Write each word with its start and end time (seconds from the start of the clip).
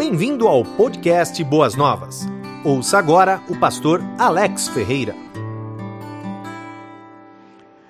Bem-vindo 0.00 0.48
ao 0.48 0.64
podcast 0.64 1.44
Boas 1.44 1.74
Novas. 1.74 2.26
Ouça 2.64 2.96
agora 2.96 3.42
o 3.50 3.60
pastor 3.60 4.00
Alex 4.18 4.66
Ferreira. 4.68 5.14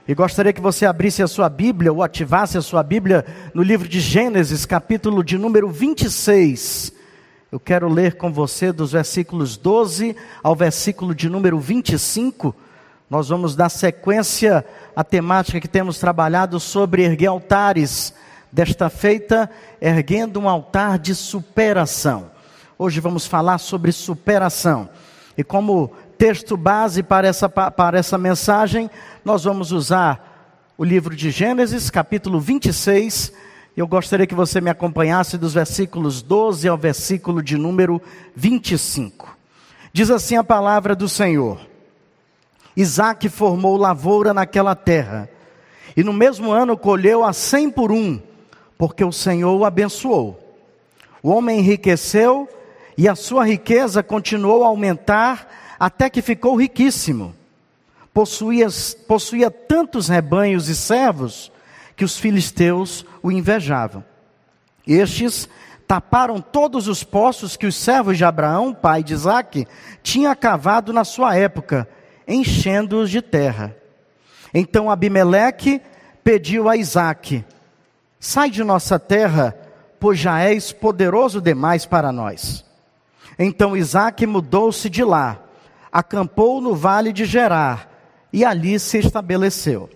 E 0.09 0.13
gostaria 0.13 0.53
que 0.53 0.61
você 0.61 0.85
abrisse 0.87 1.23
a 1.23 1.29
sua 1.29 1.49
Bíblia 1.49 1.93
ou 1.93 2.03
ativasse 2.03 2.59
a 2.59 2.63
sua 2.63 2.83
Bíblia 2.83 3.25
no 3.55 3.63
livro 3.63 3.89
de 3.89 4.01
Gênesis, 4.01 4.67
capítulo 4.67 5.23
de 5.23 5.39
número 5.39 5.69
26. 5.69 6.93
Eu 7.53 7.61
quero 7.61 7.89
ler 7.89 8.17
com 8.17 8.33
você 8.33 8.73
dos 8.73 8.91
versículos 8.91 9.57
12 9.57 10.17
ao 10.43 10.57
versículo 10.57 11.15
de 11.15 11.31
número 11.31 11.61
25. 11.61 12.53
Nós 13.09 13.29
vamos 13.29 13.55
dar 13.55 13.69
sequência 13.69 14.65
à 14.97 15.05
temática 15.05 15.61
que 15.61 15.69
temos 15.69 16.01
trabalhado 16.01 16.59
sobre 16.59 17.05
erguer 17.05 17.29
altares. 17.29 18.13
Desta 18.53 18.91
feita, 18.91 19.49
erguendo 19.81 20.41
um 20.41 20.49
altar 20.49 20.99
de 20.99 21.15
superação. 21.15 22.31
Hoje 22.77 22.99
vamos 22.99 23.27
falar 23.27 23.59
sobre 23.59 23.93
superação. 23.93 24.89
E 25.37 25.45
como 25.45 25.93
texto 26.19 26.57
base 26.57 27.03
para 27.03 27.29
essa, 27.29 27.49
para 27.49 27.99
essa 27.99 28.19
mensagem, 28.19 28.91
nós 29.25 29.45
vamos 29.45 29.71
usar 29.71 30.73
o 30.77 30.85
livro 30.85 31.15
de 31.15 31.31
Gênesis, 31.31 31.91
capítulo 31.91 32.41
26. 32.41 33.33
Eu 33.77 33.87
gostaria 33.87 34.27
que 34.27 34.35
você 34.35 34.61
me 34.61 34.71
acompanhasse 34.71 35.39
dos 35.39 35.55
versículos 35.55 36.23
12 36.23 36.67
ao 36.67 36.77
versículo 36.77 37.43
de 37.43 37.57
número 37.57 38.03
25. 38.35 39.37
Diz 39.93 40.11
assim 40.11 40.37
a 40.37 40.45
palavra 40.45 40.97
do 40.97 41.09
Senhor. 41.09 41.61
Isaac 42.77 43.29
formou 43.29 43.77
lavoura 43.77 44.33
naquela 44.33 44.75
terra, 44.75 45.29
e 45.97 46.03
no 46.03 46.13
mesmo 46.13 46.51
ano 46.51 46.77
colheu 46.77 47.25
a 47.25 47.33
cem 47.33 47.71
por 47.71 47.93
um, 47.93 48.21
porque 48.81 49.05
o 49.05 49.13
Senhor 49.13 49.55
o 49.55 49.67
abençoou. 49.67 50.41
O 51.23 51.29
homem 51.29 51.59
enriqueceu, 51.59 52.49
e 52.97 53.07
a 53.11 53.15
sua 53.15 53.45
riqueza 53.47 54.03
continuou 54.03 54.65
a 54.65 54.69
aumentar, 54.69 55.77
até 55.79 56.09
que 56.09 56.23
ficou 56.23 56.57
riquíssimo. 56.57 57.35
Possuía, 58.15 58.69
possuía 59.07 59.51
tantos 59.51 60.09
rebanhos 60.09 60.71
e 60.71 60.75
servos, 60.75 61.53
que 61.95 62.07
os 62.07 62.17
filisteus 62.17 63.05
o 63.23 63.31
invejavam. 63.31 64.03
Estes 64.87 65.47
taparam 65.87 66.41
todos 66.41 66.89
os 66.89 67.05
poços 67.05 67.59
que 67.59 67.67
os 67.67 67.77
servos 67.77 68.17
de 68.17 68.25
Abraão, 68.25 68.73
pai 68.73 69.03
de 69.05 69.13
Isaque, 69.13 69.69
tinham 70.03 70.35
cavado 70.35 70.91
na 70.91 71.05
sua 71.05 71.37
época, 71.37 71.87
enchendo-os 72.27 73.11
de 73.11 73.21
terra. 73.21 73.77
Então 74.55 74.91
Abimeleque 74.91 75.83
pediu 76.25 76.67
a 76.67 76.79
Isaque: 76.79 77.45
Sai 78.21 78.51
de 78.51 78.63
nossa 78.63 78.99
terra, 78.99 79.57
pois 79.99 80.19
já 80.19 80.41
és 80.41 80.73
poderoso 80.73 81.41
demais 81.41 81.87
para 81.87 82.13
nós. 82.13 82.63
Então 83.39 83.75
Isaque 83.75 84.27
mudou-se 84.27 84.91
de 84.91 85.03
lá, 85.03 85.41
acampou 85.91 86.61
no 86.61 86.77
vale 86.77 87.15
de 87.15 87.25
Gerar 87.25 87.89
e 88.31 88.45
ali 88.45 88.79
se 88.79 88.99
estabeleceu. 88.99 89.89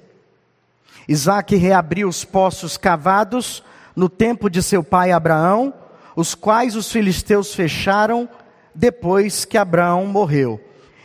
Isaque 1.07 1.55
reabriu 1.55 2.09
os 2.09 2.25
poços 2.25 2.79
cavados 2.79 3.63
no 3.95 4.09
tempo 4.09 4.49
de 4.49 4.63
seu 4.63 4.83
pai 4.83 5.13
Abraão, 5.13 5.75
os 6.17 6.35
quais 6.35 6.75
os 6.75 6.91
filisteus 6.91 7.55
fecharam 7.55 8.27
depois 8.75 9.45
que 9.45 9.59
Abraão 9.59 10.07
morreu 10.07 10.59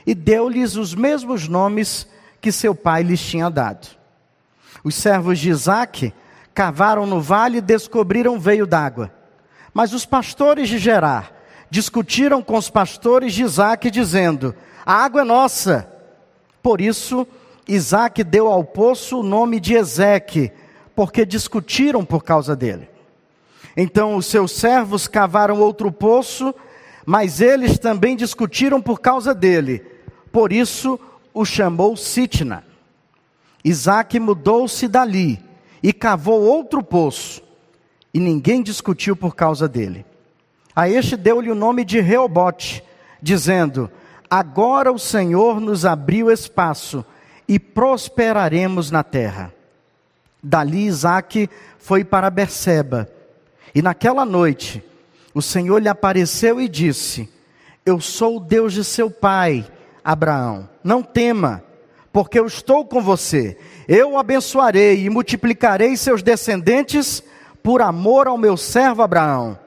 e 0.10 0.16
deu-lhes 0.16 0.76
os 0.76 0.96
mesmos 0.96 1.48
nomes 1.48 2.08
que 2.40 2.52
seu 2.52 2.74
pai 2.74 3.04
lhes 3.04 3.22
tinha 3.22 3.50
dado. 3.50 3.90
Os 4.84 4.96
servos 4.96 5.38
de 5.38 5.50
Isaac 5.50 6.14
cavaram 6.60 7.06
no 7.06 7.22
vale 7.22 7.60
e 7.60 7.62
descobriram 7.62 8.38
veio 8.38 8.68
d'água. 8.68 9.10
Mas 9.74 9.94
os 9.94 10.06
pastores 10.06 10.68
de 10.68 10.78
Gerar 10.78 11.32
discutiram 11.70 12.44
com 12.44 12.58
os 12.58 12.70
pastores 12.70 13.34
de 13.34 13.44
Isaac, 13.44 13.90
dizendo: 13.90 14.54
A 14.86 14.96
água 14.96 15.22
é 15.22 15.24
nossa. 15.24 15.90
Por 16.62 16.82
isso, 16.82 17.26
Isaac 17.66 18.26
deu 18.26 18.48
ao 18.48 18.62
poço 18.62 19.22
o 19.22 19.24
nome 19.24 19.58
de 19.58 19.74
Ezeque, 19.74 20.52
porque 20.94 21.26
discutiram 21.26 22.04
por 22.04 22.26
causa 22.26 22.58
dele. 22.58 22.90
Então 23.78 24.18
os 24.18 24.26
seus 24.26 24.52
servos 24.52 25.08
cavaram 25.08 25.62
outro 25.62 25.90
poço, 25.94 26.54
mas 27.06 27.40
eles 27.40 27.80
também 27.80 28.18
discutiram 28.18 28.82
por 28.82 29.00
causa 29.00 29.34
dele. 29.34 29.82
Por 30.30 30.52
isso 30.52 31.00
o 31.34 31.46
chamou 31.46 31.96
Sitna. 31.96 32.66
Isaac 33.64 34.20
mudou-se 34.20 34.90
dali 34.90 35.48
e 35.82 35.94
cavou 35.94 36.42
outro 36.42 36.84
poço, 36.84 37.42
e 38.14 38.20
ninguém 38.20 38.62
discutiu 38.62 39.16
por 39.16 39.36
causa 39.36 39.68
dele. 39.68 40.06
A 40.76 40.90
este 40.90 41.16
deu-lhe 41.16 41.52
o 41.52 41.56
nome 41.56 41.84
de 41.84 42.00
Reobote, 42.00 42.84
dizendo: 43.22 43.90
Agora 44.30 44.92
o 44.92 45.00
Senhor 45.00 45.60
nos 45.60 45.86
abriu 45.86 46.32
espaço 46.32 47.06
e 47.48 47.60
prosperaremos 47.60 48.92
na 48.92 49.04
terra. 49.04 49.54
Dali 50.42 50.86
Isaac 50.86 51.50
foi 51.78 52.04
para 52.04 52.30
Berseba, 52.30 53.10
e 53.74 53.82
naquela 53.82 54.24
noite 54.24 54.84
o 55.34 55.42
Senhor 55.42 55.82
lhe 55.82 55.90
apareceu 55.90 56.60
e 56.62 56.68
disse: 56.68 57.30
Eu 57.86 58.00
sou 58.00 58.38
o 58.38 58.40
Deus 58.40 58.74
de 58.74 58.84
seu 58.84 59.10
pai 59.12 59.66
Abraão: 60.04 60.68
Não 60.84 61.04
tema, 61.04 61.64
porque 62.12 62.40
eu 62.40 62.46
estou 62.46 62.86
com 62.86 63.02
você. 63.02 63.58
Eu 63.88 64.12
o 64.12 64.18
abençoarei 64.18 65.04
e 65.06 65.10
multiplicarei 65.10 65.96
seus 65.96 66.22
descendentes 66.24 67.24
por 67.62 67.82
amor 67.82 68.28
ao 68.28 68.38
meu 68.38 68.58
servo 68.58 69.02
Abraão. 69.02 69.58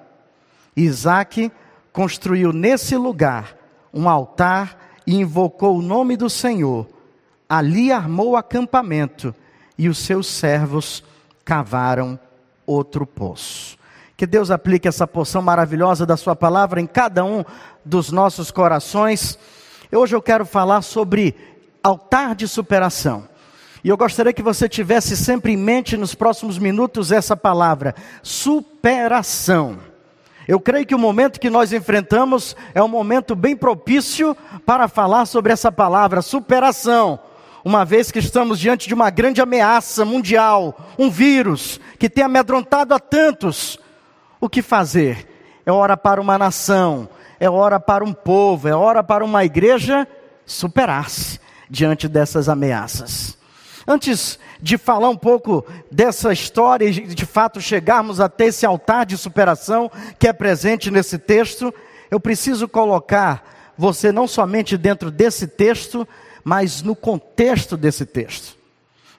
Isaac 0.76 1.52
construiu 1.92 2.52
nesse 2.52 2.96
lugar 2.96 3.56
um 3.92 4.08
altar 4.08 4.92
e 5.06 5.16
invocou 5.16 5.78
o 5.78 5.82
nome 5.82 6.16
do 6.16 6.30
Senhor. 6.30 6.86
Ali 7.48 7.92
armou 7.92 8.36
acampamento 8.36 9.34
e 9.76 9.88
os 9.88 9.98
seus 9.98 10.26
servos 10.26 11.04
cavaram 11.44 12.18
outro 12.64 13.06
poço. 13.06 13.76
Que 14.16 14.26
Deus 14.26 14.50
aplique 14.50 14.88
essa 14.88 15.06
porção 15.06 15.42
maravilhosa 15.42 16.06
da 16.06 16.16
Sua 16.16 16.36
palavra 16.36 16.80
em 16.80 16.86
cada 16.86 17.24
um 17.24 17.44
dos 17.84 18.10
nossos 18.10 18.50
corações. 18.50 19.38
Hoje 19.90 20.14
eu 20.14 20.22
quero 20.22 20.46
falar 20.46 20.80
sobre 20.82 21.34
altar 21.82 22.34
de 22.34 22.46
superação. 22.46 23.28
E 23.84 23.88
eu 23.88 23.96
gostaria 23.96 24.32
que 24.32 24.42
você 24.42 24.68
tivesse 24.68 25.16
sempre 25.16 25.52
em 25.52 25.56
mente 25.56 25.96
nos 25.96 26.14
próximos 26.14 26.58
minutos 26.58 27.10
essa 27.10 27.36
palavra: 27.36 27.94
superação. 28.22 29.78
Eu 30.46 30.60
creio 30.60 30.86
que 30.86 30.94
o 30.94 30.98
momento 30.98 31.40
que 31.40 31.50
nós 31.50 31.72
enfrentamos 31.72 32.56
é 32.74 32.82
um 32.82 32.88
momento 32.88 33.34
bem 33.34 33.56
propício 33.56 34.36
para 34.64 34.88
falar 34.88 35.26
sobre 35.26 35.52
essa 35.52 35.70
palavra, 35.70 36.22
superação. 36.22 37.18
Uma 37.64 37.84
vez 37.84 38.10
que 38.10 38.18
estamos 38.18 38.58
diante 38.58 38.88
de 38.88 38.94
uma 38.94 39.08
grande 39.08 39.40
ameaça 39.40 40.04
mundial, 40.04 40.76
um 40.98 41.08
vírus 41.08 41.80
que 41.98 42.10
tem 42.10 42.24
amedrontado 42.24 42.92
a 42.92 42.98
tantos. 42.98 43.78
O 44.40 44.48
que 44.48 44.62
fazer? 44.62 45.28
É 45.64 45.70
hora 45.70 45.96
para 45.96 46.20
uma 46.20 46.36
nação, 46.36 47.08
é 47.38 47.48
hora 47.48 47.78
para 47.78 48.02
um 48.02 48.12
povo, 48.12 48.66
é 48.66 48.74
hora 48.74 49.02
para 49.02 49.24
uma 49.24 49.44
igreja 49.44 50.08
superar-se 50.44 51.41
diante 51.72 52.06
dessas 52.06 52.50
ameaças. 52.50 53.38
Antes 53.88 54.38
de 54.60 54.76
falar 54.76 55.08
um 55.08 55.16
pouco 55.16 55.64
dessa 55.90 56.30
história 56.30 56.84
e 56.84 56.90
de 56.90 57.24
fato 57.24 57.62
chegarmos 57.62 58.20
até 58.20 58.48
esse 58.48 58.66
altar 58.66 59.06
de 59.06 59.16
superação 59.16 59.90
que 60.18 60.28
é 60.28 60.34
presente 60.34 60.90
nesse 60.90 61.18
texto, 61.18 61.72
eu 62.10 62.20
preciso 62.20 62.68
colocar 62.68 63.72
você 63.76 64.12
não 64.12 64.28
somente 64.28 64.76
dentro 64.76 65.10
desse 65.10 65.46
texto, 65.46 66.06
mas 66.44 66.82
no 66.82 66.94
contexto 66.94 67.74
desse 67.74 68.04
texto. 68.04 68.54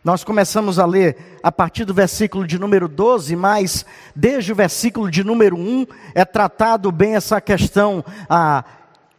Nós 0.03 0.23
começamos 0.23 0.77
a 0.77 0.85
ler 0.85 1.39
a 1.41 1.51
partir 1.51 1.85
do 1.85 1.93
versículo 1.93 2.45
de 2.45 2.59
número 2.59 2.87
12, 2.87 3.35
mas 3.35 3.83
desde 4.15 4.51
o 4.51 4.55
versículo 4.55 5.09
de 5.09 5.23
número 5.23 5.57
1 5.57 5.87
é 6.13 6.23
tratado 6.23 6.91
bem 6.91 7.15
essa 7.15 7.41
questão, 7.41 8.05
a, 8.29 8.63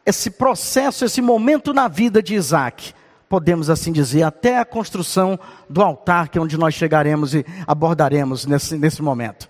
esse 0.06 0.30
processo, 0.30 1.04
esse 1.04 1.20
momento 1.20 1.74
na 1.74 1.88
vida 1.88 2.22
de 2.22 2.36
Isaac. 2.36 2.94
Podemos 3.34 3.68
assim 3.68 3.90
dizer, 3.90 4.22
até 4.22 4.60
a 4.60 4.64
construção 4.64 5.36
do 5.68 5.82
altar, 5.82 6.28
que 6.28 6.38
é 6.38 6.40
onde 6.40 6.56
nós 6.56 6.72
chegaremos 6.72 7.34
e 7.34 7.44
abordaremos 7.66 8.46
nesse, 8.46 8.78
nesse 8.78 9.02
momento. 9.02 9.48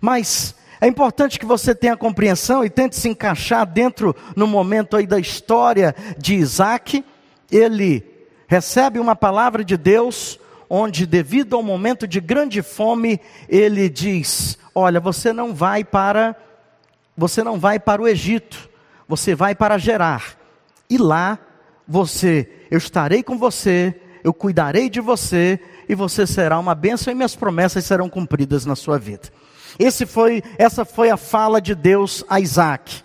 Mas 0.00 0.54
é 0.80 0.86
importante 0.86 1.36
que 1.36 1.44
você 1.44 1.74
tenha 1.74 1.96
compreensão 1.96 2.64
e 2.64 2.70
tente 2.70 2.94
se 2.94 3.08
encaixar 3.08 3.66
dentro 3.66 4.14
no 4.36 4.46
momento 4.46 4.96
aí 4.96 5.08
da 5.08 5.18
história 5.18 5.92
de 6.16 6.36
Isaac. 6.36 7.04
Ele 7.50 8.08
recebe 8.46 9.00
uma 9.00 9.16
palavra 9.16 9.64
de 9.64 9.76
Deus 9.76 10.38
onde, 10.70 11.04
devido 11.04 11.56
ao 11.56 11.64
momento 11.64 12.06
de 12.06 12.20
grande 12.20 12.62
fome, 12.62 13.20
ele 13.48 13.88
diz: 13.88 14.56
Olha, 14.72 15.00
você 15.00 15.32
não 15.32 15.52
vai 15.52 15.82
para, 15.82 16.36
você 17.16 17.42
não 17.42 17.58
vai 17.58 17.80
para 17.80 18.00
o 18.00 18.06
Egito, 18.06 18.70
você 19.08 19.34
vai 19.34 19.52
para 19.52 19.78
Gerar, 19.78 20.36
e 20.88 20.96
lá 20.96 21.40
você, 21.86 22.48
eu 22.70 22.78
estarei 22.78 23.22
com 23.22 23.38
você, 23.38 23.94
eu 24.24 24.34
cuidarei 24.34 24.90
de 24.90 25.00
você, 25.00 25.60
e 25.88 25.94
você 25.94 26.26
será 26.26 26.58
uma 26.58 26.74
bênção, 26.74 27.12
e 27.12 27.14
minhas 27.14 27.36
promessas 27.36 27.84
serão 27.84 28.08
cumpridas 28.08 28.66
na 28.66 28.74
sua 28.74 28.98
vida. 28.98 29.28
Esse 29.78 30.06
foi, 30.06 30.42
essa 30.58 30.84
foi 30.84 31.10
a 31.10 31.16
fala 31.16 31.60
de 31.60 31.74
Deus 31.74 32.24
a 32.28 32.40
Isaac. 32.40 33.04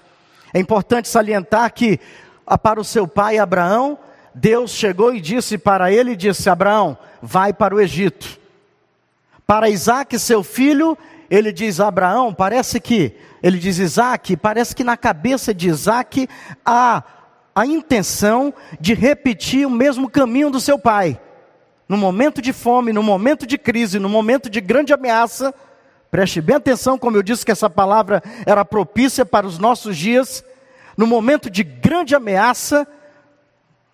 É 0.54 0.60
importante 0.60 1.07
salientar 1.07 1.74
que 1.74 2.00
ah, 2.45 2.57
para 2.57 2.80
o 2.80 2.83
seu 2.83 3.07
pai 3.07 3.38
Abraão, 3.38 3.98
Deus 4.33 4.72
chegou 4.72 5.13
e 5.13 5.22
disse 5.22 5.57
para 5.57 5.92
ele, 5.92 6.16
disse, 6.16 6.50
Abraão, 6.50 6.98
vai 7.22 7.54
para 7.54 7.75
o 7.75 7.80
Egito. 7.80 8.39
Para 9.45 9.69
Isaac, 9.69 10.18
seu 10.18 10.44
filho, 10.44 10.98
ele 11.30 11.51
diz, 11.51 11.80
Abraão, 11.80 12.33
parece 12.33 12.80
que, 12.80 13.13
ele 13.44 13.57
diz 13.57 13.78
Isaac, 13.78 14.36
parece 14.38 14.75
que 14.75 14.83
na 14.83 14.95
cabeça 14.95 15.54
de 15.54 15.69
Isaac 15.69 16.28
há 16.66 17.04
a 17.56 17.65
intenção 17.65 18.53
de 18.80 18.94
repetir 18.94 19.65
o 19.65 19.69
mesmo 19.69 20.09
caminho 20.09 20.50
do 20.50 20.59
seu 20.59 20.80
pai. 20.80 21.19
No 21.88 21.98
momento 21.98 22.42
de 22.42 22.53
fome, 22.53 22.94
no 22.94 23.03
momento 23.03 23.45
de 23.45 23.57
crise, 23.57 24.00
no 24.00 24.07
momento 24.07 24.50
de 24.50 24.62
grande 24.62 24.94
ameaça, 24.94 25.53
preste 26.09 26.39
bem 26.39 26.56
atenção, 26.56 26.98
como 26.98 27.18
eu 27.18 27.24
disse 27.24 27.45
que 27.45 27.51
essa 27.51 27.69
palavra 27.69 28.24
era 28.45 28.63
propícia 28.63 29.25
para 29.25 29.45
os 29.45 29.57
nossos 29.57 29.98
dias, 29.98 30.44
no 30.95 31.06
momento 31.06 31.50
de 31.50 31.63
grande 31.63 32.15
ameaça, 32.15 32.88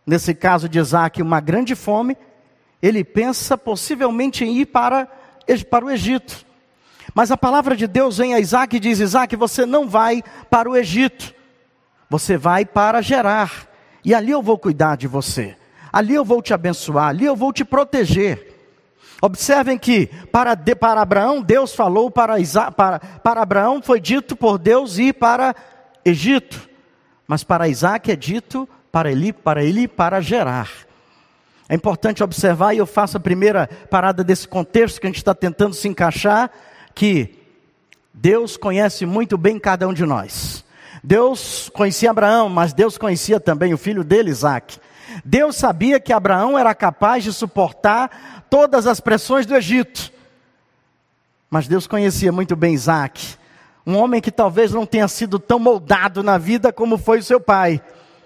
nesse 0.06 0.34
caso 0.36 0.70
de 0.70 0.80
Isaac, 0.80 1.22
uma 1.22 1.40
grande 1.40 1.76
fome, 1.76 2.18
ele 2.82 3.04
pensa 3.04 3.58
possivelmente 3.58 4.44
em 4.46 4.58
ir 4.60 4.68
para, 4.68 5.08
para 5.70 5.86
o 5.86 5.90
Egito. 5.90 6.46
Mas 7.14 7.32
a 7.32 7.38
palavra 7.38 7.76
de 7.76 7.88
Deus 7.88 8.18
vem 8.18 8.36
a 8.36 8.40
Isaac 8.40 8.76
e 8.76 8.80
diz: 8.80 9.00
Isaac, 9.00 9.36
você 9.36 9.66
não 9.66 9.88
vai 9.88 10.24
para 10.50 10.70
o 10.70 10.76
Egito. 10.76 11.34
Você 12.10 12.38
vai 12.38 12.66
para 12.66 13.02
Gerar, 13.02 13.68
e 14.04 14.14
ali 14.14 14.32
eu 14.32 14.42
vou 14.42 14.58
cuidar 14.58 14.96
de 14.96 15.08
você, 15.08 15.56
ali 15.92 16.14
eu 16.14 16.24
vou 16.24 16.42
te 16.42 16.54
abençoar, 16.54 17.10
ali 17.10 17.26
eu 17.26 17.36
vou 17.36 17.52
te 17.52 17.66
proteger. 17.66 18.56
Observem 19.22 19.78
que 19.78 20.08
para, 20.32 20.54
de, 20.54 20.76
para 20.76 21.02
Abraão, 21.02 21.42
Deus 21.42 21.74
falou 21.74 22.12
para, 22.12 22.40
Isa, 22.40 22.72
para, 22.72 23.00
para 23.00 23.42
Abraão, 23.42 23.82
foi 23.82 24.00
dito 24.00 24.36
por 24.36 24.58
Deus 24.58 24.98
ir 24.98 25.14
para 25.14 25.56
Egito, 26.06 26.70
mas 27.28 27.44
para 27.44 27.68
Isaac 27.68 28.12
é 28.12 28.16
dito 28.16 28.70
para 28.92 29.12
ele, 29.12 29.34
para 29.34 29.64
ele 29.64 29.88
para 29.88 30.22
Gerar. 30.22 30.70
É 31.68 31.76
importante 31.76 32.24
observar, 32.24 32.74
e 32.74 32.78
eu 32.78 32.86
faço 32.86 33.18
a 33.18 33.20
primeira 33.20 33.68
parada 33.90 34.24
desse 34.24 34.48
contexto 34.48 35.02
que 35.02 35.08
a 35.08 35.10
gente 35.10 35.18
está 35.18 35.36
tentando 35.36 35.74
se 35.74 35.88
encaixar, 35.88 36.50
que 36.96 37.36
Deus 38.14 38.56
conhece 38.56 39.06
muito 39.06 39.38
bem 39.38 39.60
cada 39.60 39.88
um 39.88 39.94
de 39.94 40.06
nós. 40.06 40.64
Deus 41.04 41.70
conhecia 41.74 42.12
Abraão, 42.12 42.50
mas 42.50 42.74
Deus 42.74 42.98
conhecia 42.98 43.40
também 43.40 43.74
o 43.74 43.78
filho 43.78 44.04
dele, 44.04 44.30
Isaac. 44.30 44.80
Deus 45.24 45.56
sabia 45.56 46.00
que 46.00 46.14
Abraão 46.14 46.58
era 46.58 46.74
capaz 46.76 47.24
de 47.24 47.34
suportar 47.34 48.46
todas 48.50 48.88
as 48.88 49.00
pressões 49.00 49.46
do 49.46 49.56
Egito. 49.56 50.12
Mas 51.50 51.68
Deus 51.68 51.88
conhecia 51.88 52.32
muito 52.32 52.56
bem 52.56 52.74
Isaac, 52.74 53.36
um 53.86 53.96
homem 53.96 54.20
que 54.20 54.32
talvez 54.32 54.74
não 54.74 54.86
tenha 54.86 55.08
sido 55.08 55.40
tão 55.40 55.60
moldado 55.60 56.22
na 56.22 56.38
vida 56.38 56.74
como 56.74 56.98
foi 56.98 57.20
o 57.20 57.24
seu 57.24 57.40
pai. 57.40 57.82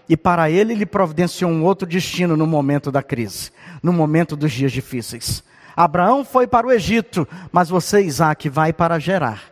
E 0.09 0.17
para 0.17 0.50
ele, 0.50 0.74
ele 0.74 0.85
providenciou 0.85 1.51
um 1.51 1.63
outro 1.63 1.88
destino 1.88 2.35
no 2.35 2.47
momento 2.47 2.91
da 2.91 3.03
crise, 3.03 3.51
no 3.81 3.94
momento 3.94 4.35
dos 4.35 4.51
dias 4.51 4.71
difíceis. 4.71 5.44
Abraão 5.75 6.25
foi 6.25 6.47
para 6.47 6.67
o 6.67 6.71
Egito, 6.71 7.27
mas 7.51 7.69
você, 7.69 8.01
Isaac, 8.01 8.50
vai 8.50 8.74
para 8.74 9.00
Gerar. 9.00 9.44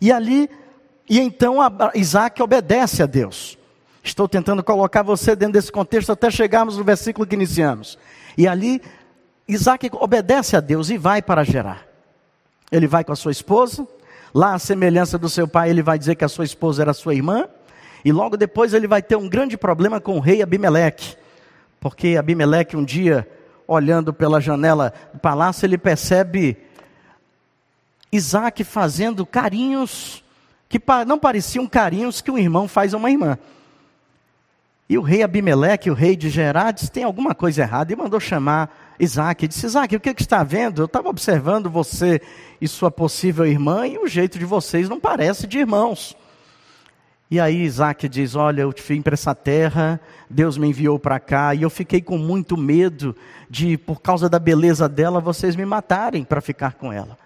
E 0.00 0.12
ali 0.12 0.50
e 1.08 1.20
então 1.20 1.56
Isaac 1.94 2.42
obedece 2.42 3.02
a 3.02 3.06
Deus. 3.06 3.58
Estou 4.02 4.28
tentando 4.28 4.62
colocar 4.62 5.02
você 5.02 5.34
dentro 5.34 5.54
desse 5.54 5.70
contexto 5.70 6.12
até 6.12 6.30
chegarmos 6.30 6.78
no 6.78 6.84
versículo 6.84 7.26
que 7.26 7.34
iniciamos. 7.34 7.98
E 8.38 8.46
ali, 8.46 8.80
Isaac 9.48 9.90
obedece 9.92 10.56
a 10.56 10.60
Deus 10.60 10.90
e 10.90 10.98
vai 10.98 11.20
para 11.20 11.42
Gerar. 11.42 11.86
Ele 12.70 12.86
vai 12.86 13.04
com 13.04 13.12
a 13.12 13.16
sua 13.16 13.32
esposa. 13.32 13.86
Lá, 14.34 14.54
a 14.54 14.58
semelhança 14.58 15.16
do 15.16 15.28
seu 15.28 15.48
pai, 15.48 15.70
ele 15.70 15.82
vai 15.82 15.98
dizer 15.98 16.14
que 16.14 16.24
a 16.24 16.28
sua 16.28 16.44
esposa 16.44 16.82
era 16.82 16.92
sua 16.92 17.14
irmã. 17.14 17.48
E 18.04 18.12
logo 18.12 18.36
depois 18.36 18.74
ele 18.74 18.86
vai 18.86 19.02
ter 19.02 19.16
um 19.16 19.28
grande 19.28 19.56
problema 19.56 20.00
com 20.00 20.16
o 20.16 20.20
rei 20.20 20.42
Abimeleque. 20.42 21.16
Porque 21.80 22.16
Abimeleque, 22.16 22.76
um 22.76 22.84
dia, 22.84 23.28
olhando 23.66 24.12
pela 24.12 24.40
janela 24.40 24.92
do 25.12 25.18
palácio, 25.18 25.66
ele 25.66 25.78
percebe 25.78 26.56
Isaac 28.12 28.62
fazendo 28.62 29.26
carinhos 29.26 30.22
que 30.78 31.04
não 31.06 31.18
pareciam 31.18 31.66
carinhos 31.66 32.20
que 32.20 32.30
um 32.30 32.38
irmão 32.38 32.66
faz 32.68 32.94
a 32.94 32.96
uma 32.96 33.10
irmã. 33.10 33.38
E 34.88 34.96
o 34.96 35.02
rei 35.02 35.22
Abimeleque, 35.22 35.90
o 35.90 35.94
rei 35.94 36.14
de 36.14 36.30
Gerar, 36.30 36.70
disse: 36.70 36.90
tem 36.90 37.02
alguma 37.02 37.34
coisa 37.34 37.62
errada, 37.62 37.92
e 37.92 37.96
mandou 37.96 38.20
chamar 38.20 38.94
Isaac. 39.00 39.44
E 39.44 39.48
disse: 39.48 39.66
Isaac, 39.66 39.96
o 39.96 40.00
que, 40.00 40.14
que 40.14 40.22
está 40.22 40.44
vendo? 40.44 40.80
Eu 40.80 40.86
estava 40.86 41.08
observando 41.08 41.68
você 41.68 42.20
e 42.60 42.68
sua 42.68 42.90
possível 42.90 43.44
irmã, 43.44 43.86
e 43.86 43.98
o 43.98 44.06
jeito 44.06 44.38
de 44.38 44.44
vocês 44.44 44.88
não 44.88 45.00
parece 45.00 45.46
de 45.46 45.58
irmãos. 45.58 46.16
E 47.28 47.40
aí 47.40 47.62
Isaac 47.62 48.08
diz: 48.08 48.36
Olha, 48.36 48.62
eu 48.62 48.72
te 48.72 48.82
vim 48.82 49.02
para 49.02 49.14
essa 49.14 49.34
terra, 49.34 50.00
Deus 50.30 50.56
me 50.56 50.68
enviou 50.68 51.00
para 51.00 51.18
cá, 51.18 51.52
e 51.52 51.62
eu 51.62 51.70
fiquei 51.70 52.00
com 52.00 52.16
muito 52.16 52.56
medo 52.56 53.16
de, 53.50 53.76
por 53.76 54.00
causa 54.00 54.28
da 54.28 54.38
beleza 54.38 54.88
dela, 54.88 55.20
vocês 55.20 55.56
me 55.56 55.64
matarem 55.64 56.22
para 56.22 56.40
ficar 56.40 56.74
com 56.74 56.92
ela. 56.92 57.18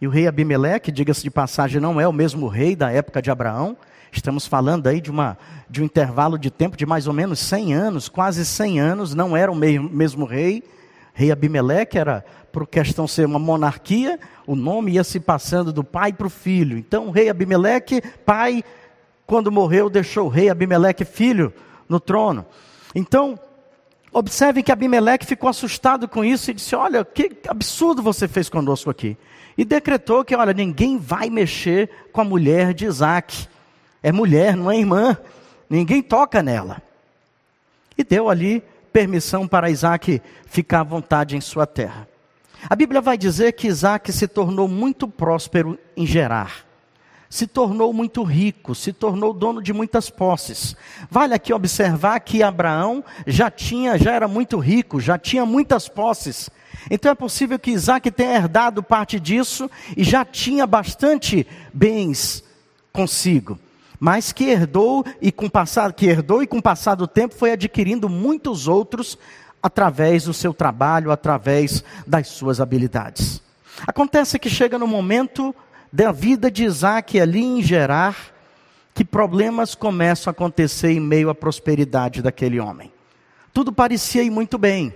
E 0.00 0.06
o 0.06 0.10
rei 0.10 0.26
Abimeleque, 0.26 0.90
diga-se 0.90 1.22
de 1.22 1.30
passagem, 1.30 1.78
não 1.78 2.00
é 2.00 2.08
o 2.08 2.12
mesmo 2.12 2.48
rei 2.48 2.74
da 2.74 2.90
época 2.90 3.20
de 3.20 3.30
Abraão. 3.30 3.76
Estamos 4.10 4.46
falando 4.46 4.86
aí 4.86 4.98
de, 4.98 5.10
uma, 5.10 5.36
de 5.68 5.82
um 5.82 5.84
intervalo 5.84 6.38
de 6.38 6.50
tempo 6.50 6.74
de 6.74 6.86
mais 6.86 7.06
ou 7.06 7.12
menos 7.12 7.38
100 7.38 7.74
anos, 7.74 8.08
quase 8.08 8.46
100 8.46 8.80
anos, 8.80 9.14
não 9.14 9.36
era 9.36 9.52
o 9.52 9.54
mesmo, 9.54 10.24
rei. 10.24 10.64
Rei 11.12 11.30
Abimeleque 11.30 11.98
era, 11.98 12.24
por 12.50 12.66
questão 12.66 13.06
ser 13.06 13.26
uma 13.26 13.38
monarquia, 13.38 14.18
o 14.46 14.56
nome 14.56 14.92
ia 14.92 15.04
se 15.04 15.20
passando 15.20 15.70
do 15.70 15.84
pai 15.84 16.14
para 16.14 16.26
o 16.26 16.30
filho. 16.30 16.78
Então, 16.78 17.08
o 17.08 17.10
rei 17.10 17.28
Abimeleque, 17.28 18.00
pai, 18.24 18.64
quando 19.26 19.52
morreu, 19.52 19.90
deixou 19.90 20.26
o 20.26 20.30
rei 20.30 20.48
Abimeleque 20.48 21.04
filho 21.04 21.52
no 21.86 22.00
trono. 22.00 22.46
Então, 22.94 23.38
observe 24.12 24.62
que 24.62 24.72
Abimeleque 24.72 25.26
ficou 25.26 25.48
assustado 25.48 26.08
com 26.08 26.24
isso 26.24 26.50
e 26.50 26.54
disse: 26.54 26.74
Olha, 26.74 27.04
que 27.04 27.36
absurdo 27.48 28.02
você 28.02 28.26
fez 28.26 28.48
conosco 28.48 28.90
aqui 28.90 29.16
e 29.56 29.64
decretou 29.64 30.24
que, 30.24 30.34
olha, 30.34 30.52
ninguém 30.52 30.96
vai 30.96 31.28
mexer 31.28 31.90
com 32.12 32.20
a 32.20 32.24
mulher 32.24 32.72
de 32.72 32.86
Isaac. 32.86 33.46
É 34.02 34.10
mulher, 34.10 34.56
não 34.56 34.70
é 34.70 34.78
irmã. 34.78 35.16
Ninguém 35.68 36.02
toca 36.02 36.42
nela. 36.42 36.82
E 37.96 38.02
deu 38.02 38.30
ali 38.30 38.62
permissão 38.92 39.46
para 39.46 39.70
Isaac 39.70 40.22
ficar 40.46 40.80
à 40.80 40.84
vontade 40.84 41.36
em 41.36 41.40
sua 41.40 41.66
terra. 41.66 42.08
A 42.68 42.74
Bíblia 42.74 43.00
vai 43.00 43.16
dizer 43.16 43.52
que 43.52 43.68
Isaac 43.68 44.12
se 44.12 44.26
tornou 44.26 44.66
muito 44.66 45.06
próspero 45.06 45.78
em 45.96 46.06
Gerar. 46.06 46.69
Se 47.30 47.46
tornou 47.46 47.92
muito 47.92 48.24
rico, 48.24 48.74
se 48.74 48.92
tornou 48.92 49.32
dono 49.32 49.62
de 49.62 49.72
muitas 49.72 50.10
posses. 50.10 50.76
Vale 51.08 51.32
aqui 51.32 51.52
observar 51.54 52.18
que 52.18 52.42
Abraão 52.42 53.04
já 53.24 53.48
tinha, 53.48 53.96
já 53.96 54.10
era 54.12 54.26
muito 54.26 54.58
rico, 54.58 55.00
já 55.00 55.16
tinha 55.16 55.46
muitas 55.46 55.88
posses. 55.88 56.50
Então 56.90 57.12
é 57.12 57.14
possível 57.14 57.56
que 57.56 57.70
Isaac 57.70 58.10
tenha 58.10 58.34
herdado 58.34 58.82
parte 58.82 59.20
disso 59.20 59.70
e 59.96 60.02
já 60.02 60.24
tinha 60.24 60.66
bastante 60.66 61.46
bens 61.72 62.42
consigo, 62.92 63.56
mas 64.00 64.32
que 64.32 64.44
herdou 64.44 65.04
e 65.22 65.30
com 65.30 65.48
passado, 65.48 65.94
que 65.94 66.06
herdou 66.06 66.42
e 66.42 66.48
com 66.48 66.58
o 66.58 66.62
passar 66.62 66.96
do 66.96 67.06
tempo 67.06 67.36
foi 67.36 67.52
adquirindo 67.52 68.08
muitos 68.08 68.66
outros 68.66 69.16
através 69.62 70.24
do 70.24 70.34
seu 70.34 70.52
trabalho, 70.52 71.12
através 71.12 71.84
das 72.04 72.26
suas 72.26 72.60
habilidades. 72.60 73.40
Acontece 73.86 74.36
que 74.36 74.50
chega 74.50 74.76
no 74.78 74.86
momento 74.88 75.54
da 75.92 76.12
vida 76.12 76.50
de 76.50 76.64
Isaac 76.64 77.18
ali 77.18 77.42
em 77.42 77.62
Gerar, 77.62 78.16
que 78.94 79.04
problemas 79.04 79.74
começam 79.74 80.30
a 80.30 80.32
acontecer 80.32 80.90
em 80.90 81.00
meio 81.00 81.30
à 81.30 81.34
prosperidade 81.34 82.22
daquele 82.22 82.60
homem. 82.60 82.92
Tudo 83.52 83.72
parecia 83.72 84.22
ir 84.22 84.30
muito 84.30 84.58
bem 84.58 84.94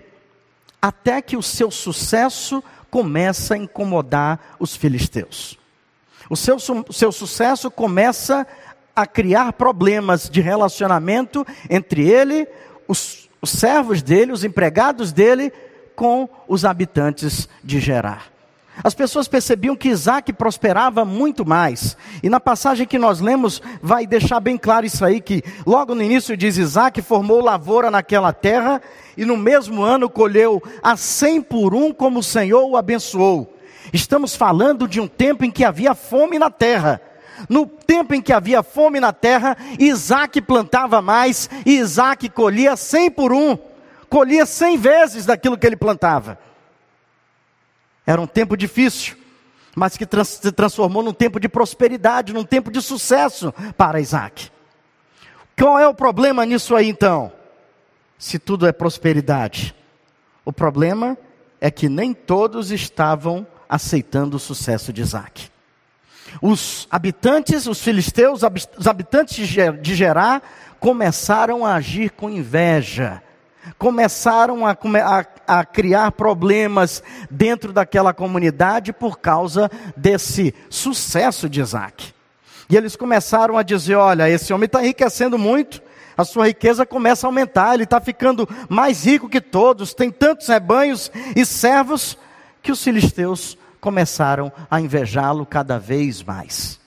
até 0.81 1.23
que 1.23 1.37
o 1.37 1.43
seu 1.43 1.71
sucesso 1.71 2.63
começa 2.91 3.55
a 3.55 3.57
incomodar 3.57 4.55
os 4.59 4.77
filisteus. 4.77 5.59
O 6.29 6.37
seu, 6.37 6.59
seu 6.59 7.11
sucesso 7.11 7.71
começa 7.71 8.47
a 8.95 9.07
criar 9.07 9.55
problemas 9.55 10.29
de 10.29 10.41
relacionamento 10.41 11.47
entre 11.69 12.09
ele, 12.09 12.47
os, 12.87 13.29
os 13.41 13.51
servos 13.51 14.03
dele, 14.03 14.33
os 14.33 14.45
empregados 14.45 15.11
dele, 15.11 15.53
com 15.97 16.29
os 16.47 16.65
habitantes 16.65 17.49
de 17.63 17.81
Gerar. 17.81 18.34
As 18.83 18.95
pessoas 18.95 19.29
percebiam 19.29 19.77
que 19.77 19.89
Isaac 19.89 20.33
prosperava 20.33 21.05
muito 21.05 21.47
mais. 21.47 21.97
E 22.23 22.29
na 22.29 22.41
passagem 22.41 22.87
que 22.87 22.99
nós 22.99 23.21
lemos, 23.21 23.63
vai 23.81 24.07
deixar 24.07 24.41
bem 24.41 24.59
claro 24.59 24.85
isso 24.85 25.05
aí: 25.05 25.21
que 25.21 25.45
logo 25.65 25.95
no 25.95 26.03
início 26.03 26.37
diz 26.37 26.57
Isaac 26.57 27.01
formou 27.01 27.41
lavoura 27.41 27.91
naquela 27.91 28.33
terra, 28.33 28.83
e 29.17 29.25
no 29.25 29.37
mesmo 29.37 29.83
ano 29.83 30.11
colheu 30.11 30.63
a 30.83 30.97
cem 30.97 31.41
por 31.41 31.75
um, 31.75 31.93
como 31.93 32.19
o 32.19 32.23
Senhor 32.23 32.65
o 32.69 32.77
abençoou. 32.77 33.55
Estamos 33.93 34.35
falando 34.35 34.89
de 34.89 35.01
um 35.01 35.07
tempo 35.07 35.45
em 35.45 35.51
que 35.51 35.65
havia 35.65 35.95
fome 35.95 36.39
na 36.39 36.51
terra. 36.51 37.01
No 37.49 37.67
tempo 37.67 38.15
em 38.15 38.23
que 38.23 38.33
havia 38.33 38.63
fome 38.63 39.01
na 39.01 39.13
terra, 39.13 39.57
Isaac 39.79 40.41
plantava 40.41 41.03
mais, 41.03 41.49
e 41.67 41.79
Isaac 41.79 42.29
colhia 42.29 42.77
cem 42.77 43.11
por 43.11 43.33
um, 43.33 43.57
colhia 44.09 44.47
cem 44.47 44.77
vezes 44.77 45.27
daquilo 45.27 45.59
que 45.59 45.67
ele 45.67 45.77
plantava. 45.77 46.39
Era 48.07 48.21
um 48.21 48.27
tempo 48.27 48.57
difícil. 48.57 49.17
mas 49.77 49.97
que 49.97 50.07
trans 50.07 50.29
se 50.29 50.53
transformou 50.53 51.03
num 51.03 51.13
tempo 51.13 51.41
de 51.41 51.49
prosperidade, 51.49 52.33
num 52.33 52.45
tempo 52.45 52.71
de 52.71 52.81
sucesso 52.81 53.53
para 53.77 54.01
Isaac. 54.01 54.51
Qual 55.59 55.79
é 55.79 55.89
o 55.89 55.95
problema 55.95 56.47
nisso 56.47 56.77
aí 56.77 56.89
então? 56.89 57.33
Se 58.17 58.39
tudo 58.39 58.67
é 58.67 58.73
prosperidade. 58.73 59.75
O 60.45 60.53
problema 60.53 61.19
é 61.61 61.71
que 61.71 61.89
nem 61.89 62.13
todos 62.15 62.71
estavam 62.71 63.47
aceitando 63.69 64.37
o 64.37 64.41
sucesso 64.41 64.93
de 64.93 65.03
Isaac. 65.03 65.51
Os 66.43 66.87
habitantes, 66.91 67.67
os 67.67 67.81
filisteus, 67.81 68.43
os 68.79 68.87
habitantes 68.87 69.49
de 69.49 69.95
Gerar, 69.95 70.43
começaram 70.79 71.65
a 71.65 71.75
agir 71.75 72.11
com 72.11 72.29
inveja, 72.29 73.23
começaram 73.79 74.67
a, 74.67 74.73
a, 74.73 75.25
a, 75.47 75.65
criar 75.65 76.13
problemas 76.13 77.03
dentro 77.31 77.73
daquela 77.73 78.13
comunidade 78.13 78.93
por 78.93 79.19
causa 79.19 79.71
desse 79.97 80.55
sucesso 80.69 81.49
de 81.49 81.61
Isaac. 81.61 82.13
E 82.69 82.77
eles 82.77 82.97
começaram 82.97 83.57
a 83.57 83.63
dizer: 83.63 83.97
olha, 83.97 84.29
esse 84.29 84.53
homem 84.53 84.67
está 84.67 84.83
enriquecendo 84.83 85.39
muito, 85.39 85.83
a 86.17 86.25
sua 86.25 86.47
riqueza 86.47 86.87
começa 86.87 87.27
a 87.27 87.29
aumentar, 87.29 87.75
ele 87.75 87.85
está 87.85 88.01
ficando 88.01 88.49
mais 88.69 89.05
rico 89.05 89.29
que 89.29 89.41
todos, 89.41 89.95
tem 89.95 90.11
tantos 90.11 90.49
rebanhos 90.49 91.11
e 91.35 91.45
servos, 91.45 92.17
que 92.63 92.73
os 92.73 92.83
filisteus 92.83 93.59
começaram 93.81 94.51
a 94.71 94.81
invejá-lo 94.81 95.45
cada 95.45 95.79
vez 95.79 96.23
mais. 96.23 96.84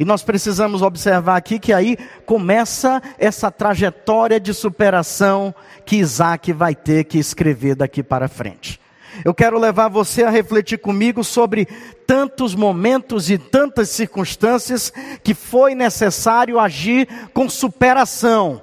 E 0.00 0.04
nós 0.04 0.22
precisamos 0.22 0.80
observar 0.80 1.36
aqui 1.36 1.58
que 1.58 1.74
aí 1.74 1.98
começa 2.24 3.02
essa 3.18 3.50
trajetória 3.50 4.40
de 4.40 4.54
superação 4.54 5.54
que 5.84 5.96
Isaac 5.96 6.54
vai 6.54 6.74
ter 6.74 7.04
que 7.04 7.18
escrever 7.18 7.74
daqui 7.74 8.02
para 8.02 8.26
frente. 8.26 8.80
Eu 9.22 9.34
quero 9.34 9.58
levar 9.58 9.88
você 9.88 10.22
a 10.22 10.30
refletir 10.30 10.78
comigo 10.78 11.22
sobre 11.22 11.68
tantos 12.06 12.54
momentos 12.54 13.28
e 13.28 13.36
tantas 13.36 13.90
circunstâncias 13.90 14.90
que 15.22 15.34
foi 15.34 15.74
necessário 15.74 16.58
agir 16.58 17.06
com 17.34 17.46
superação. 17.46 18.62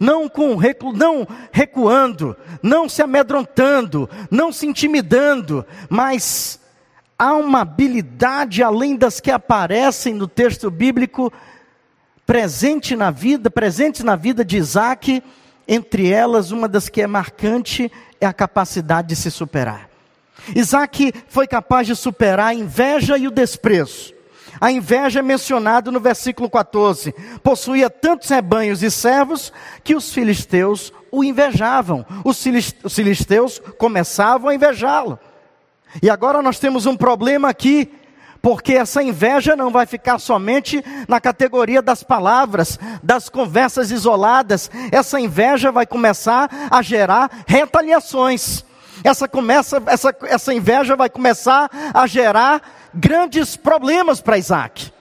Não, 0.00 0.26
com 0.26 0.56
recu 0.56 0.94
não 0.94 1.28
recuando, 1.52 2.34
não 2.62 2.88
se 2.88 3.02
amedrontando, 3.02 4.08
não 4.30 4.50
se 4.50 4.66
intimidando, 4.66 5.66
mas 5.90 6.58
há 7.18 7.34
uma 7.34 7.62
habilidade 7.62 8.62
além 8.62 8.94
das 8.94 9.18
que 9.18 9.30
aparecem 9.30 10.14
no 10.14 10.28
texto 10.28 10.70
bíblico 10.70 11.32
presente 12.24 12.94
na 12.94 13.10
vida, 13.10 13.50
presente 13.50 14.04
na 14.04 14.14
vida 14.14 14.44
de 14.44 14.56
Isaac, 14.56 15.22
entre 15.66 16.10
elas 16.10 16.52
uma 16.52 16.68
das 16.68 16.88
que 16.88 17.02
é 17.02 17.06
marcante 17.06 17.90
é 18.20 18.26
a 18.26 18.32
capacidade 18.32 19.08
de 19.08 19.16
se 19.16 19.30
superar. 19.30 19.88
Isaac 20.54 21.12
foi 21.26 21.46
capaz 21.46 21.86
de 21.86 21.96
superar 21.96 22.48
a 22.48 22.54
inveja 22.54 23.18
e 23.18 23.26
o 23.26 23.30
desprezo. 23.30 24.14
A 24.60 24.70
inveja 24.70 25.20
é 25.20 25.22
mencionada 25.22 25.90
no 25.90 26.00
versículo 26.00 26.48
14. 26.48 27.14
Possuía 27.42 27.88
tantos 27.90 28.28
rebanhos 28.28 28.82
e 28.82 28.90
servos 28.90 29.52
que 29.84 29.94
os 29.94 30.12
filisteus 30.12 30.92
o 31.10 31.22
invejavam. 31.22 32.04
Os 32.24 32.42
filisteus 32.42 33.60
começavam 33.78 34.50
a 34.50 34.54
invejá-lo. 34.54 35.18
E 36.02 36.10
agora 36.10 36.42
nós 36.42 36.58
temos 36.58 36.86
um 36.86 36.96
problema 36.96 37.48
aqui, 37.48 37.92
porque 38.40 38.74
essa 38.74 39.02
inveja 39.02 39.56
não 39.56 39.70
vai 39.70 39.86
ficar 39.86 40.18
somente 40.18 40.84
na 41.08 41.20
categoria 41.20 41.82
das 41.82 42.02
palavras, 42.02 42.78
das 43.02 43.28
conversas 43.28 43.90
isoladas. 43.90 44.70
Essa 44.92 45.20
inveja 45.20 45.72
vai 45.72 45.86
começar 45.86 46.48
a 46.70 46.82
gerar 46.82 47.44
retaliações. 47.46 48.64
Essa, 49.02 49.28
começa, 49.28 49.82
essa, 49.86 50.14
essa 50.22 50.54
inveja 50.54 50.96
vai 50.96 51.08
começar 51.08 51.70
a 51.94 52.06
gerar 52.06 52.62
grandes 52.94 53.56
problemas 53.56 54.20
para 54.20 54.38
Isaac. 54.38 54.92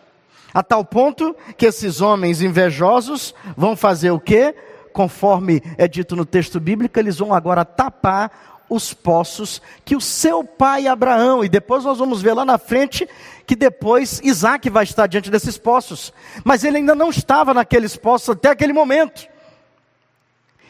A 0.53 0.63
tal 0.63 0.84
ponto 0.84 1.36
que 1.58 1.65
esses 1.65 2.01
homens 2.01 2.41
invejosos 2.41 3.34
vão 3.56 3.75
fazer 3.75 4.12
o 4.12 4.20
quê? 4.20 4.56
Conforme 4.94 5.62
é 5.77 5.88
dito 5.88 6.15
no 6.15 6.25
texto 6.25 6.60
bíblico, 6.60 6.98
eles 6.98 7.17
vão 7.17 7.34
agora 7.34 7.63
tapar 7.63 8.57
os 8.69 8.93
poços 8.93 9.62
que 9.86 9.95
o 9.95 10.01
seu 10.01 10.43
pai 10.43 10.88
Abraão, 10.88 11.43
e 11.43 11.50
depois 11.50 11.83
nós 11.83 12.00
vamos 12.00 12.21
ver 12.21 12.33
lá 12.33 12.43
na 12.43 12.57
frente 12.57 13.07
que 13.45 13.55
depois 13.55 14.19
Isaac 14.24 14.69
vai 14.69 14.83
estar 14.83 15.07
diante 15.07 15.31
desses 15.31 15.57
poços, 15.57 16.13
mas 16.43 16.63
ele 16.63 16.77
ainda 16.77 16.93
não 16.93 17.09
estava 17.09 17.53
naqueles 17.53 17.95
poços 17.95 18.29
até 18.29 18.50
aquele 18.50 18.74
momento. 18.74 19.27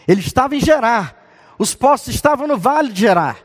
Ele 0.07 0.21
estava 0.21 0.55
em 0.55 0.59
Gerar, 0.59 1.15
os 1.57 1.73
poços 1.73 2.13
estavam 2.13 2.47
no 2.47 2.57
vale 2.57 2.93
de 2.93 3.01
Gerar, 3.01 3.37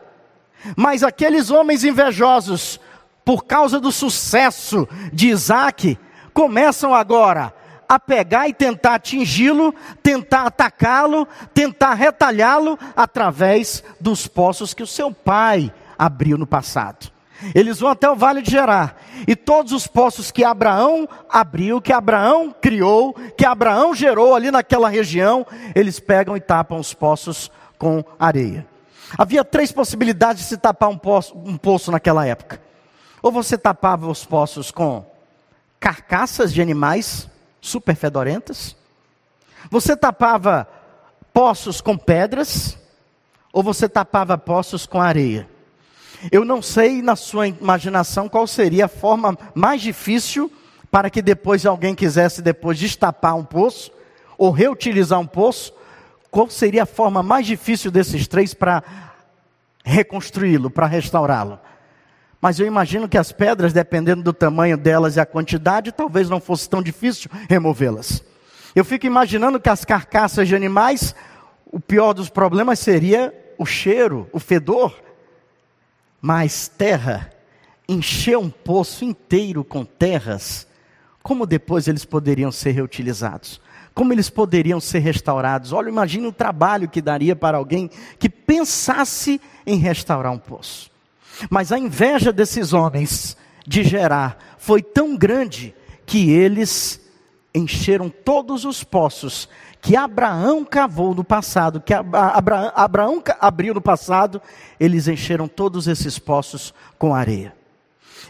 mas 0.77 1.03
aqueles 1.03 1.51
homens 1.51 1.83
invejosos, 1.83 2.79
por 3.25 3.45
causa 3.45 3.81
do 3.81 3.91
sucesso 3.91 4.87
de 5.13 5.29
Isaac, 5.29 5.99
começam 6.35 6.95
agora 6.95 7.55
a 7.93 8.01
pegar 8.01 8.49
e 8.49 8.55
tentar 8.55 8.95
atingi-lo, 8.95 9.75
tentar 10.03 10.47
atacá-lo, 10.47 11.29
tentar 11.53 11.93
retalhá-lo 11.93 12.79
através 12.97 13.85
dos 14.01 14.27
poços 14.27 14.73
que 14.73 14.83
o 14.83 14.87
seu 14.87 15.13
pai 15.13 15.71
abriu 15.99 16.39
no 16.39 16.47
passado. 16.47 17.13
Eles 17.55 17.81
vão 17.81 17.91
até 17.91 18.09
o 18.09 18.17
vale 18.17 18.41
de 18.41 18.51
Gerar. 18.51 18.97
E 19.29 19.37
todos 19.37 19.73
os 19.73 19.87
poços 19.87 20.31
que 20.31 20.43
Abraão 20.43 21.07
abriu, 21.29 21.83
que 21.83 21.93
Abraão 21.93 22.55
criou, 22.63 23.13
que 23.37 23.45
Abraão 23.45 23.95
gerou 23.95 24.35
ali 24.35 24.51
naquela 24.51 24.89
região, 24.89 25.47
eles 25.75 26.01
pegam 26.01 26.35
e 26.35 26.41
tapam 26.41 26.79
os 26.79 26.95
poços 26.95 27.51
com 27.77 28.03
areia. 28.19 28.67
Havia 29.19 29.45
três 29.45 29.71
possibilidades 29.71 30.45
de 30.45 30.49
se 30.49 30.57
tapar 30.57 30.89
um 30.89 30.97
poço, 30.97 31.37
um 31.37 31.59
poço 31.59 31.93
naquela 31.93 32.27
época. 32.27 32.59
Ou 33.21 33.31
você 33.31 33.59
tapava 33.59 34.09
os 34.09 34.25
poços 34.25 34.71
com 34.71 35.05
carcaças 35.79 36.55
de 36.55 36.63
animais, 36.63 37.29
super 37.63 37.95
fedorentas? 37.97 38.77
Você 39.71 39.97
tapava 39.97 40.69
poços 41.33 41.81
com 41.81 41.97
pedras 41.97 42.77
ou 43.53 43.63
você 43.63 43.89
tapava 43.89 44.37
poços 44.37 44.85
com 44.85 45.01
areia? 45.01 45.49
Eu 46.31 46.45
não 46.45 46.61
sei 46.61 47.01
na 47.01 47.17
sua 47.17 47.49
imaginação 47.49 48.29
qual 48.29 48.47
seria 48.47 48.85
a 48.85 48.89
forma 48.89 49.39
mais 49.55 49.81
difícil 49.81 50.53
para 50.91 51.09
que 51.09 51.23
depois 51.23 51.65
alguém 51.65 51.95
quisesse 51.95 52.43
depois 52.43 52.79
destapar 52.79 53.35
um 53.35 53.45
poço 53.45 53.91
ou 54.37 54.51
reutilizar 54.51 55.19
um 55.19 55.27
poço, 55.27 55.73
qual 56.31 56.51
seria 56.51 56.83
a 56.83 56.87
forma 56.87 57.23
mais 57.23 57.47
difícil 57.47 57.91
desses 57.91 58.27
três 58.27 58.53
para 58.53 58.83
reconstruí-lo, 59.85 60.71
para 60.71 60.87
restaurá-lo? 60.87 61.59
Mas 62.43 62.59
eu 62.59 62.67
imagino 62.67 63.09
que 63.09 63.17
as 63.17 63.31
pedras, 63.31 63.73
dependendo 63.73 64.21
do 64.21 64.33
tamanho 64.33 64.77
delas 64.77 65.15
e 65.15 65.21
a 65.21 65.25
quantidade, 65.25 65.93
talvez 65.93 66.29
não 66.29 66.41
fosse 66.41 66.69
tão 66.69 66.83
difícil 66.83 67.31
removê-las. 67.49 68.21
Eu 68.75 68.85
fico 68.85 69.07
imaginando 69.07 69.61
que 69.61 69.69
as 69.69 69.85
carcaças 69.85 70.49
de 70.49 70.57
animais, 70.57 71.15
o 71.71 71.79
pior 71.79 72.13
dos 72.13 72.29
problemas 72.29 72.81
seria 72.81 73.33
o 73.57 73.65
cheiro, 73.65 74.29
o 74.33 74.41
fedor. 74.41 74.93
Mas 76.21 76.67
terra, 76.67 77.33
encher 77.89 78.37
um 78.37 78.51
poço 78.51 79.05
inteiro 79.05 79.63
com 79.63 79.85
terras, 79.85 80.67
como 81.23 81.47
depois 81.47 81.87
eles 81.87 82.05
poderiam 82.05 82.51
ser 82.51 82.73
reutilizados? 82.73 83.61
Como 83.95 84.13
eles 84.13 84.29
poderiam 84.29 84.81
ser 84.81 84.99
restaurados? 84.99 85.73
Olha, 85.73 85.91
imagine 85.91 86.27
o 86.27 86.33
trabalho 86.33 86.89
que 86.89 87.01
daria 87.01 87.37
para 87.37 87.57
alguém 87.57 87.89
que 88.19 88.29
pensasse 88.29 89.41
em 89.65 89.77
restaurar 89.77 90.33
um 90.33 90.39
poço. 90.39 90.92
Mas 91.51 91.73
a 91.73 91.79
inveja 91.79 92.33
desses 92.33 92.73
homens 92.73 93.37
de 93.67 93.83
Gerar 93.83 94.37
foi 94.59 94.83
tão 94.83 95.17
grande 95.17 95.75
que 96.05 96.31
eles 96.31 97.01
encheram 97.55 98.09
todos 98.09 98.65
os 98.65 98.83
poços 98.83 99.49
que 99.81 99.97
Abraão 99.97 100.65
cavou 100.65 101.15
no 101.15 101.25
passado, 101.25 101.81
que 101.81 101.93
Abraão, 101.93 103.23
abriu 103.41 103.75
no 103.75 103.81
passado, 103.81 104.41
eles 104.79 105.09
encheram 105.09 105.49
todos 105.49 105.89
esses 105.89 106.19
poços 106.19 106.73
com 106.99 107.15
areia. 107.15 107.53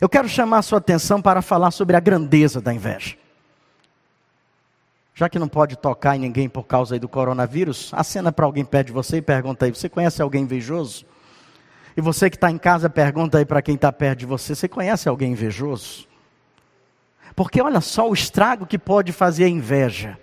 Eu 0.01 0.09
quero 0.09 0.29
chamar 0.29 0.59
a 0.59 0.63
sua 0.63 0.79
atenção 0.79 1.21
para 1.21 1.43
falar 1.43 1.71
sobre 1.71 1.95
a 1.95 2.01
grandeza 2.01 2.61
da 2.61 2.73
inveja. 2.73 3.17
Já 5.15 5.29
que 5.29 5.39
não 5.39 5.47
pode 5.47 5.77
tocar 5.77 6.17
em 6.17 6.21
ninguém 6.21 6.49
por 6.49 6.65
causa 6.65 6.99
do 6.99 7.07
coronavírus, 7.07 7.91
acena 7.93 8.33
para 8.33 8.47
alguém 8.47 8.65
perto 8.65 8.87
de 8.87 8.93
você 8.93 9.19
e 9.19 9.23
pergunta 9.23 9.67
aí: 9.67 9.71
você 9.71 9.89
conhece 9.89 10.23
alguém 10.23 10.45
invejoso? 10.45 11.05
E 11.97 12.01
você 12.01 12.31
que 12.31 12.37
está 12.37 12.51
em 12.51 12.59
casa, 12.59 12.89
pergunta 12.89 13.39
aí 13.39 13.45
para 13.45 13.63
quem 13.63 13.75
está 13.75 13.93
perto 13.93 14.21
de 14.21 14.27
você: 14.27 14.55
você 14.55 14.69
conhece 14.69 15.09
alguém 15.09 15.33
invejoso? 15.33 16.07
Porque 17.35 17.61
olha 17.61 17.81
só 17.81 18.09
o 18.09 18.15
estrago 18.15 18.67
que 18.67 18.79
pode 18.79 19.13
fazer 19.13 19.45
a 19.45 19.49
inveja. 19.49 20.19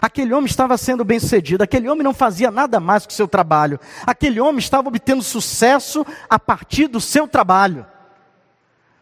Aquele 0.00 0.34
homem 0.34 0.46
estava 0.46 0.76
sendo 0.76 1.04
bem 1.04 1.18
sucedido, 1.18 1.64
aquele 1.64 1.88
homem 1.88 2.04
não 2.04 2.12
fazia 2.12 2.50
nada 2.50 2.78
mais 2.78 3.06
que 3.06 3.12
o 3.12 3.16
seu 3.16 3.26
trabalho, 3.26 3.80
aquele 4.06 4.40
homem 4.40 4.58
estava 4.58 4.88
obtendo 4.88 5.22
sucesso 5.22 6.04
a 6.28 6.38
partir 6.38 6.86
do 6.86 7.00
seu 7.00 7.26
trabalho. 7.26 7.86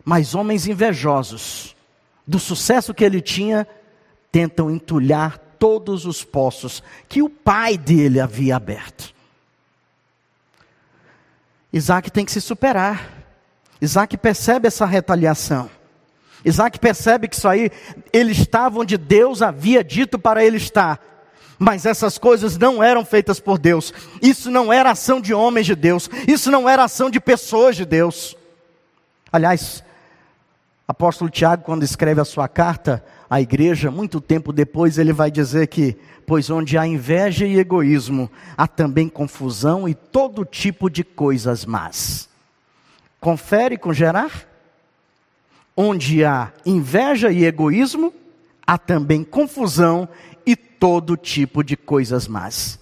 Mas 0.05 0.35
homens 0.35 0.69
invejosos, 0.69 1.75
do 2.27 2.39
sucesso 2.39 2.95
que 2.95 3.03
ele 3.03 3.21
tinha, 3.21 3.67
tentam 4.31 4.71
entulhar 4.71 5.39
todos 5.59 6.07
os 6.07 6.23
poços 6.23 6.83
que 7.09 7.23
o 7.23 7.29
pai 7.29 7.77
dele 7.77 8.21
havia 8.21 8.57
aberto. 8.57 9.14
Isaac 11.75 12.09
tem 12.09 12.25
que 12.25 12.31
se 12.31 12.41
superar. 12.41 13.11
Isaac 13.81 14.17
percebe 14.17 14.69
essa 14.69 14.87
retaliação. 14.87 15.69
Isaac 16.45 16.79
percebe 16.79 17.27
que 17.27 17.35
isso 17.35 17.49
aí, 17.49 17.69
ele 18.13 18.31
estava 18.31 18.79
onde 18.79 18.97
Deus 18.97 19.43
havia 19.43 19.83
dito 19.83 20.17
para 20.17 20.45
ele 20.45 20.57
estar. 20.57 21.01
Mas 21.59 21.85
essas 21.85 22.17
coisas 22.17 22.57
não 22.57 22.81
eram 22.81 23.05
feitas 23.05 23.41
por 23.41 23.59
Deus. 23.59 23.93
Isso 24.23 24.53
não 24.53 24.73
era 24.73 24.93
ação 24.93 25.21
de 25.21 25.35
homens 25.35 25.67
de 25.67 25.75
Deus. 25.75 26.09
Isso 26.29 26.49
não 26.49 26.69
era 26.69 26.85
ação 26.85 27.11
de 27.11 27.19
pessoas 27.19 27.75
de 27.75 27.85
Deus. 27.85 28.37
Aliás, 29.33 29.83
apóstolo 30.87 31.29
Tiago, 31.29 31.65
quando 31.65 31.83
escreve 31.83 32.21
a 32.21 32.25
sua 32.25 32.47
carta 32.47 33.05
à 33.35 33.41
igreja, 33.41 33.91
muito 33.91 34.21
tempo 34.21 34.53
depois, 34.53 34.97
ele 34.97 35.13
vai 35.13 35.29
dizer 35.29 35.67
que, 35.67 35.97
pois 36.25 36.51
onde 36.51 36.79
há 36.79 36.87
inveja 36.87 37.45
e 37.45 37.59
egoísmo, 37.59 38.31
há 38.57 38.69
também 38.69 39.09
confusão 39.09 39.89
e 39.89 39.93
todo 39.93 40.45
tipo 40.45 40.89
de 40.89 41.03
coisas 41.03 41.65
más. 41.65 42.29
Confere 43.19 43.77
com 43.77 43.93
Gerar? 43.93 44.47
Onde 45.77 46.25
há 46.25 46.53
inveja 46.65 47.33
e 47.33 47.45
egoísmo, 47.45 48.15
há 48.65 48.79
também 48.79 49.25
confusão 49.25 50.09
e 50.47 50.55
todo 50.55 51.17
tipo 51.17 51.65
de 51.65 51.77
coisas 51.77 52.29
más. 52.29 52.79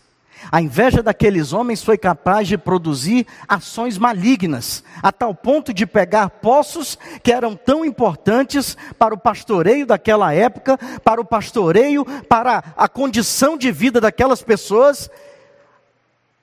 A 0.51 0.61
inveja 0.61 1.03
daqueles 1.03 1.53
homens 1.53 1.83
foi 1.83 1.97
capaz 1.97 2.49
de 2.49 2.59
produzir 2.59 3.27
ações 3.47 3.99
malignas, 3.99 4.83
a 5.03 5.13
tal 5.13 5.35
ponto 5.35 5.73
de 5.73 5.87
pegar 5.87 6.29
poços 6.31 6.99
que 7.23 7.33
eram 7.33 7.55
tão 7.55 7.85
importantes 7.85 8.77
para 8.99 9.15
o 9.15 9.19
pastoreio 9.19 9.87
daquela 9.87 10.33
época, 10.33 10.79
para 11.05 11.21
o 11.21 11.25
pastoreio, 11.25 12.05
para 12.29 12.63
a 12.77 12.89
condição 12.89 13.57
de 13.57 13.71
vida 13.71 14.01
daquelas 14.01 14.43
pessoas. 14.43 15.11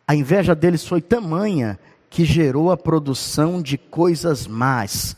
A 0.07 0.15
inveja 0.15 0.55
deles 0.55 0.85
foi 0.87 1.01
tamanha 1.01 1.77
que 2.09 2.25
gerou 2.25 2.71
a 2.71 2.77
produção 2.77 3.61
de 3.61 3.77
coisas 3.77 4.47
más, 4.47 5.15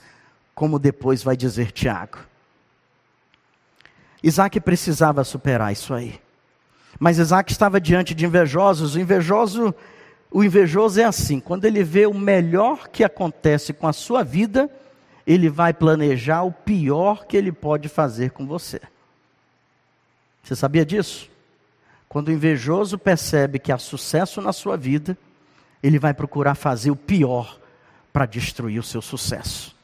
como 0.54 0.78
depois 0.78 1.24
vai 1.24 1.38
dizer 1.38 1.72
Tiago. 1.72 2.18
Isaac 4.22 4.60
precisava 4.60 5.24
superar 5.24 5.72
isso 5.72 5.94
aí. 5.94 6.21
Mas 7.02 7.18
Isaac 7.18 7.52
estava 7.52 7.82
diante 7.82 8.14
de 8.14 8.28
invejosos. 8.28 8.94
O 8.94 9.00
invejoso, 9.00 9.74
o 10.30 10.44
invejoso 10.44 11.02
é 11.02 11.04
assim: 11.04 11.40
quando 11.40 11.66
ele 11.66 11.84
vê 11.84 12.06
o 12.06 12.14
melhor 12.14 12.90
que 12.90 13.04
acontece 13.04 13.74
com 13.74 13.88
a 13.88 13.92
sua 13.92 14.24
vida, 14.24 14.70
ele 15.26 15.50
vai 15.50 15.74
planejar 15.74 16.44
o 16.44 16.52
pior 16.52 17.26
que 17.26 17.36
ele 17.36 17.52
pode 17.52 17.90
fazer 17.90 18.30
com 18.30 18.46
você. 18.46 18.80
Você 20.44 20.56
sabia 20.56 20.86
disso? 20.86 21.28
Quando 22.08 22.28
o 22.28 22.32
invejoso 22.32 23.00
percebe 23.00 23.58
que 23.58 23.72
há 23.72 23.80
sucesso 23.80 24.40
na 24.40 24.54
sua 24.54 24.78
vida, 24.78 25.18
ele 25.82 25.98
vai 25.98 26.14
procurar 26.14 26.54
fazer 26.54 26.92
o 26.92 26.96
pior 26.96 27.60
para 28.14 28.28
destruir 28.28 28.78
o 28.78 28.84
seu 28.84 29.02
sucesso. 29.02 29.76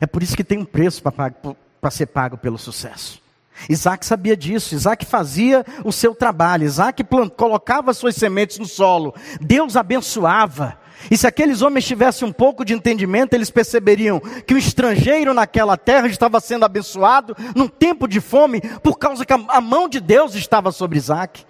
É 0.00 0.08
por 0.08 0.24
isso 0.24 0.36
que 0.36 0.42
tem 0.42 0.58
um 0.58 0.64
preço 0.64 1.04
para 1.04 1.90
ser 1.92 2.06
pago 2.06 2.36
pelo 2.36 2.58
sucesso. 2.58 3.21
Isaac 3.68 4.04
sabia 4.04 4.36
disso, 4.36 4.74
Isaac 4.74 5.06
fazia 5.06 5.64
o 5.84 5.92
seu 5.92 6.14
trabalho, 6.14 6.64
Isaac 6.64 7.02
plant, 7.04 7.30
colocava 7.30 7.94
suas 7.94 8.16
sementes 8.16 8.58
no 8.58 8.66
solo, 8.66 9.14
Deus 9.40 9.76
abençoava. 9.76 10.78
E 11.10 11.16
se 11.16 11.26
aqueles 11.26 11.62
homens 11.62 11.84
tivessem 11.84 12.26
um 12.26 12.32
pouco 12.32 12.64
de 12.64 12.74
entendimento, 12.74 13.34
eles 13.34 13.50
perceberiam 13.50 14.20
que 14.20 14.54
o 14.54 14.58
estrangeiro 14.58 15.34
naquela 15.34 15.76
terra 15.76 16.06
estava 16.06 16.38
sendo 16.40 16.64
abençoado 16.64 17.36
num 17.56 17.66
tempo 17.66 18.06
de 18.06 18.20
fome, 18.20 18.60
por 18.82 18.98
causa 18.98 19.24
que 19.24 19.32
a 19.32 19.60
mão 19.60 19.88
de 19.88 20.00
Deus 20.00 20.34
estava 20.34 20.70
sobre 20.70 20.98
Isaac 20.98 21.44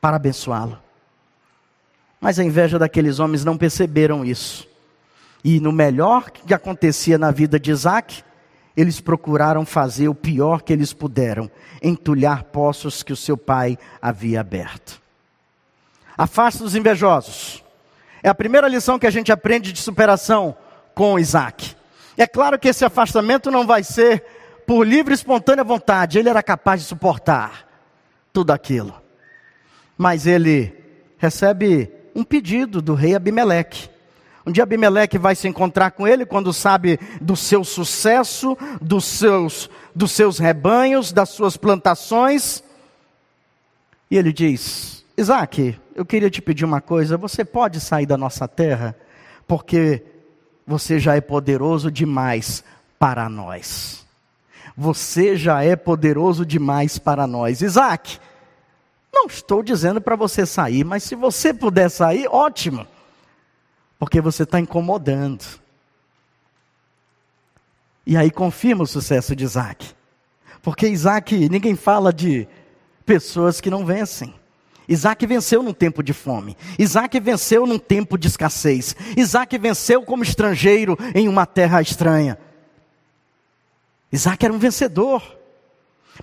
para 0.00 0.16
abençoá-lo. 0.16 0.78
Mas 2.20 2.38
a 2.38 2.44
inveja 2.44 2.78
daqueles 2.78 3.18
homens 3.18 3.44
não 3.44 3.56
perceberam 3.56 4.24
isso. 4.24 4.68
E 5.44 5.58
no 5.58 5.72
melhor 5.72 6.30
que 6.30 6.54
acontecia 6.54 7.18
na 7.18 7.32
vida 7.32 7.58
de 7.58 7.72
Isaac, 7.72 8.22
eles 8.76 9.00
procuraram 9.00 9.64
fazer 9.66 10.08
o 10.08 10.14
pior 10.14 10.62
que 10.62 10.72
eles 10.72 10.92
puderam, 10.92 11.50
entulhar 11.82 12.44
poços 12.44 13.02
que 13.02 13.12
o 13.12 13.16
seu 13.16 13.36
pai 13.36 13.78
havia 14.00 14.40
aberto. 14.40 15.00
Afaste 16.16 16.62
dos 16.62 16.74
invejosos. 16.74 17.62
É 18.22 18.28
a 18.28 18.34
primeira 18.34 18.68
lição 18.68 18.98
que 18.98 19.06
a 19.06 19.10
gente 19.10 19.32
aprende 19.32 19.72
de 19.72 19.80
superação 19.80 20.56
com 20.94 21.18
Isaac. 21.18 21.74
É 22.16 22.26
claro 22.26 22.58
que 22.58 22.68
esse 22.68 22.84
afastamento 22.84 23.50
não 23.50 23.66
vai 23.66 23.82
ser 23.82 24.24
por 24.66 24.86
livre 24.86 25.12
e 25.12 25.16
espontânea 25.16 25.64
vontade, 25.64 26.18
ele 26.18 26.28
era 26.28 26.42
capaz 26.42 26.80
de 26.80 26.86
suportar 26.86 27.66
tudo 28.32 28.52
aquilo. 28.52 28.94
Mas 29.98 30.26
ele 30.26 30.74
recebe 31.18 31.92
um 32.14 32.24
pedido 32.24 32.80
do 32.80 32.94
rei 32.94 33.14
Abimeleque. 33.14 33.90
Um 34.44 34.50
dia 34.50 34.64
Abimeleque 34.64 35.18
vai 35.18 35.34
se 35.36 35.46
encontrar 35.46 35.92
com 35.92 36.06
ele 36.06 36.26
quando 36.26 36.52
sabe 36.52 36.98
do 37.20 37.36
seu 37.36 37.62
sucesso, 37.62 38.56
dos 38.80 39.04
seus, 39.04 39.70
dos 39.94 40.10
seus 40.10 40.38
rebanhos, 40.38 41.12
das 41.12 41.28
suas 41.28 41.56
plantações. 41.56 42.62
E 44.10 44.16
ele 44.16 44.32
diz: 44.32 45.04
Isaac, 45.16 45.78
eu 45.94 46.04
queria 46.04 46.28
te 46.28 46.42
pedir 46.42 46.64
uma 46.64 46.80
coisa: 46.80 47.16
você 47.16 47.44
pode 47.44 47.80
sair 47.80 48.06
da 48.06 48.18
nossa 48.18 48.48
terra, 48.48 48.96
porque 49.46 50.02
você 50.66 50.98
já 50.98 51.14
é 51.14 51.20
poderoso 51.20 51.90
demais 51.90 52.64
para 52.98 53.28
nós. 53.28 54.04
Você 54.76 55.36
já 55.36 55.62
é 55.62 55.76
poderoso 55.76 56.44
demais 56.44 56.98
para 56.98 57.28
nós. 57.28 57.60
Isaac, 57.60 58.18
não 59.12 59.26
estou 59.26 59.62
dizendo 59.62 60.00
para 60.00 60.16
você 60.16 60.44
sair, 60.46 60.82
mas 60.82 61.04
se 61.04 61.14
você 61.14 61.54
puder 61.54 61.88
sair, 61.88 62.26
ótimo 62.28 62.86
porque 64.02 64.20
você 64.20 64.42
está 64.42 64.58
incomodando. 64.58 65.44
E 68.04 68.16
aí 68.16 68.32
confirma 68.32 68.82
o 68.82 68.86
sucesso 68.86 69.36
de 69.36 69.44
Isaac. 69.44 69.94
Porque 70.60 70.88
Isaac, 70.88 71.48
ninguém 71.48 71.76
fala 71.76 72.12
de 72.12 72.48
pessoas 73.06 73.60
que 73.60 73.70
não 73.70 73.86
vencem. 73.86 74.34
Isaac 74.88 75.24
venceu 75.24 75.62
num 75.62 75.72
tempo 75.72 76.02
de 76.02 76.12
fome. 76.12 76.56
Isaac 76.80 77.20
venceu 77.20 77.64
num 77.64 77.78
tempo 77.78 78.18
de 78.18 78.26
escassez. 78.26 78.96
Isaac 79.16 79.56
venceu 79.56 80.02
como 80.02 80.24
estrangeiro 80.24 80.98
em 81.14 81.28
uma 81.28 81.46
terra 81.46 81.80
estranha. 81.80 82.36
Isaac 84.10 84.44
era 84.44 84.52
um 84.52 84.58
vencedor. 84.58 85.22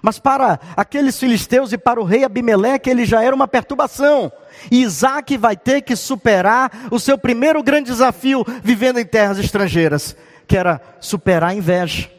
Mas 0.01 0.19
para 0.19 0.59
aqueles 0.77 1.19
filisteus 1.19 1.73
e 1.73 1.77
para 1.77 1.99
o 1.99 2.03
rei 2.03 2.23
Abimeleque, 2.23 2.89
ele 2.89 3.05
já 3.05 3.23
era 3.23 3.35
uma 3.35 3.47
perturbação. 3.47 4.31
E 4.69 4.81
Isaac 4.81 5.35
vai 5.37 5.57
ter 5.57 5.81
que 5.81 5.95
superar 5.95 6.87
o 6.91 6.99
seu 6.99 7.17
primeiro 7.17 7.61
grande 7.63 7.91
desafio 7.91 8.45
vivendo 8.63 8.99
em 8.99 9.05
terras 9.05 9.39
estrangeiras, 9.39 10.15
que 10.47 10.55
era 10.55 10.81
superar 10.99 11.51
a 11.51 11.53
inveja. 11.53 12.09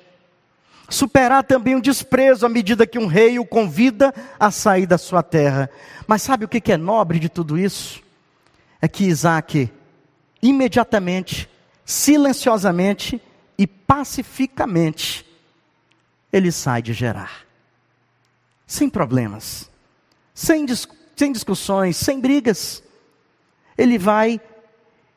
Superar 0.89 1.45
também 1.45 1.77
o 1.77 1.81
desprezo 1.81 2.45
à 2.45 2.49
medida 2.49 2.87
que 2.87 2.99
um 2.99 3.07
rei 3.07 3.39
o 3.39 3.47
convida 3.47 4.13
a 4.39 4.51
sair 4.51 4.87
da 4.87 4.99
sua 4.99 5.23
terra. 5.23 5.71
Mas 6.07 6.23
sabe 6.23 6.45
o 6.45 6.49
que 6.49 6.73
é 6.73 6.77
nobre 6.77 7.21
de 7.21 7.29
tudo 7.29 7.57
isso? 7.57 8.03
É 8.83 8.89
que 8.89 9.05
Isaac, 9.05 9.71
imediatamente, 10.43 11.49
silenciosamente 11.85 13.23
e 13.57 13.67
pacificamente, 13.67 15.25
ele 16.33 16.51
sai 16.51 16.83
de 16.83 16.93
Gerar 16.93 17.50
sem 18.71 18.89
problemas, 18.89 19.69
sem, 20.33 20.65
dis 20.65 20.87
sem 21.17 21.33
discussões, 21.33 21.97
sem 21.97 22.21
brigas. 22.21 22.85
Ele 23.77 23.99
vai 23.99 24.41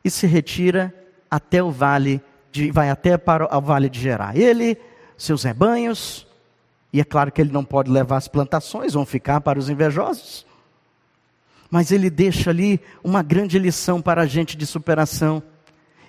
e 0.03 0.09
se 0.09 0.25
retira 0.25 0.91
até 1.29 1.61
o 1.61 1.69
vale 1.69 2.19
de, 2.51 2.71
vai 2.71 2.89
até 2.89 3.15
para 3.15 3.55
o 3.55 3.61
vale 3.61 3.89
de 3.89 3.99
Gerar. 3.99 4.35
Ele, 4.35 4.75
seus 5.15 5.43
rebanhos, 5.43 6.25
e 6.91 6.99
é 6.99 7.03
claro 7.03 7.31
que 7.31 7.39
ele 7.39 7.51
não 7.51 7.63
pode 7.63 7.91
levar 7.91 8.17
as 8.17 8.27
plantações, 8.27 8.93
vão 8.93 9.05
ficar 9.05 9.39
para 9.39 9.59
os 9.59 9.69
invejosos. 9.69 10.47
Mas 11.69 11.91
ele 11.91 12.09
deixa 12.09 12.49
ali 12.49 12.81
uma 13.03 13.21
grande 13.21 13.59
lição 13.59 14.01
para 14.01 14.23
a 14.23 14.25
gente 14.25 14.57
de 14.57 14.65
superação. 14.65 15.43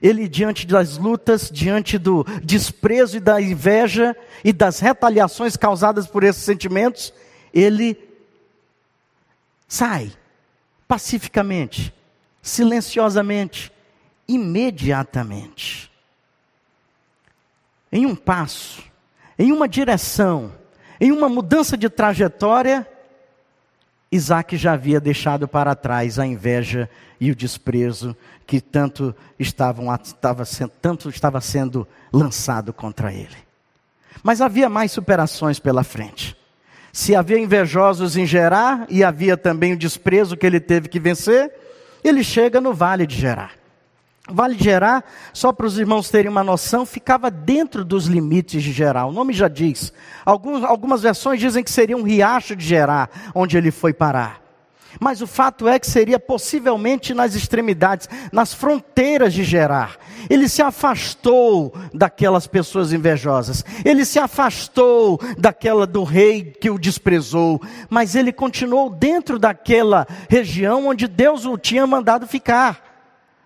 Ele, 0.01 0.29
diante 0.29 0.67
das 0.67 0.97
lutas, 0.97 1.51
diante 1.53 1.99
do 1.99 2.25
desprezo 2.43 3.19
e 3.19 3.21
da 3.21 3.39
inveja 3.39 4.17
e 4.43 4.51
das 4.51 4.81
retaliações 4.81 5.59
causadas 5.59 6.07
por 6.07 6.25
esses 6.25 6.43
sentimentos, 6.43 7.13
ele 7.55 7.97
sai 9.69 10.13
pacificamente, 10.89 11.95
silenciosamente, 12.43 13.73
imediatamente. 14.27 15.91
Em 17.93 18.05
um 18.05 18.17
passo, 18.17 18.83
em 19.39 19.53
uma 19.53 19.69
direção, 19.69 20.53
em 21.01 21.13
uma 21.13 21.29
mudança 21.29 21.77
de 21.77 21.89
trajetória, 21.89 22.87
Isaac 24.11 24.57
já 24.57 24.73
havia 24.73 25.01
deixado 25.01 25.47
para 25.47 25.75
trás 25.75 26.19
a 26.19 26.27
inveja 26.27 26.91
e 27.21 27.31
o 27.31 27.37
desprezo 27.37 28.17
que 28.47 28.61
tanto 28.61 29.15
estavam 29.39 29.93
estava, 29.95 30.45
tanto 30.81 31.09
estava 31.09 31.41
sendo 31.41 31.87
lançado 32.13 32.73
contra 32.73 33.13
ele. 33.13 33.37
Mas 34.23 34.41
havia 34.41 34.69
mais 34.69 34.93
superações 34.93 35.59
pela 35.59 35.83
frente. 35.83 36.37
Se 36.95 37.13
havia 37.17 37.41
invejosos 37.41 38.17
em 38.17 38.25
Gerar 38.25 38.87
e 38.89 39.03
havia 39.03 39.37
também 39.37 39.73
o 39.73 39.77
desprezo 39.77 40.37
que 40.37 40.47
ele 40.47 40.61
teve 40.61 40.89
que 40.89 41.01
vencer, 41.01 41.53
ele 42.05 42.23
chega 42.23 42.61
no 42.61 42.73
vale 42.73 43.05
de 43.05 43.17
Gerar. 43.17 43.51
Vale 44.31 44.55
de 44.55 44.63
Gerar, 44.63 45.05
só 45.33 45.53
para 45.53 45.67
os 45.67 45.77
irmãos 45.77 46.09
terem 46.09 46.31
uma 46.31 46.45
noção, 46.45 46.87
ficava 46.87 47.33
dentro 47.33 47.85
dos 47.85 48.07
limites 48.07 48.63
de 48.63 48.71
Gerar. 48.71 49.07
O 49.07 49.13
nome 49.13 49.33
já 49.33 49.49
diz. 49.49 49.93
Alguns, 50.25 50.63
algumas 50.63 51.03
versões 51.03 51.41
dizem 51.41 51.65
que 51.65 51.71
seria 51.73 51.97
um 51.97 52.05
riacho 52.05 52.55
de 52.55 52.65
Gerar, 52.65 53.11
onde 53.35 53.57
ele 53.59 53.73
foi 53.73 53.93
parar. 53.93 54.44
Mas 55.01 55.21
o 55.21 55.27
fato 55.27 55.69
é 55.69 55.79
que 55.79 55.87
seria 55.87 56.19
possivelmente 56.19 57.13
nas 57.13 57.35
extremidades, 57.35 58.09
nas 58.33 58.55
fronteiras 58.55 59.33
de 59.33 59.45
Gerar. 59.45 59.97
Ele 60.31 60.49
se 60.49 60.63
afastou 60.63 61.75
daquelas 61.93 62.47
pessoas 62.47 62.93
invejosas. 62.93 63.65
Ele 63.85 64.05
se 64.05 64.19
afastou 64.19 65.21
daquela 65.37 65.87
do 65.87 66.05
rei 66.05 66.45
que 66.45 66.71
o 66.71 66.79
desprezou. 66.79 67.61
Mas 67.91 68.15
ele 68.15 68.33
continuou 68.33 68.91
dentro 68.91 69.39
daquela 69.39 70.07
região 70.29 70.89
onde 70.89 71.07
Deus 71.07 71.45
o 71.45 71.59
tinha 71.59 71.87
mandado 71.87 72.27
ficar 72.27 72.95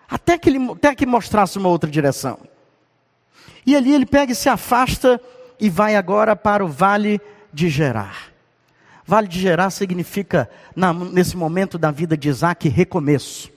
até 0.09 0.37
que 0.37 0.49
ele 0.49 0.71
até 0.71 0.95
que 0.95 1.05
mostrasse 1.05 1.57
uma 1.57 1.69
outra 1.69 1.89
direção. 1.89 2.39
E 3.65 3.75
ali 3.75 3.93
ele 3.93 4.05
pega 4.05 4.31
e 4.31 4.35
se 4.35 4.49
afasta 4.49 5.21
e 5.59 5.69
vai 5.69 5.95
agora 5.95 6.35
para 6.35 6.65
o 6.65 6.67
vale 6.67 7.21
de 7.53 7.69
Gerar. 7.69 8.28
Vale 9.09 9.27
de 9.27 9.39
Gerar 9.39 9.71
significa, 9.71 10.47
na, 10.75 10.93
nesse 10.93 11.35
momento 11.35 11.79
da 11.79 11.89
vida 11.89 12.15
de 12.15 12.29
Isaac, 12.29 12.69
recomeço. 12.69 13.49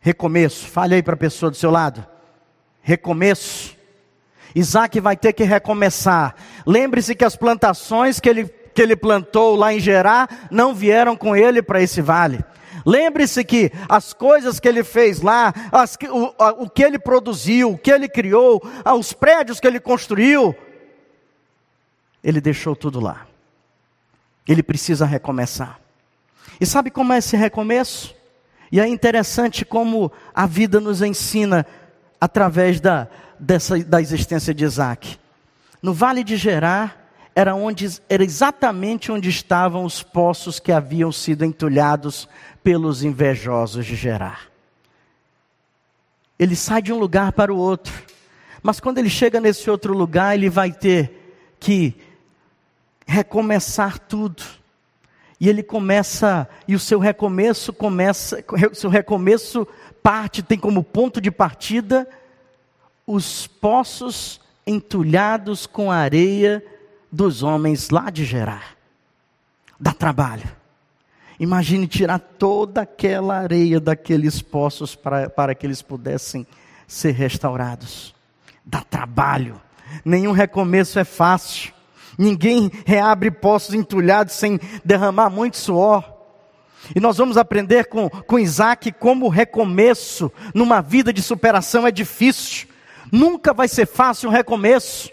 Recomeço. 0.00 0.66
Fale 0.66 0.96
aí 0.96 1.02
para 1.02 1.14
a 1.14 1.16
pessoa 1.16 1.48
do 1.48 1.56
seu 1.56 1.70
lado. 1.70 2.04
Recomeço. 2.80 3.76
Isaac 4.52 4.98
vai 4.98 5.16
ter 5.16 5.32
que 5.32 5.44
recomeçar. 5.44 6.34
Lembre-se 6.66 7.14
que 7.14 7.24
as 7.24 7.36
plantações 7.36 8.18
que 8.18 8.28
ele, 8.28 8.46
que 8.74 8.82
ele 8.82 8.96
plantou 8.96 9.54
lá 9.54 9.72
em 9.72 9.78
Gerar 9.78 10.48
não 10.50 10.74
vieram 10.74 11.16
com 11.16 11.36
ele 11.36 11.62
para 11.62 11.80
esse 11.80 12.02
vale. 12.02 12.44
Lembre-se 12.84 13.44
que 13.44 13.70
as 13.88 14.12
coisas 14.12 14.58
que 14.58 14.66
ele 14.66 14.82
fez 14.82 15.20
lá, 15.22 15.54
as, 15.70 15.96
o, 16.10 16.64
o 16.64 16.68
que 16.68 16.82
ele 16.82 16.98
produziu, 16.98 17.70
o 17.70 17.78
que 17.78 17.92
ele 17.92 18.08
criou, 18.08 18.60
os 18.98 19.12
prédios 19.12 19.60
que 19.60 19.68
ele 19.68 19.78
construiu, 19.78 20.52
ele 22.24 22.40
deixou 22.40 22.74
tudo 22.74 22.98
lá. 22.98 23.28
Ele 24.46 24.62
precisa 24.62 25.06
recomeçar. 25.06 25.80
E 26.60 26.66
sabe 26.66 26.90
como 26.90 27.12
é 27.12 27.18
esse 27.18 27.36
recomeço? 27.36 28.14
E 28.70 28.80
é 28.80 28.86
interessante 28.86 29.64
como 29.64 30.10
a 30.34 30.46
vida 30.46 30.80
nos 30.80 31.02
ensina 31.02 31.66
através 32.20 32.80
da, 32.80 33.08
dessa, 33.38 33.78
da 33.84 34.00
existência 34.00 34.54
de 34.54 34.64
Isaac. 34.64 35.18
No 35.82 35.92
Vale 35.92 36.24
de 36.24 36.36
Gerar, 36.36 37.02
era, 37.34 37.54
onde, 37.54 38.00
era 38.08 38.22
exatamente 38.22 39.10
onde 39.10 39.28
estavam 39.28 39.84
os 39.84 40.02
poços 40.02 40.60
que 40.60 40.70
haviam 40.70 41.10
sido 41.10 41.44
entulhados 41.44 42.28
pelos 42.62 43.02
invejosos 43.02 43.84
de 43.84 43.96
Gerar. 43.96 44.48
Ele 46.38 46.56
sai 46.56 46.82
de 46.82 46.92
um 46.92 46.98
lugar 46.98 47.32
para 47.32 47.52
o 47.52 47.56
outro, 47.58 47.92
mas 48.62 48.80
quando 48.80 48.98
ele 48.98 49.10
chega 49.10 49.40
nesse 49.40 49.70
outro 49.70 49.94
lugar, 49.96 50.34
ele 50.34 50.48
vai 50.48 50.72
ter 50.72 51.54
que 51.58 51.94
recomeçar 53.06 53.98
tudo. 53.98 54.42
E 55.40 55.48
ele 55.48 55.62
começa, 55.62 56.48
e 56.68 56.74
o 56.74 56.78
seu 56.78 56.98
recomeço 56.98 57.72
começa, 57.72 58.44
o 58.70 58.74
seu 58.74 58.88
recomeço 58.88 59.66
parte, 60.02 60.42
tem 60.42 60.58
como 60.58 60.82
ponto 60.82 61.20
de 61.20 61.30
partida 61.30 62.08
os 63.06 63.46
poços 63.46 64.40
entulhados 64.66 65.66
com 65.66 65.90
areia 65.90 66.64
dos 67.10 67.42
homens 67.42 67.90
lá 67.90 68.10
de 68.10 68.24
Gerar. 68.24 68.76
Dá 69.78 69.92
trabalho. 69.92 70.48
Imagine 71.38 71.88
tirar 71.88 72.20
toda 72.20 72.82
aquela 72.82 73.36
areia 73.36 73.80
daqueles 73.80 74.40
poços 74.40 74.94
para, 74.94 75.28
para 75.28 75.54
que 75.54 75.66
eles 75.66 75.82
pudessem 75.82 76.46
ser 76.86 77.12
restaurados. 77.12 78.14
Dá 78.64 78.82
trabalho. 78.82 79.60
Nenhum 80.04 80.32
recomeço 80.32 80.98
é 80.98 81.04
fácil. 81.04 81.72
Ninguém 82.18 82.70
reabre 82.84 83.30
poços 83.30 83.74
entulhados 83.74 84.34
sem 84.34 84.58
derramar 84.84 85.30
muito 85.30 85.56
suor. 85.56 86.12
E 86.94 87.00
nós 87.00 87.16
vamos 87.16 87.36
aprender 87.36 87.86
com, 87.86 88.08
com 88.08 88.38
Isaac 88.38 88.92
como 88.92 89.26
o 89.26 89.30
recomeço 89.30 90.30
numa 90.54 90.80
vida 90.80 91.12
de 91.12 91.22
superação 91.22 91.86
é 91.86 91.90
difícil. 91.90 92.68
Nunca 93.10 93.54
vai 93.54 93.68
ser 93.68 93.86
fácil 93.86 94.28
um 94.28 94.32
recomeço 94.32 95.10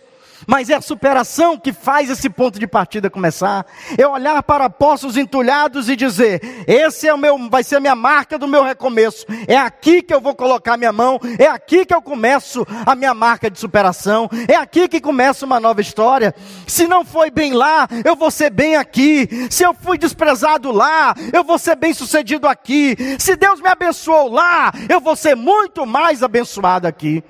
mas 0.47 0.69
é 0.69 0.75
a 0.75 0.81
superação 0.81 1.57
que 1.57 1.73
faz 1.73 2.09
esse 2.09 2.29
ponto 2.29 2.59
de 2.59 2.67
partida 2.67 3.09
começar. 3.09 3.65
É 3.97 4.07
olhar 4.07 4.41
para 4.43 4.69
poços 4.69 5.17
entulhados 5.17 5.89
e 5.89 5.95
dizer: 5.95 6.41
esse 6.67 7.07
é 7.07 7.13
o 7.13 7.17
meu, 7.17 7.49
vai 7.49 7.63
ser 7.63 7.77
a 7.77 7.79
minha 7.79 7.95
marca 7.95 8.37
do 8.37 8.47
meu 8.47 8.63
recomeço. 8.63 9.25
É 9.47 9.57
aqui 9.57 10.01
que 10.01 10.13
eu 10.13 10.21
vou 10.21 10.35
colocar 10.35 10.77
minha 10.77 10.93
mão. 10.93 11.19
É 11.37 11.47
aqui 11.47 11.85
que 11.85 11.93
eu 11.93 12.01
começo 12.01 12.65
a 12.85 12.95
minha 12.95 13.13
marca 13.13 13.49
de 13.49 13.59
superação. 13.59 14.29
É 14.47 14.55
aqui 14.55 14.87
que 14.87 15.01
começa 15.01 15.45
uma 15.45 15.59
nova 15.59 15.81
história. 15.81 16.33
Se 16.67 16.87
não 16.87 17.03
foi 17.03 17.31
bem 17.31 17.53
lá, 17.53 17.87
eu 18.03 18.15
vou 18.15 18.31
ser 18.31 18.49
bem 18.49 18.75
aqui. 18.75 19.27
Se 19.49 19.63
eu 19.63 19.73
fui 19.73 19.97
desprezado 19.97 20.71
lá, 20.71 21.13
eu 21.33 21.43
vou 21.43 21.57
ser 21.57 21.75
bem 21.75 21.93
sucedido 21.93 22.47
aqui. 22.47 22.95
Se 23.17 23.35
Deus 23.35 23.61
me 23.61 23.69
abençoou 23.69 24.29
lá, 24.31 24.71
eu 24.87 24.99
vou 24.99 25.15
ser 25.15 25.35
muito 25.35 25.85
mais 25.85 26.23
abençoado 26.23 26.87
aqui. 26.87 27.23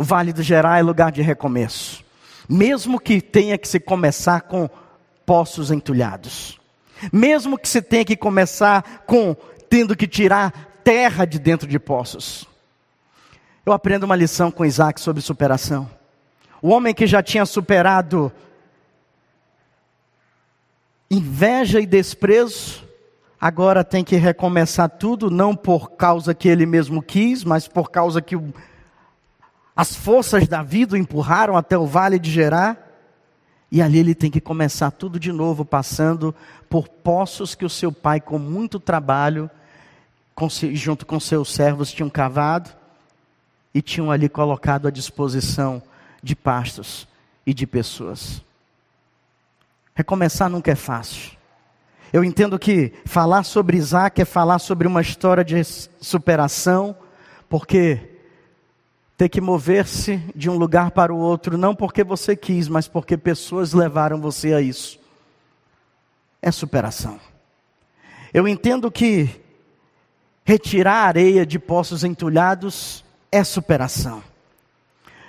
O 0.00 0.02
Vale 0.02 0.32
do 0.32 0.42
Gerar 0.42 0.78
é 0.78 0.82
lugar 0.82 1.12
de 1.12 1.20
recomeço. 1.20 2.02
Mesmo 2.48 2.98
que 2.98 3.20
tenha 3.20 3.58
que 3.58 3.68
se 3.68 3.78
começar 3.78 4.40
com 4.40 4.66
poços 5.26 5.70
entulhados. 5.70 6.58
Mesmo 7.12 7.58
que 7.58 7.68
se 7.68 7.82
tenha 7.82 8.06
que 8.06 8.16
começar 8.16 9.04
com 9.06 9.36
tendo 9.68 9.94
que 9.94 10.06
tirar 10.06 10.80
terra 10.82 11.26
de 11.26 11.38
dentro 11.38 11.68
de 11.68 11.78
poços. 11.78 12.48
Eu 13.66 13.74
aprendo 13.74 14.04
uma 14.04 14.16
lição 14.16 14.50
com 14.50 14.64
Isaac 14.64 14.98
sobre 14.98 15.20
superação. 15.20 15.86
O 16.62 16.70
homem 16.70 16.94
que 16.94 17.06
já 17.06 17.22
tinha 17.22 17.44
superado 17.44 18.32
inveja 21.10 21.78
e 21.78 21.84
desprezo, 21.84 22.88
agora 23.38 23.84
tem 23.84 24.02
que 24.02 24.16
recomeçar 24.16 24.88
tudo, 24.88 25.30
não 25.30 25.54
por 25.54 25.90
causa 25.90 26.32
que 26.32 26.48
ele 26.48 26.64
mesmo 26.64 27.02
quis, 27.02 27.44
mas 27.44 27.68
por 27.68 27.90
causa 27.90 28.22
que 28.22 28.34
o 28.34 28.50
as 29.80 29.96
forças 29.96 30.46
da 30.46 30.62
vida 30.62 30.94
o 30.94 30.98
empurraram 30.98 31.56
até 31.56 31.78
o 31.78 31.86
vale 31.86 32.18
de 32.18 32.30
Gerar. 32.30 32.76
E 33.72 33.80
ali 33.80 33.98
ele 33.98 34.14
tem 34.14 34.30
que 34.30 34.38
começar 34.38 34.90
tudo 34.90 35.18
de 35.18 35.32
novo, 35.32 35.64
passando 35.64 36.34
por 36.68 36.86
poços 36.86 37.54
que 37.54 37.64
o 37.64 37.70
seu 37.70 37.90
pai, 37.90 38.20
com 38.20 38.38
muito 38.38 38.78
trabalho, 38.78 39.48
junto 40.74 41.06
com 41.06 41.18
seus 41.18 41.50
servos, 41.54 41.90
tinham 41.90 42.10
cavado 42.10 42.68
e 43.74 43.80
tinham 43.80 44.10
ali 44.10 44.28
colocado 44.28 44.86
à 44.86 44.90
disposição 44.90 45.82
de 46.22 46.36
pastos 46.36 47.08
e 47.46 47.54
de 47.54 47.66
pessoas. 47.66 48.42
Recomeçar 49.94 50.50
nunca 50.50 50.72
é 50.72 50.76
fácil. 50.76 51.30
Eu 52.12 52.22
entendo 52.22 52.58
que 52.58 52.92
falar 53.06 53.44
sobre 53.44 53.78
Isaac 53.78 54.20
é 54.20 54.26
falar 54.26 54.58
sobre 54.58 54.86
uma 54.86 55.00
história 55.00 55.42
de 55.42 55.64
superação, 55.64 56.94
porque 57.48 58.09
ter 59.20 59.28
que 59.28 59.38
mover-se 59.38 60.16
de 60.34 60.48
um 60.48 60.56
lugar 60.56 60.92
para 60.92 61.12
o 61.12 61.18
outro, 61.18 61.58
não 61.58 61.74
porque 61.74 62.02
você 62.02 62.34
quis, 62.34 62.68
mas 62.68 62.88
porque 62.88 63.18
pessoas 63.18 63.74
levaram 63.74 64.18
você 64.18 64.54
a 64.54 64.62
isso. 64.62 64.98
É 66.40 66.50
superação. 66.50 67.20
Eu 68.32 68.48
entendo 68.48 68.90
que 68.90 69.28
retirar 70.42 71.04
areia 71.04 71.44
de 71.44 71.58
poços 71.58 72.02
entulhados 72.02 73.04
é 73.30 73.44
superação. 73.44 74.22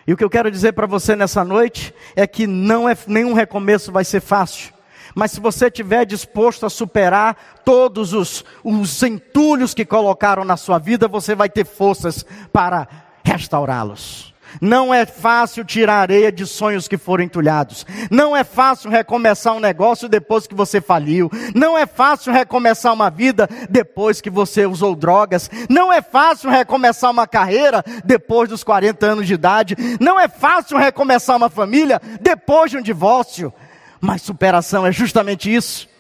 E 0.08 0.14
o 0.14 0.16
que 0.16 0.24
eu 0.24 0.30
quero 0.30 0.50
dizer 0.50 0.72
para 0.72 0.88
você 0.88 1.14
nessa 1.14 1.44
noite 1.44 1.94
é 2.16 2.26
que 2.26 2.48
não 2.48 2.88
é 2.88 2.98
nenhum 3.08 3.34
recomeço 3.34 3.92
vai 3.92 4.06
ser 4.06 4.22
fácil. 4.22 4.74
Mas 5.14 5.32
se 5.32 5.42
você 5.42 5.68
estiver 5.68 6.06
disposto 6.06 6.66
a 6.66 6.70
superar 6.70 7.62
todos 7.66 8.14
os, 8.14 8.46
os 8.64 9.04
entulhos 9.04 9.74
que 9.74 9.84
colocaram 9.84 10.46
na 10.46 10.56
sua 10.56 10.80
vida, 10.80 11.10
você 11.10 11.36
vai 11.36 11.50
ter 11.50 11.66
forças 11.66 12.26
para 12.54 12.88
restaurá-los. 13.24 14.32
Não 14.60 14.94
é 14.94 15.06
fácil 15.06 15.64
tirar 15.64 16.02
areia 16.02 16.32
de 16.32 16.46
sonhos 16.46 16.88
que 16.88 16.98
foram 16.98 17.24
entulhados. 17.24 17.86
Não 18.10 18.36
é 18.36 18.44
fácil 18.44 18.90
recomeçar 18.90 19.54
um 19.54 19.60
negócio 19.60 20.10
depois 20.10 20.48
que 20.48 20.56
você 20.56 20.82
faliu. 20.82 21.30
Não 21.56 21.78
é 21.78 21.86
fácil 21.86 22.34
recomeçar 22.34 22.92
uma 22.94 23.10
vida 23.10 23.48
depois 23.70 24.20
que 24.20 24.30
você 24.30 24.66
usou 24.66 24.96
drogas. 24.96 25.50
Não 25.70 25.94
é 25.94 26.02
fácil 26.02 26.50
recomeçar 26.50 27.12
uma 27.12 27.28
carreira 27.28 27.84
depois 28.04 28.50
dos 28.50 28.64
40 28.64 29.06
anos 29.06 29.28
de 29.28 29.34
idade. 29.34 29.76
Não 30.00 30.20
é 30.20 30.28
fácil 30.28 30.78
recomeçar 30.78 31.38
uma 31.38 31.50
família 31.50 32.02
depois 32.20 32.72
de 32.72 32.78
um 32.78 32.82
divórcio. 32.82 33.54
Mas 34.00 34.24
superação 34.24 34.86
é 34.86 34.92
justamente 34.92 35.54
isso 35.54 35.91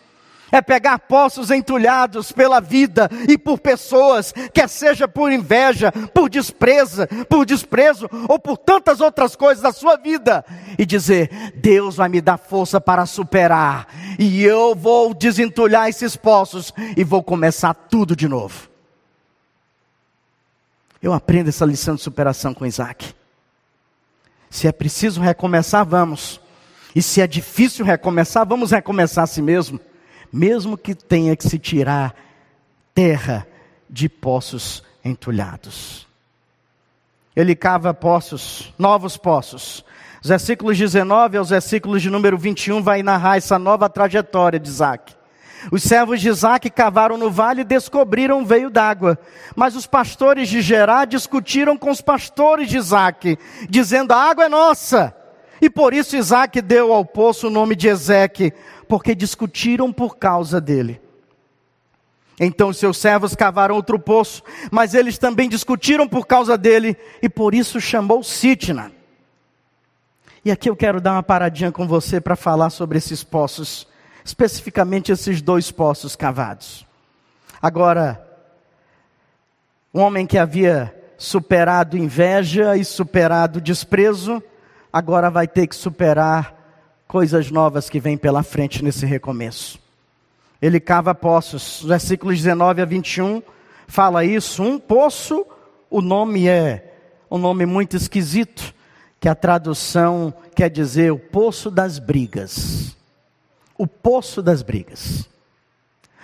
é 0.51 0.61
pegar 0.61 0.99
poços 0.99 1.49
entulhados 1.49 2.31
pela 2.31 2.59
vida 2.59 3.09
e 3.27 3.37
por 3.37 3.59
pessoas, 3.59 4.33
quer 4.53 4.67
seja 4.67 5.07
por 5.07 5.31
inveja, 5.31 5.91
por 6.13 6.29
desprezo, 6.29 7.07
por 7.29 7.45
desprezo 7.45 8.09
ou 8.27 8.37
por 8.37 8.57
tantas 8.57 8.99
outras 8.99 9.35
coisas 9.35 9.63
da 9.63 9.71
sua 9.71 9.95
vida, 9.95 10.43
e 10.77 10.85
dizer: 10.85 11.29
Deus 11.55 11.95
vai 11.95 12.09
me 12.09 12.21
dar 12.21 12.37
força 12.37 12.81
para 12.81 13.05
superar, 13.05 13.87
e 14.19 14.43
eu 14.43 14.75
vou 14.75 15.13
desentulhar 15.13 15.87
esses 15.87 16.15
poços 16.15 16.73
e 16.97 17.03
vou 17.03 17.23
começar 17.23 17.73
tudo 17.73 18.15
de 18.15 18.27
novo. 18.27 18.69
Eu 21.01 21.13
aprendo 21.13 21.49
essa 21.49 21.65
lição 21.65 21.95
de 21.95 22.01
superação 22.01 22.53
com 22.53 22.65
Isaac. 22.65 23.13
Se 24.49 24.67
é 24.67 24.71
preciso 24.71 25.21
recomeçar, 25.21 25.83
vamos. 25.83 26.39
E 26.93 27.01
se 27.01 27.21
é 27.21 27.25
difícil 27.25 27.85
recomeçar, 27.85 28.45
vamos 28.45 28.71
recomeçar 28.71 29.23
a 29.23 29.27
si 29.27 29.41
mesmo. 29.41 29.79
Mesmo 30.31 30.77
que 30.77 30.95
tenha 30.95 31.35
que 31.35 31.47
se 31.47 31.59
tirar 31.59 32.15
terra 32.93 33.47
de 33.89 34.07
poços 34.07 34.83
entulhados. 35.03 36.07
Ele 37.35 37.55
cava 37.55 37.93
poços, 37.93 38.73
novos 38.77 39.17
poços. 39.17 39.83
Os 40.21 40.29
versículos 40.29 40.77
19 40.77 41.37
aos 41.37 41.49
versículos 41.49 42.01
de 42.01 42.09
número 42.09 42.37
21 42.37 42.83
vai 42.83 43.01
narrar 43.01 43.37
essa 43.37 43.57
nova 43.57 43.89
trajetória 43.89 44.59
de 44.59 44.69
Isaac. 44.69 45.15
Os 45.71 45.83
servos 45.83 46.21
de 46.21 46.29
Isaac 46.29 46.69
cavaram 46.69 47.17
no 47.17 47.29
vale 47.29 47.61
e 47.61 47.65
descobriram 47.65 48.39
um 48.39 48.45
veio 48.45 48.69
d'água. 48.69 49.17
Mas 49.55 49.75
os 49.75 49.85
pastores 49.85 50.49
de 50.49 50.61
Gerá 50.61 51.05
discutiram 51.05 51.77
com 51.77 51.91
os 51.91 52.01
pastores 52.01 52.69
de 52.69 52.77
Isaac, 52.77 53.37
dizendo: 53.69 54.11
A 54.11 54.17
água 54.17 54.45
é 54.45 54.49
nossa. 54.49 55.15
E 55.61 55.69
por 55.69 55.93
isso 55.93 56.15
Isaac 56.15 56.59
deu 56.61 56.91
ao 56.91 57.05
poço 57.05 57.47
o 57.47 57.51
nome 57.51 57.75
de 57.75 57.87
Ezeque, 57.87 58.51
porque 58.91 59.15
discutiram 59.15 59.89
por 59.89 60.17
causa 60.17 60.60
dele. 60.60 60.99
Então 62.38 62.73
seus 62.73 62.97
servos 62.97 63.34
cavaram 63.34 63.73
outro 63.73 63.97
poço, 63.97 64.43
mas 64.69 64.93
eles 64.93 65.17
também 65.17 65.47
discutiram 65.47 66.06
por 66.06 66.27
causa 66.27 66.58
dele, 66.58 66.97
e 67.21 67.30
por 67.30 67.56
isso 67.56 67.80
chamou 67.80 68.21
Sitna. 68.21 68.91
E 70.43 70.51
aqui 70.51 70.69
eu 70.69 70.75
quero 70.75 70.99
dar 70.99 71.13
uma 71.13 71.23
paradinha 71.23 71.71
com 71.71 71.88
você 71.88 72.19
para 72.19 72.36
falar 72.36 72.69
sobre 72.69 72.97
esses 72.97 73.23
poços, 73.23 73.88
especificamente 74.25 75.10
esses 75.10 75.41
dois 75.41 75.71
poços 75.71 76.17
cavados. 76.17 76.86
Agora, 77.62 78.21
um 79.93 80.01
homem 80.01 80.27
que 80.27 80.38
havia 80.38 80.93
superado 81.17 81.97
inveja 81.97 82.75
e 82.75 82.84
superado 82.84 83.62
desprezo, 83.62 84.43
agora 84.91 85.30
vai 85.30 85.47
ter 85.47 85.65
que 85.65 85.77
superar 85.77 86.61
coisas 87.12 87.52
novas 87.52 87.89
que 87.89 88.00
vêm 88.00 88.15
pela 88.15 88.41
frente 88.41 88.82
nesse 88.82 89.06
recomeço. 89.06 89.78
Ele 90.62 90.80
cava 90.80 91.13
poços, 91.13 91.84
versículos 91.86 92.38
19 92.38 92.82
a 92.82 92.86
21 92.86 93.43
fala 93.86 94.24
isso. 94.24 94.63
Um 94.63 94.80
poço, 94.80 95.45
o 95.89 96.00
nome 96.00 96.47
é 96.47 96.93
um 97.30 97.38
nome 97.38 97.65
muito 97.65 97.97
esquisito, 97.97 98.74
que 99.19 99.28
a 99.28 99.36
tradução 99.36 100.34
quer 100.56 100.69
dizer 100.69 101.12
o 101.12 101.19
poço 101.19 101.69
das 101.69 102.00
brigas. 102.00 102.95
O 103.78 103.86
poço 103.86 104.41
das 104.41 104.62
brigas. 104.62 105.30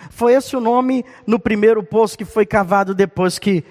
Foi 0.08 0.32
esse 0.32 0.56
o 0.56 0.60
nome 0.60 1.04
no 1.26 1.38
primeiro 1.38 1.82
poço 1.82 2.16
que 2.16 2.24
foi 2.24 2.46
cavado 2.46 2.94
depois 2.94 3.38
que, 3.38 3.62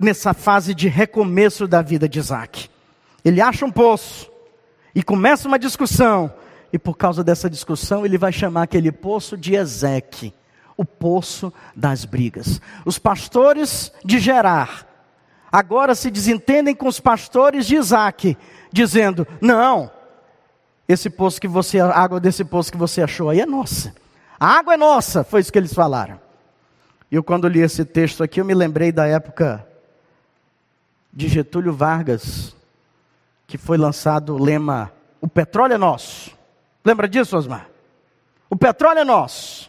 nessa 0.00 0.32
fase 0.32 0.72
de 0.72 0.88
recomeço 0.88 1.68
da 1.68 1.82
vida 1.82 2.08
de 2.08 2.18
Isaac. 2.18 2.70
Ele 3.22 3.42
acha 3.42 3.66
um 3.66 3.70
poço 3.70 4.37
e 4.98 5.02
começa 5.04 5.46
uma 5.46 5.60
discussão, 5.60 6.34
e 6.72 6.76
por 6.76 6.96
causa 6.96 7.22
dessa 7.22 7.48
discussão 7.48 8.04
ele 8.04 8.18
vai 8.18 8.32
chamar 8.32 8.64
aquele 8.64 8.90
poço 8.90 9.36
de 9.36 9.54
Ezeque, 9.54 10.34
o 10.76 10.84
poço 10.84 11.52
das 11.76 12.04
brigas. 12.04 12.60
Os 12.84 12.98
pastores 12.98 13.92
de 14.04 14.18
Gerar 14.18 14.84
agora 15.52 15.94
se 15.94 16.10
desentendem 16.10 16.74
com 16.74 16.88
os 16.88 16.98
pastores 16.98 17.64
de 17.64 17.76
Isaac, 17.76 18.36
dizendo: 18.72 19.24
"Não, 19.40 19.88
esse 20.88 21.08
poço 21.08 21.40
que 21.40 21.46
você, 21.46 21.78
a 21.78 21.96
água 21.96 22.18
desse 22.18 22.44
poço 22.44 22.72
que 22.72 22.76
você 22.76 23.00
achou 23.00 23.30
aí 23.30 23.40
é 23.40 23.46
nossa. 23.46 23.94
A 24.36 24.48
água 24.48 24.74
é 24.74 24.76
nossa", 24.76 25.22
foi 25.22 25.42
isso 25.42 25.52
que 25.52 25.58
eles 25.60 25.72
falaram. 25.72 26.18
E 27.08 27.14
eu 27.14 27.22
quando 27.22 27.46
li 27.46 27.60
esse 27.60 27.84
texto 27.84 28.24
aqui, 28.24 28.40
eu 28.40 28.44
me 28.44 28.52
lembrei 28.52 28.90
da 28.90 29.06
época 29.06 29.64
de 31.12 31.28
Getúlio 31.28 31.72
Vargas, 31.72 32.57
que 33.48 33.58
foi 33.58 33.78
lançado 33.78 34.36
o 34.36 34.38
lema: 34.38 34.92
O 35.20 35.26
petróleo 35.26 35.72
é 35.72 35.78
nosso. 35.78 36.30
Lembra 36.84 37.08
disso, 37.08 37.36
Osmar? 37.36 37.68
O 38.48 38.54
petróleo 38.54 39.00
é 39.00 39.04
nosso. 39.04 39.68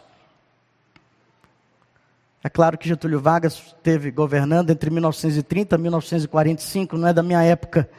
É 2.42 2.48
claro 2.48 2.78
que 2.78 2.88
Getúlio 2.88 3.20
Vargas 3.20 3.54
esteve 3.54 4.10
governando 4.10 4.70
entre 4.70 4.88
1930 4.90 5.74
e 5.74 5.78
1945, 5.78 6.96
não 6.96 7.08
é 7.08 7.12
da 7.12 7.22
minha 7.22 7.42
época, 7.42 7.90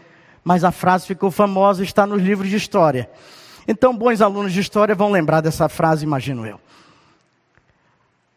mas 0.44 0.64
a 0.64 0.72
frase 0.72 1.06
ficou 1.06 1.30
famosa 1.30 1.82
e 1.82 1.86
está 1.86 2.08
nos 2.08 2.22
livros 2.22 2.50
de 2.50 2.56
história. 2.56 3.10
Então, 3.68 3.96
bons 3.96 4.20
alunos 4.22 4.52
de 4.54 4.60
história 4.60 4.96
vão 4.96 5.12
lembrar 5.12 5.42
dessa 5.42 5.70
frase, 5.70 6.04
imagino 6.04 6.48
eu. 6.48 6.60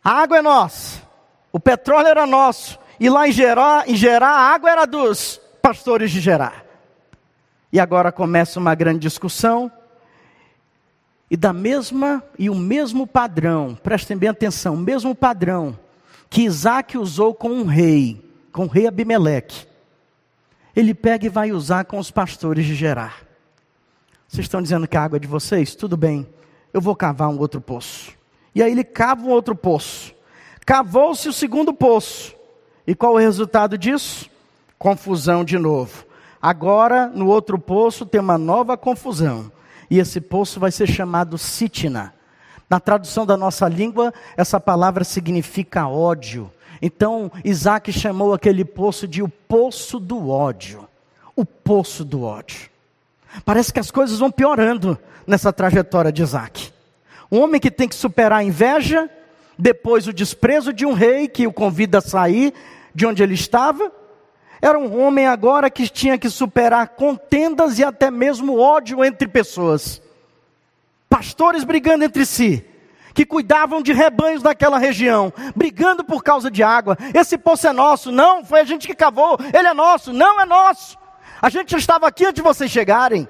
A 0.02 0.10
água 0.10 0.38
é 0.38 0.42
nossa, 0.42 1.00
o 1.50 1.58
petróleo 1.58 2.08
era 2.08 2.26
nosso, 2.26 2.78
e 3.00 3.08
lá 3.08 3.26
em 3.26 3.32
Gerá, 3.32 3.84
em 3.86 3.96
Gerá 3.96 4.28
a 4.28 4.54
água 4.54 4.70
era 4.70 4.84
dos 4.84 5.40
pastores 5.62 6.10
de 6.10 6.20
Gerá. 6.20 6.63
E 7.74 7.80
agora 7.80 8.12
começa 8.12 8.60
uma 8.60 8.72
grande 8.72 9.00
discussão. 9.00 9.68
E 11.28 11.36
da 11.36 11.52
mesma 11.52 12.22
e 12.38 12.48
o 12.48 12.54
mesmo 12.54 13.04
padrão, 13.04 13.74
prestem 13.74 14.16
bem 14.16 14.28
atenção, 14.28 14.74
o 14.74 14.78
mesmo 14.78 15.12
padrão 15.12 15.76
que 16.30 16.42
Isaac 16.42 16.96
usou 16.96 17.34
com 17.34 17.48
um 17.48 17.64
rei, 17.64 18.24
com 18.52 18.66
o 18.66 18.68
rei 18.68 18.86
Abimeleque, 18.86 19.66
ele 20.76 20.94
pega 20.94 21.26
e 21.26 21.28
vai 21.28 21.50
usar 21.50 21.84
com 21.84 21.98
os 21.98 22.12
pastores 22.12 22.64
de 22.64 22.76
Gerar. 22.76 23.24
Vocês 24.28 24.44
estão 24.44 24.62
dizendo 24.62 24.86
que 24.86 24.96
a 24.96 25.02
água 25.02 25.16
é 25.16 25.20
de 25.20 25.26
vocês? 25.26 25.74
Tudo 25.74 25.96
bem, 25.96 26.28
eu 26.72 26.80
vou 26.80 26.94
cavar 26.94 27.28
um 27.28 27.40
outro 27.40 27.60
poço. 27.60 28.12
E 28.54 28.62
aí 28.62 28.70
ele 28.70 28.84
cava 28.84 29.22
um 29.22 29.30
outro 29.30 29.56
poço. 29.56 30.14
Cavou-se 30.64 31.28
o 31.28 31.32
segundo 31.32 31.74
poço. 31.74 32.36
E 32.86 32.94
qual 32.94 33.14
o 33.14 33.18
resultado 33.18 33.76
disso? 33.76 34.30
Confusão 34.78 35.44
de 35.44 35.58
novo. 35.58 36.13
Agora, 36.44 37.06
no 37.06 37.28
outro 37.28 37.58
poço, 37.58 38.04
tem 38.04 38.20
uma 38.20 38.36
nova 38.36 38.76
confusão. 38.76 39.50
E 39.90 39.98
esse 39.98 40.20
poço 40.20 40.60
vai 40.60 40.70
ser 40.70 40.86
chamado 40.86 41.38
Sitna. 41.38 42.12
Na 42.68 42.78
tradução 42.78 43.24
da 43.24 43.34
nossa 43.34 43.66
língua, 43.66 44.12
essa 44.36 44.60
palavra 44.60 45.04
significa 45.04 45.88
ódio. 45.88 46.52
Então, 46.82 47.32
Isaac 47.42 47.90
chamou 47.94 48.34
aquele 48.34 48.62
poço 48.62 49.08
de 49.08 49.22
o 49.22 49.28
poço 49.30 49.98
do 49.98 50.28
ódio. 50.28 50.86
O 51.34 51.46
poço 51.46 52.04
do 52.04 52.24
ódio. 52.24 52.68
Parece 53.42 53.72
que 53.72 53.80
as 53.80 53.90
coisas 53.90 54.18
vão 54.18 54.30
piorando 54.30 54.98
nessa 55.26 55.50
trajetória 55.50 56.12
de 56.12 56.22
Isaac. 56.22 56.70
Um 57.32 57.40
homem 57.40 57.58
que 57.58 57.70
tem 57.70 57.88
que 57.88 57.94
superar 57.94 58.40
a 58.40 58.44
inveja, 58.44 59.08
depois 59.58 60.06
o 60.06 60.12
desprezo 60.12 60.74
de 60.74 60.84
um 60.84 60.92
rei 60.92 61.26
que 61.26 61.46
o 61.46 61.52
convida 61.54 61.98
a 61.98 62.02
sair 62.02 62.52
de 62.94 63.06
onde 63.06 63.22
ele 63.22 63.32
estava, 63.32 63.90
era 64.66 64.78
um 64.78 64.98
homem 64.98 65.26
agora 65.26 65.68
que 65.68 65.86
tinha 65.86 66.16
que 66.16 66.30
superar 66.30 66.88
contendas 66.88 67.78
e 67.78 67.84
até 67.84 68.10
mesmo 68.10 68.58
ódio 68.58 69.04
entre 69.04 69.28
pessoas. 69.28 70.00
Pastores 71.06 71.64
brigando 71.64 72.02
entre 72.02 72.24
si, 72.24 72.64
que 73.12 73.26
cuidavam 73.26 73.82
de 73.82 73.92
rebanhos 73.92 74.42
daquela 74.42 74.78
região, 74.78 75.30
brigando 75.54 76.02
por 76.02 76.24
causa 76.24 76.50
de 76.50 76.62
água. 76.62 76.96
Esse 77.12 77.36
poço 77.36 77.68
é 77.68 77.74
nosso, 77.74 78.10
não, 78.10 78.42
foi 78.42 78.60
a 78.60 78.64
gente 78.64 78.86
que 78.86 78.94
cavou, 78.94 79.36
ele 79.52 79.68
é 79.68 79.74
nosso, 79.74 80.14
não 80.14 80.40
é 80.40 80.46
nosso. 80.46 80.96
A 81.42 81.50
gente 81.50 81.72
já 81.72 81.76
estava 81.76 82.06
aqui 82.06 82.24
antes 82.24 82.36
de 82.36 82.42
vocês 82.42 82.70
chegarem. 82.70 83.28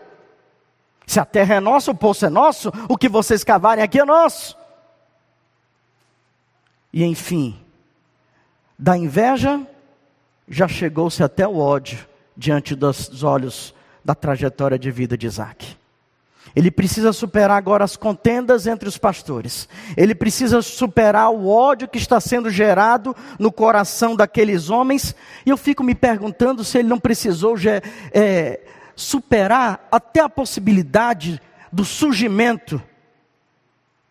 Se 1.05 1.18
a 1.18 1.25
terra 1.25 1.57
é 1.57 1.61
nossa, 1.61 1.90
o 1.90 1.97
poço 1.97 2.25
é 2.25 2.31
nosso, 2.31 2.73
o 2.88 2.97
que 2.97 3.09
vocês 3.09 3.42
cavarem 3.42 3.83
aqui 3.83 3.99
é 3.99 4.05
nosso. 4.05 4.57
E 6.92 7.03
enfim, 7.03 7.61
da 8.79 8.97
inveja 8.97 9.66
já 10.48 10.68
chegou-se 10.68 11.22
até 11.22 11.46
o 11.46 11.59
ódio 11.59 11.98
diante 12.37 12.74
dos 12.74 13.22
olhos 13.22 13.74
da 14.04 14.14
trajetória 14.14 14.78
de 14.78 14.90
vida 14.90 15.16
de 15.16 15.26
Isaac. 15.26 15.76
Ele 16.54 16.70
precisa 16.70 17.12
superar 17.12 17.57
agora 17.57 17.85
as 17.85 17.96
contendas 17.96 18.66
entre 18.66 18.88
os 18.88 18.96
pastores. 18.96 19.68
Ele 19.96 20.14
precisa 20.14 20.62
superar 20.62 21.30
o 21.30 21.48
ódio 21.48 21.88
que 21.88 21.98
está 21.98 22.20
sendo 22.20 22.48
gerado 22.48 23.16
no 23.38 23.50
coração 23.50 24.14
daqueles 24.14 24.70
homens. 24.70 25.16
E 25.44 25.50
eu 25.50 25.57
fico 25.57 25.83
me 25.83 25.94
perguntando 25.94 26.62
se 26.62 26.78
ele 26.78 26.88
não 26.88 27.00
precisou 27.00 27.57
é, 28.12 28.61
superar 28.94 29.88
até 29.90 30.20
a 30.20 30.28
possibilidade 30.28 31.40
do 31.72 31.85
surgimento 31.85 32.80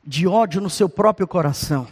de 0.05 0.27
ódio 0.27 0.59
no 0.59 0.69
seu 0.69 0.89
próprio 0.89 1.25
coração. 1.25 1.87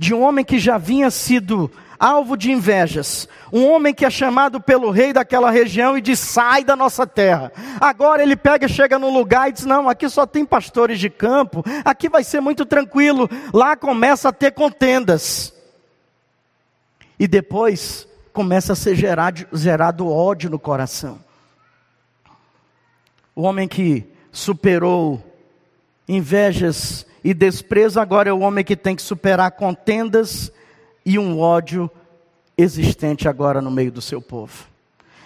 De 0.00 0.14
um 0.14 0.22
homem 0.22 0.42
que 0.42 0.58
já 0.58 0.78
vinha 0.78 1.10
sido 1.10 1.70
alvo 1.98 2.34
de 2.34 2.50
invejas. 2.50 3.28
Um 3.52 3.70
homem 3.70 3.92
que 3.92 4.06
é 4.06 4.08
chamado 4.08 4.58
pelo 4.58 4.90
rei 4.90 5.12
daquela 5.12 5.50
região 5.50 5.98
e 5.98 6.00
diz: 6.00 6.18
sai 6.18 6.64
da 6.64 6.74
nossa 6.74 7.06
terra. 7.06 7.52
Agora 7.78 8.22
ele 8.22 8.34
pega, 8.34 8.66
chega 8.66 8.98
no 8.98 9.10
lugar 9.10 9.50
e 9.50 9.52
diz: 9.52 9.66
não, 9.66 9.90
aqui 9.90 10.08
só 10.08 10.24
tem 10.24 10.42
pastores 10.42 10.98
de 10.98 11.10
campo, 11.10 11.62
aqui 11.84 12.08
vai 12.08 12.24
ser 12.24 12.40
muito 12.40 12.64
tranquilo. 12.64 13.28
Lá 13.52 13.76
começa 13.76 14.30
a 14.30 14.32
ter 14.32 14.52
contendas. 14.52 15.52
E 17.18 17.28
depois 17.28 18.08
começa 18.32 18.72
a 18.72 18.76
ser 18.76 18.94
gerado, 18.94 19.46
gerado 19.52 20.08
ódio 20.08 20.48
no 20.48 20.58
coração. 20.58 21.20
O 23.36 23.42
homem 23.42 23.68
que 23.68 24.10
superou 24.32 25.22
invejas 26.08 27.04
e 27.22 27.34
desprezo, 27.34 28.00
agora 28.00 28.30
é 28.30 28.32
o 28.32 28.40
homem 28.40 28.64
que 28.64 28.76
tem 28.76 28.96
que 28.96 29.02
superar 29.02 29.52
contendas 29.52 30.50
e 31.04 31.18
um 31.18 31.38
ódio 31.38 31.90
existente 32.56 33.28
agora 33.28 33.60
no 33.60 33.70
meio 33.70 33.92
do 33.92 34.00
seu 34.00 34.20
povo. 34.20 34.66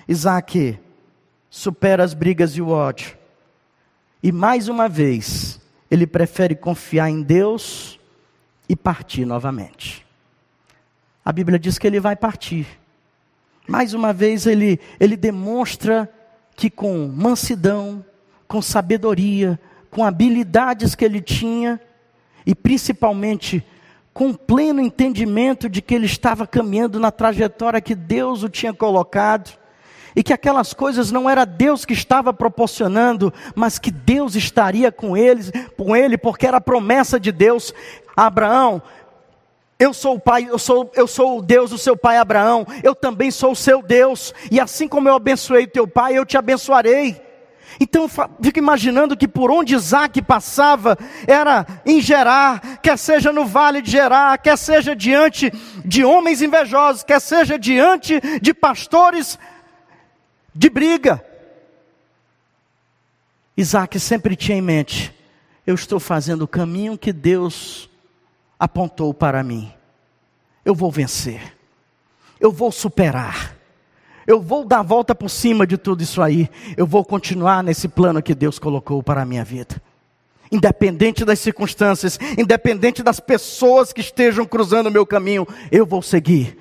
Isaac 0.08 0.78
supera 1.48 2.02
as 2.02 2.14
brigas 2.14 2.56
e 2.56 2.62
o 2.62 2.68
ódio. 2.68 3.16
E 4.22 4.32
mais 4.32 4.68
uma 4.68 4.88
vez, 4.88 5.60
ele 5.90 6.06
prefere 6.06 6.54
confiar 6.54 7.10
em 7.10 7.22
Deus 7.22 7.98
e 8.68 8.74
partir 8.74 9.24
novamente. 9.24 10.04
A 11.24 11.32
Bíblia 11.32 11.58
diz 11.58 11.78
que 11.78 11.86
ele 11.86 12.00
vai 12.00 12.16
partir. 12.16 12.66
Mais 13.66 13.94
uma 13.94 14.12
vez, 14.12 14.46
ele, 14.46 14.78
ele 15.00 15.16
demonstra 15.16 16.12
que 16.54 16.68
com 16.68 17.08
mansidão, 17.08 18.04
com 18.46 18.60
sabedoria, 18.60 19.58
com 19.94 20.04
habilidades 20.04 20.96
que 20.96 21.04
ele 21.04 21.20
tinha, 21.20 21.80
e 22.44 22.52
principalmente 22.52 23.64
com 24.12 24.34
pleno 24.34 24.80
entendimento 24.80 25.68
de 25.68 25.80
que 25.80 25.94
ele 25.94 26.06
estava 26.06 26.48
caminhando 26.48 26.98
na 26.98 27.12
trajetória 27.12 27.80
que 27.80 27.94
Deus 27.94 28.42
o 28.42 28.48
tinha 28.48 28.74
colocado, 28.74 29.56
e 30.16 30.22
que 30.22 30.32
aquelas 30.32 30.72
coisas 30.72 31.12
não 31.12 31.30
era 31.30 31.44
Deus 31.44 31.84
que 31.84 31.92
estava 31.92 32.32
proporcionando, 32.32 33.32
mas 33.54 33.78
que 33.78 33.92
Deus 33.92 34.34
estaria 34.34 34.90
com 34.90 35.16
eles, 35.16 35.52
com 35.76 35.94
ele, 35.94 36.18
porque 36.18 36.44
era 36.44 36.60
promessa 36.60 37.18
de 37.20 37.30
Deus. 37.30 37.72
Abraão, 38.16 38.82
eu 39.78 39.94
sou 39.94 40.16
o 40.16 40.20
pai, 40.20 40.48
eu 40.50 40.58
sou, 40.58 40.90
eu 40.96 41.06
sou 41.06 41.38
o 41.38 41.42
Deus 41.42 41.70
do 41.70 41.78
seu 41.78 41.96
pai 41.96 42.16
Abraão, 42.16 42.66
eu 42.82 42.96
também 42.96 43.30
sou 43.30 43.52
o 43.52 43.56
seu 43.56 43.80
Deus, 43.80 44.34
e 44.50 44.58
assim 44.58 44.88
como 44.88 45.08
eu 45.08 45.14
abençoei 45.14 45.68
teu 45.68 45.86
pai, 45.86 46.18
eu 46.18 46.26
te 46.26 46.36
abençoarei. 46.36 47.23
Então 47.80 48.08
fico 48.08 48.58
imaginando 48.58 49.16
que 49.16 49.26
por 49.26 49.50
onde 49.50 49.74
Isaac 49.74 50.22
passava 50.22 50.96
era 51.26 51.66
em 51.84 52.00
Gerar, 52.00 52.78
quer 52.78 52.96
seja 52.96 53.32
no 53.32 53.44
vale 53.44 53.82
de 53.82 53.90
Gerar, 53.90 54.38
quer 54.38 54.56
seja 54.56 54.94
diante 54.94 55.52
de 55.84 56.04
homens 56.04 56.42
invejosos, 56.42 57.02
quer 57.02 57.20
seja 57.20 57.58
diante 57.58 58.20
de 58.40 58.54
pastores 58.54 59.38
de 60.54 60.70
briga. 60.70 61.24
Isaac 63.56 63.98
sempre 63.98 64.36
tinha 64.36 64.58
em 64.58 64.62
mente: 64.62 65.14
eu 65.66 65.74
estou 65.74 65.98
fazendo 65.98 66.42
o 66.42 66.48
caminho 66.48 66.98
que 66.98 67.12
Deus 67.12 67.88
apontou 68.58 69.12
para 69.12 69.42
mim. 69.42 69.72
Eu 70.64 70.74
vou 70.74 70.90
vencer, 70.90 71.56
eu 72.40 72.50
vou 72.50 72.70
superar. 72.72 73.56
Eu 74.26 74.40
vou 74.40 74.64
dar 74.64 74.80
a 74.80 74.82
volta 74.82 75.14
por 75.14 75.28
cima 75.28 75.66
de 75.66 75.76
tudo 75.76 76.02
isso 76.02 76.22
aí. 76.22 76.48
Eu 76.76 76.86
vou 76.86 77.04
continuar 77.04 77.62
nesse 77.62 77.88
plano 77.88 78.22
que 78.22 78.34
Deus 78.34 78.58
colocou 78.58 79.02
para 79.02 79.22
a 79.22 79.26
minha 79.26 79.44
vida. 79.44 79.80
Independente 80.50 81.24
das 81.24 81.38
circunstâncias, 81.40 82.18
independente 82.38 83.02
das 83.02 83.18
pessoas 83.18 83.92
que 83.92 84.00
estejam 84.00 84.44
cruzando 84.46 84.86
o 84.86 84.92
meu 84.92 85.04
caminho, 85.04 85.46
eu 85.70 85.84
vou 85.84 86.02
seguir 86.02 86.58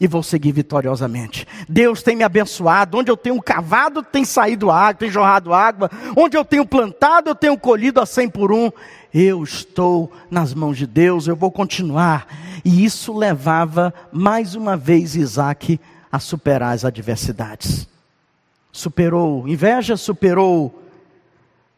e 0.00 0.06
vou 0.06 0.22
seguir 0.22 0.52
vitoriosamente. 0.52 1.46
Deus 1.68 2.02
tem 2.02 2.16
me 2.16 2.24
abençoado. 2.24 2.98
Onde 2.98 3.10
eu 3.10 3.16
tenho 3.16 3.40
cavado, 3.40 4.02
tem 4.02 4.24
saído 4.24 4.70
água, 4.70 4.94
tem 4.94 5.10
jorrado 5.10 5.54
água. 5.54 5.90
Onde 6.16 6.36
eu 6.36 6.44
tenho 6.44 6.66
plantado, 6.66 7.30
eu 7.30 7.34
tenho 7.34 7.56
colhido 7.58 8.00
a 8.00 8.06
cem 8.06 8.28
por 8.28 8.52
um. 8.52 8.70
Eu 9.12 9.42
estou 9.42 10.12
nas 10.30 10.52
mãos 10.52 10.76
de 10.76 10.86
Deus, 10.86 11.26
eu 11.26 11.36
vou 11.36 11.50
continuar. 11.50 12.26
E 12.64 12.84
isso 12.84 13.16
levava 13.16 13.94
mais 14.12 14.54
uma 14.54 14.76
vez 14.76 15.16
Isaac 15.16 15.80
a 16.16 16.18
superar 16.18 16.72
as 16.72 16.82
adversidades. 16.82 17.86
Superou 18.72 19.46
inveja, 19.46 19.98
superou 19.98 20.82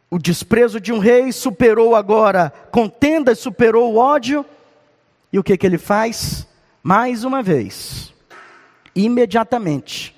o 0.09 0.16
desprezo 0.16 0.81
de 0.81 0.92
um 0.92 0.98
rei, 0.98 1.33
superou 1.33 1.96
agora 1.96 2.51
contendas, 2.70 3.40
superou 3.40 3.92
o 3.92 3.98
ódio. 3.98 4.46
E 5.33 5.38
o 5.40 5.42
que, 5.42 5.59
que 5.59 5.66
ele 5.66 5.77
faz? 5.77 6.46
Mais 6.83 7.24
uma 7.24 7.42
vez, 7.42 8.14
imediatamente, 8.94 10.16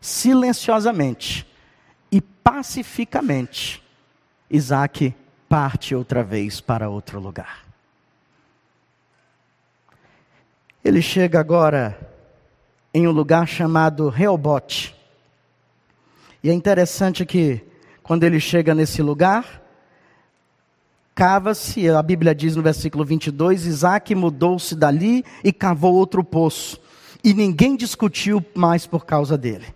silenciosamente 0.00 1.44
e 2.10 2.20
pacificamente, 2.20 3.82
Isaac 4.48 5.12
parte 5.48 5.92
outra 5.92 6.22
vez 6.22 6.60
para 6.60 6.88
outro 6.88 7.18
lugar. 7.18 7.64
Ele 10.84 11.02
chega 11.02 11.40
agora 11.40 12.15
em 12.96 13.06
um 13.06 13.10
lugar 13.10 13.46
chamado 13.46 14.08
Reobote. 14.08 14.96
E 16.42 16.48
é 16.48 16.52
interessante 16.54 17.26
que, 17.26 17.60
quando 18.02 18.24
ele 18.24 18.40
chega 18.40 18.74
nesse 18.74 19.02
lugar, 19.02 19.62
cava-se, 21.14 21.90
a 21.90 22.02
Bíblia 22.02 22.34
diz 22.34 22.56
no 22.56 22.62
versículo 22.62 23.04
22, 23.04 23.66
Isaac 23.66 24.14
mudou-se 24.14 24.74
dali 24.74 25.22
e 25.44 25.52
cavou 25.52 25.92
outro 25.92 26.24
poço. 26.24 26.80
E 27.22 27.34
ninguém 27.34 27.76
discutiu 27.76 28.42
mais 28.54 28.86
por 28.86 29.04
causa 29.04 29.36
dele. 29.36 29.66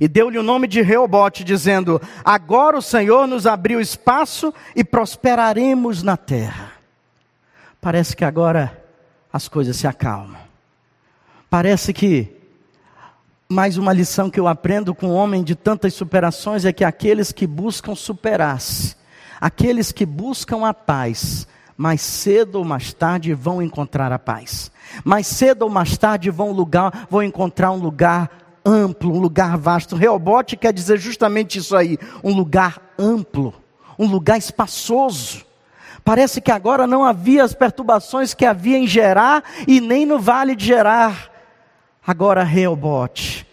E 0.00 0.08
deu-lhe 0.08 0.36
o 0.36 0.42
nome 0.42 0.66
de 0.66 0.82
Reobote, 0.82 1.44
dizendo: 1.44 2.02
Agora 2.24 2.76
o 2.76 2.82
Senhor 2.82 3.28
nos 3.28 3.46
abriu 3.46 3.80
espaço 3.80 4.52
e 4.74 4.82
prosperaremos 4.82 6.02
na 6.02 6.16
terra. 6.16 6.72
Parece 7.80 8.16
que 8.16 8.24
agora 8.24 8.84
as 9.32 9.46
coisas 9.46 9.76
se 9.76 9.86
acalmam. 9.86 10.40
Parece 11.48 11.92
que 11.92 12.42
mais 13.54 13.78
uma 13.78 13.92
lição 13.92 14.28
que 14.28 14.40
eu 14.40 14.48
aprendo 14.48 14.92
com 14.92 15.06
um 15.06 15.14
homem 15.14 15.44
de 15.44 15.54
tantas 15.54 15.94
superações 15.94 16.64
é 16.64 16.72
que 16.72 16.82
aqueles 16.82 17.30
que 17.30 17.46
buscam 17.46 17.94
superar-se, 17.94 18.96
aqueles 19.40 19.92
que 19.92 20.04
buscam 20.04 20.66
a 20.66 20.74
paz, 20.74 21.46
mais 21.76 22.00
cedo 22.00 22.56
ou 22.56 22.64
mais 22.64 22.92
tarde 22.92 23.32
vão 23.32 23.62
encontrar 23.62 24.10
a 24.10 24.18
paz. 24.18 24.72
Mais 25.04 25.28
cedo 25.28 25.62
ou 25.62 25.70
mais 25.70 25.96
tarde 25.96 26.30
vão, 26.30 26.50
lugar, 26.50 27.06
vão 27.08 27.22
encontrar 27.22 27.70
um 27.70 27.78
lugar 27.78 28.28
amplo, 28.64 29.14
um 29.14 29.20
lugar 29.20 29.56
vasto. 29.56 29.94
Reobote 29.94 30.56
quer 30.56 30.72
dizer 30.72 30.98
justamente 30.98 31.60
isso 31.60 31.76
aí, 31.76 31.96
um 32.24 32.34
lugar 32.34 32.82
amplo, 32.98 33.54
um 33.96 34.08
lugar 34.08 34.36
espaçoso. 34.36 35.44
Parece 36.04 36.40
que 36.40 36.50
agora 36.50 36.88
não 36.88 37.04
havia 37.04 37.44
as 37.44 37.54
perturbações 37.54 38.34
que 38.34 38.44
havia 38.44 38.78
em 38.78 38.86
Gerar 38.86 39.44
e 39.68 39.80
nem 39.80 40.04
no 40.04 40.18
vale 40.18 40.56
de 40.56 40.66
Gerar. 40.66 41.33
Agora 42.06 42.44
Reobote, 42.44 43.46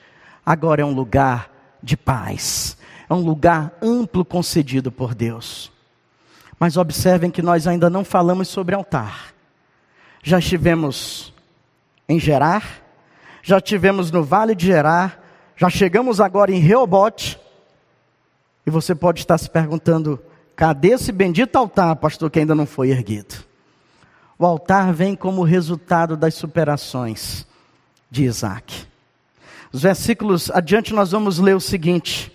agora 0.46 0.82
é 0.82 0.86
um 0.86 0.94
lugar 0.94 1.50
de 1.82 1.96
paz, 1.96 2.78
é 3.10 3.14
um 3.14 3.22
lugar 3.22 3.72
amplo 3.82 4.26
concedido 4.26 4.92
por 4.92 5.16
Deus. 5.16 5.72
Mas 6.60 6.76
observem 6.76 7.32
que 7.32 7.42
nós 7.42 7.66
ainda 7.66 7.90
não 7.90 8.04
falamos 8.04 8.50
sobre 8.50 8.76
altar. 8.76 9.34
Já 10.22 10.38
estivemos 10.38 11.34
em 12.10 12.20
Gerar, 12.20 12.82
já 13.42 13.58
estivemos 13.58 14.12
no 14.12 14.22
Vale 14.22 14.54
de 14.54 14.66
Gerar, 14.66 15.24
já 15.56 15.70
chegamos 15.70 16.20
agora 16.20 16.52
em 16.52 16.60
Reobote, 16.60 17.40
e 18.66 18.70
você 18.70 18.94
pode 18.94 19.22
estar 19.22 19.38
se 19.38 19.50
perguntando: 19.50 20.20
cadê 20.58 20.90
esse 20.90 21.14
bendito 21.14 21.56
altar, 21.56 21.96
pastor, 21.96 22.30
que 22.30 22.40
ainda 22.40 22.54
não 22.54 22.66
foi 22.66 22.90
erguido? 22.90 23.34
O 24.38 24.46
altar 24.46 24.92
vem 24.92 25.16
como 25.16 25.42
resultado 25.42 26.18
das 26.18 26.34
superações 26.34 27.50
de 28.12 28.26
Isaac. 28.26 28.86
Os 29.72 29.82
versículos 29.82 30.52
adiante 30.52 30.94
nós 30.94 31.12
vamos 31.12 31.40
ler 31.40 31.56
o 31.56 31.62
seguinte: 31.62 32.32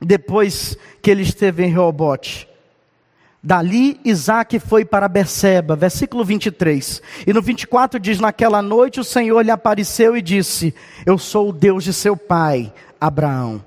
depois 0.00 0.76
que 1.00 1.10
ele 1.10 1.22
esteve 1.22 1.64
em 1.64 1.72
Reobote, 1.72 2.48
Dali 3.40 4.00
Isaac 4.04 4.58
foi 4.58 4.84
para 4.84 5.08
Berseba, 5.08 5.76
versículo 5.76 6.24
23. 6.24 7.00
E 7.26 7.32
no 7.32 7.40
24 7.40 8.00
diz: 8.00 8.18
Naquela 8.18 8.60
noite 8.60 8.98
o 8.98 9.04
Senhor 9.04 9.40
lhe 9.42 9.50
apareceu 9.52 10.16
e 10.16 10.22
disse: 10.22 10.74
Eu 11.06 11.16
sou 11.16 11.50
o 11.50 11.52
Deus 11.52 11.84
de 11.84 11.92
seu 11.92 12.16
pai, 12.16 12.72
Abraão. 13.00 13.64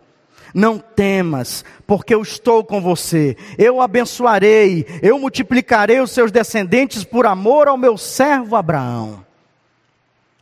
Não 0.54 0.78
temas, 0.78 1.64
porque 1.88 2.14
eu 2.14 2.22
estou 2.22 2.62
com 2.66 2.82
você. 2.82 3.38
Eu 3.58 3.78
o 3.78 3.82
abençoarei, 3.82 4.86
eu 5.02 5.18
multiplicarei 5.18 6.02
os 6.02 6.12
seus 6.12 6.30
descendentes 6.30 7.06
por 7.06 7.26
amor 7.26 7.70
ao 7.70 7.78
meu 7.78 7.98
servo 7.98 8.58
Abraão. 8.58 9.26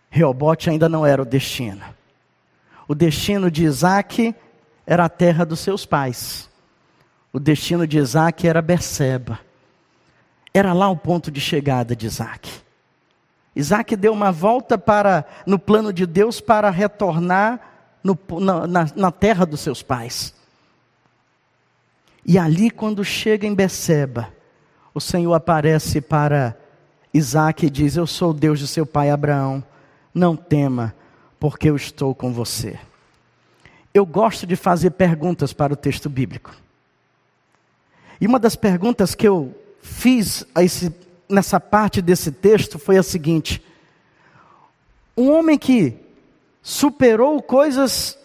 Reobote 0.10 0.70
ainda 0.70 0.90
não 0.90 1.06
era 1.06 1.22
o 1.22 1.26
destino. 1.26 1.84
O 2.88 2.96
destino 2.96 3.52
de 3.52 3.64
Isaac 3.64 4.36
era 4.86 5.06
a 5.06 5.10
terra 5.10 5.46
dos 5.46 5.60
seus 5.60 5.86
pais. 5.86 6.50
O 7.32 7.40
destino 7.40 7.86
de 7.86 8.00
Isaac 8.00 8.48
era 8.48 8.62
Berseba. 8.62 9.40
Era 10.54 10.74
lá 10.74 10.90
o 10.90 10.98
ponto 10.98 11.30
de 11.30 11.40
chegada 11.40 11.96
de 11.96 12.08
Isaac. 12.08 12.50
Isaac 13.56 13.96
deu 13.96 14.12
uma 14.14 14.32
volta 14.32 14.78
para 14.78 15.26
no 15.46 15.60
plano 15.60 15.94
de 15.94 16.06
Deus 16.06 16.42
para 16.42 16.70
retornar 16.70 17.60
no, 18.04 18.18
na, 18.40 18.66
na, 18.68 18.88
na 18.96 19.12
terra 19.12 19.46
dos 19.46 19.60
seus 19.60 19.84
pais. 19.84 20.34
E 22.26 22.38
ali, 22.38 22.70
quando 22.70 23.04
chega 23.04 23.46
em 23.46 23.54
Beceba, 23.54 24.32
o 24.94 25.00
Senhor 25.00 25.34
aparece 25.34 26.02
para 26.02 26.58
Isaac 27.14 27.66
e 27.66 27.70
diz: 27.70 27.96
Eu 27.96 28.08
sou 28.08 28.32
o 28.32 28.34
Deus 28.34 28.60
de 28.60 28.68
seu 28.68 28.86
pai 28.86 29.10
Abraão. 29.10 29.64
Não 30.20 30.36
tema, 30.36 30.94
porque 31.40 31.70
eu 31.70 31.78
estou 31.78 32.14
com 32.14 32.34
você. 32.34 32.78
Eu 33.94 34.06
gosto 34.06 34.46
de 34.46 34.58
fazer 34.58 34.92
perguntas 34.92 35.54
para 35.54 35.72
o 35.72 35.78
texto 35.78 36.10
bíblico. 36.10 36.54
E 38.20 38.28
uma 38.28 38.38
das 38.38 38.54
perguntas 38.54 39.16
que 39.16 39.26
eu 39.26 39.56
fiz 39.82 40.46
esse, 40.58 40.94
nessa 41.30 41.58
parte 41.58 42.02
desse 42.02 42.34
texto 42.34 42.78
foi 42.78 42.98
a 42.98 43.04
seguinte: 43.04 43.64
um 45.16 45.32
homem 45.32 45.58
que 45.58 45.96
superou 46.62 47.42
coisas 47.42 48.20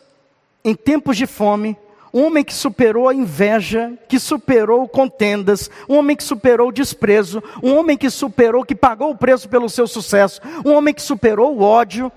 em 0.64 0.74
tempos 0.74 1.16
de 1.16 1.28
fome, 1.28 1.76
um 2.14 2.26
homem 2.26 2.44
que 2.44 2.54
superou 2.54 3.08
a 3.08 3.14
inveja, 3.14 3.92
que 4.08 4.20
superou 4.20 4.86
contendas, 4.86 5.68
um 5.88 5.96
homem 5.96 6.16
que 6.16 6.22
superou 6.22 6.68
o 6.68 6.72
desprezo, 6.72 7.42
um 7.60 7.76
homem 7.76 7.98
que 7.98 8.08
superou, 8.08 8.64
que 8.64 8.76
pagou 8.76 9.10
o 9.10 9.18
preço 9.18 9.48
pelo 9.48 9.68
seu 9.68 9.88
sucesso, 9.88 10.40
um 10.64 10.72
homem 10.72 10.94
que 10.94 11.02
superou 11.02 11.56
o 11.56 11.62
ódio. 11.62 12.12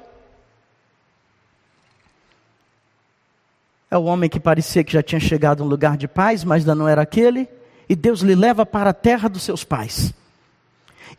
É 3.89 3.97
o 3.97 4.03
homem 4.03 4.29
que 4.29 4.39
parecia 4.39 4.83
que 4.83 4.93
já 4.93 5.01
tinha 5.01 5.19
chegado 5.19 5.63
a 5.63 5.65
um 5.65 5.69
lugar 5.69 5.97
de 5.97 6.07
paz, 6.07 6.43
mas 6.43 6.61
ainda 6.61 6.75
não 6.75 6.87
era 6.87 7.01
aquele, 7.01 7.49
e 7.89 7.95
Deus 7.95 8.21
lhe 8.21 8.35
leva 8.35 8.67
para 8.67 8.91
a 8.91 8.93
terra 8.93 9.27
dos 9.27 9.41
seus 9.41 9.63
pais. 9.63 10.13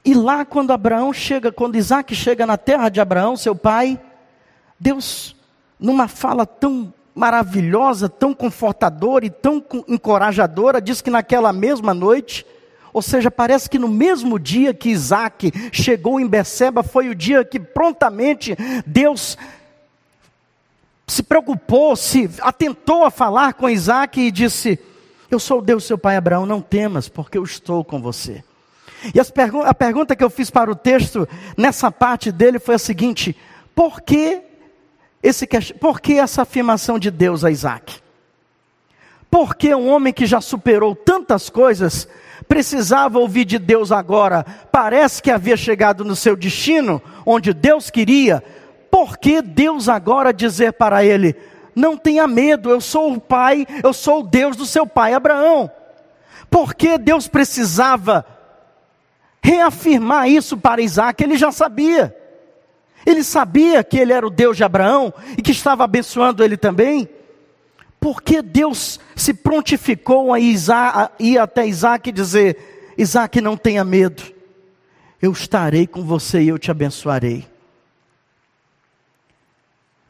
E 0.05 0.15
lá, 0.15 0.45
quando 0.45 0.71
Abraão 0.71 1.13
chega, 1.13 1.51
quando 1.51 1.75
Isaac 1.75 2.15
chega 2.15 2.47
na 2.47 2.57
terra 2.57 2.89
de 2.89 3.01
Abraão, 3.01 3.37
seu 3.37 3.57
pai, 3.57 4.01
Deus, 4.79 5.35
numa 5.81 6.07
fala 6.07 6.47
tão 6.47 6.95
maravilhosa, 7.19 8.09
tão 8.09 8.33
confortadora 8.33 9.27
e 9.27 9.31
tão 9.31 9.63
encorajadora, 9.89 10.81
diz 10.81 11.01
que 11.03 11.11
naquela 11.11 11.53
mesma 11.53 11.93
noite, 11.93 12.47
ou 12.93 13.03
seja, 13.03 13.29
parece 13.29 13.69
que 13.69 13.79
no 13.79 13.89
mesmo 13.89 14.39
dia 14.39 14.73
que 14.73 14.89
Isaac 14.89 15.53
chegou 15.73 16.21
em 16.21 16.29
Beceba, 16.29 16.85
foi 16.85 17.09
o 17.09 17.15
dia 17.15 17.45
que 17.45 17.59
prontamente 17.59 18.57
Deus 18.87 19.37
se 21.09 21.23
preocupou, 21.23 21.97
se 21.97 22.31
atentou 22.41 23.05
a 23.05 23.11
falar 23.11 23.55
com 23.55 23.69
Isaac 23.69 24.21
e 24.21 24.31
disse: 24.31 24.79
Eu 25.29 25.41
sou 25.41 25.59
o 25.59 25.63
Deus 25.63 25.85
seu 25.85 25.99
pai 25.99 26.17
Abraão, 26.17 26.47
não 26.47 26.61
temas, 26.61 27.09
porque 27.09 27.37
eu 27.37 27.43
estou 27.43 27.83
com 27.83 28.01
você. 28.01 28.45
E 29.13 29.19
a 29.21 29.75
pergunta 29.75 30.15
que 30.15 30.23
eu 30.23 30.31
fiz 30.31 30.51
para 30.51 30.71
o 30.71 30.75
texto, 30.77 31.29
nessa 31.57 31.91
parte 31.91 32.31
dele, 32.31 32.59
foi 32.59 32.77
a 32.77 32.79
seguinte: 32.79 33.37
por 33.75 34.03
que, 34.03 34.43
esse, 35.23 35.47
por 35.81 36.01
que 36.01 36.15
essa 36.15 36.43
afirmação 36.43 36.99
de 36.99 37.11
Deus 37.11 37.45
a 37.45 37.51
Isaac? 37.51 38.01
Por 39.31 39.55
que 39.55 39.75
um 39.75 39.89
homem 39.91 40.13
que 40.13 40.27
já 40.27 40.41
superou 40.41 40.95
tantas 40.95 41.51
coisas 41.51 42.09
precisava 42.49 43.19
ouvir 43.19 43.45
de 43.45 43.59
Deus 43.59 43.93
agora? 43.93 44.45
Parece 44.73 45.23
que 45.23 45.31
havia 45.31 45.57
chegado 45.57 46.05
no 46.05 46.17
seu 46.17 46.35
destino, 46.35 47.03
onde 47.27 47.53
Deus 47.53 47.91
queria. 47.91 48.43
Por 48.91 49.19
que 49.19 49.43
Deus 49.43 49.89
agora 49.89 50.33
dizer 50.33 50.73
para 50.73 51.05
ele: 51.05 51.37
Não 51.75 51.97
tenha 51.97 52.27
medo, 52.27 52.71
eu 52.71 52.81
sou 52.81 53.13
o 53.13 53.21
pai, 53.21 53.67
eu 53.83 53.93
sou 53.93 54.21
o 54.21 54.27
Deus 54.27 54.57
do 54.57 54.65
seu 54.65 54.87
pai 54.87 55.13
Abraão? 55.13 55.71
Por 56.49 56.75
que 56.75 56.97
Deus 56.97 57.29
precisava 57.29 58.25
reafirmar 59.49 60.29
isso 60.29 60.57
para 60.57 60.83
Isaac, 60.83 61.23
ele 61.23 61.37
já 61.37 61.51
sabia. 61.51 62.15
Ele 63.07 63.23
sabia 63.23 63.83
que 63.83 63.99
ele 63.99 64.13
era 64.13 64.27
o 64.27 64.31
Deus 64.31 64.57
de 64.57 64.65
Abraão 64.65 65.13
e 65.37 65.43
que 65.43 65.53
estava 65.53 65.85
abençoando 65.85 66.45
ele 66.45 66.57
também. 66.57 67.09
Porque 68.01 68.43
Deus 68.43 69.01
se 69.17 69.35
prontificou 69.35 70.33
a, 70.33 70.39
Isaac, 70.39 70.99
a 70.99 71.11
ir 71.19 71.39
até 71.39 71.67
Isaac 71.67 72.09
e 72.09 72.13
dizer: 72.13 72.95
Isaac, 72.97 73.41
não 73.41 73.57
tenha 73.57 73.85
medo, 73.85 74.23
eu 75.21 75.33
estarei 75.33 75.87
com 75.87 76.03
você 76.03 76.43
e 76.43 76.49
eu 76.49 76.59
te 76.59 76.71
abençoarei. 76.71 77.47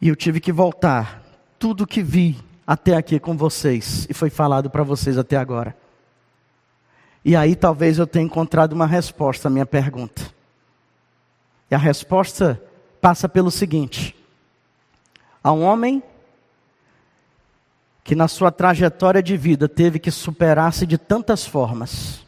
E 0.01 0.09
eu 0.09 0.16
tive 0.16 0.41
que 0.41 0.53
voltar 0.53 1.22
tudo 1.59 1.86
que 1.86 2.03
vi 2.03 2.36
até 2.66 2.95
aqui 2.95 3.18
com 3.18 3.36
vocês 3.36 4.07
e 4.09 4.14
foi 4.14 4.30
falado 4.30 4.70
para 4.70 4.82
vocês 4.82 5.16
até 5.16 5.36
agora. 5.36 5.76
E 7.24 7.34
aí 7.34 7.57
talvez 7.57 7.99
eu 7.99 8.07
tenha 8.07 8.24
encontrado 8.24 8.72
uma 8.72 8.86
resposta 8.86 9.49
à 9.49 9.51
minha 9.51 9.66
pergunta. 9.66 10.22
E 11.70 11.74
a 11.74 11.78
resposta 11.78 12.62
passa 13.09 13.26
pelo 13.26 13.50
seguinte: 13.50 14.14
há 15.42 15.50
um 15.50 15.62
homem 15.62 16.02
que 18.04 18.14
na 18.14 18.28
sua 18.28 18.52
trajetória 18.52 19.22
de 19.22 19.34
vida 19.34 19.66
teve 19.66 19.98
que 19.98 20.11
superar-se 20.11 20.86
de 20.86 20.98
tantas 20.98 21.46
formas, 21.46 22.22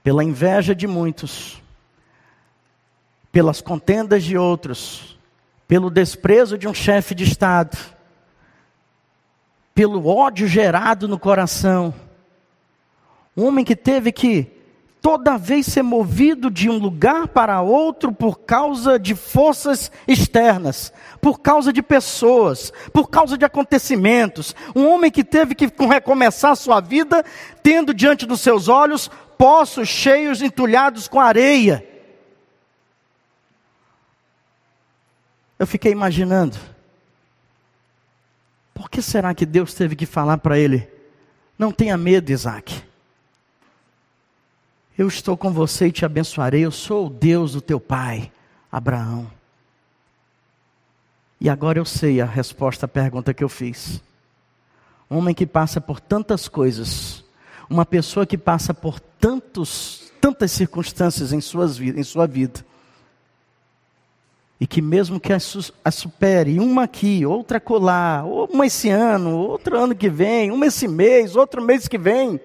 pela 0.00 0.22
inveja 0.22 0.76
de 0.76 0.86
muitos, 0.86 1.60
pelas 3.32 3.60
contendas 3.60 4.22
de 4.22 4.38
outros, 4.38 5.18
pelo 5.66 5.90
desprezo 5.90 6.56
de 6.56 6.68
um 6.68 6.74
chefe 6.74 7.12
de 7.12 7.24
Estado, 7.24 7.76
pelo 9.74 10.06
ódio 10.06 10.46
gerado 10.46 11.08
no 11.08 11.18
coração. 11.18 11.92
Um 13.36 13.46
homem 13.46 13.64
que 13.64 13.74
teve 13.74 14.12
que 14.12 14.57
toda 15.00 15.38
vez 15.38 15.66
ser 15.66 15.82
movido 15.82 16.50
de 16.50 16.68
um 16.68 16.78
lugar 16.78 17.28
para 17.28 17.60
outro 17.60 18.12
por 18.12 18.40
causa 18.40 18.98
de 18.98 19.14
forças 19.14 19.90
externas, 20.06 20.92
por 21.20 21.40
causa 21.40 21.72
de 21.72 21.82
pessoas, 21.82 22.72
por 22.92 23.08
causa 23.08 23.38
de 23.38 23.44
acontecimentos. 23.44 24.54
Um 24.74 24.88
homem 24.88 25.10
que 25.10 25.24
teve 25.24 25.54
que 25.54 25.66
recomeçar 25.86 26.56
sua 26.56 26.80
vida 26.80 27.24
tendo 27.62 27.94
diante 27.94 28.26
dos 28.26 28.40
seus 28.40 28.68
olhos 28.68 29.10
poços 29.36 29.88
cheios 29.88 30.42
entulhados 30.42 31.06
com 31.06 31.20
areia. 31.20 31.86
Eu 35.58 35.66
fiquei 35.66 35.90
imaginando, 35.90 36.56
por 38.72 38.88
que 38.88 39.02
será 39.02 39.34
que 39.34 39.44
Deus 39.44 39.74
teve 39.74 39.96
que 39.96 40.06
falar 40.06 40.38
para 40.38 40.58
ele: 40.58 40.88
não 41.58 41.72
tenha 41.72 41.96
medo, 41.96 42.30
Isaac. 42.30 42.87
Eu 44.98 45.06
estou 45.06 45.36
com 45.36 45.52
você 45.52 45.86
e 45.86 45.92
te 45.92 46.04
abençoarei. 46.04 46.64
Eu 46.64 46.72
sou 46.72 47.06
o 47.06 47.10
Deus 47.10 47.52
do 47.52 47.60
teu 47.60 47.78
pai, 47.78 48.32
Abraão. 48.70 49.30
E 51.40 51.48
agora 51.48 51.78
eu 51.78 51.84
sei 51.84 52.20
a 52.20 52.26
resposta 52.26 52.86
à 52.86 52.88
pergunta 52.88 53.32
que 53.32 53.44
eu 53.44 53.48
fiz. 53.48 54.02
Um 55.08 55.18
homem 55.18 55.36
que 55.36 55.46
passa 55.46 55.80
por 55.80 56.00
tantas 56.00 56.48
coisas, 56.48 57.24
uma 57.70 57.86
pessoa 57.86 58.26
que 58.26 58.36
passa 58.36 58.74
por 58.74 58.98
tantos, 58.98 60.10
tantas 60.20 60.50
circunstâncias 60.50 61.32
em, 61.32 61.40
suas, 61.40 61.80
em 61.80 62.02
sua 62.02 62.26
vida, 62.26 62.66
e 64.60 64.66
que 64.66 64.82
mesmo 64.82 65.20
que 65.20 65.32
a, 65.32 65.90
supere, 65.90 66.58
uma 66.58 66.82
aqui, 66.82 67.24
outra 67.24 67.60
colar, 67.60 68.26
uma 68.26 68.66
esse 68.66 68.90
ano, 68.90 69.36
outro 69.36 69.78
ano 69.78 69.94
que 69.94 70.10
vem, 70.10 70.50
uma 70.50 70.66
esse 70.66 70.88
mês, 70.88 71.36
outro 71.36 71.62
mês 71.62 71.86
que 71.86 71.96
vem, 71.96 72.40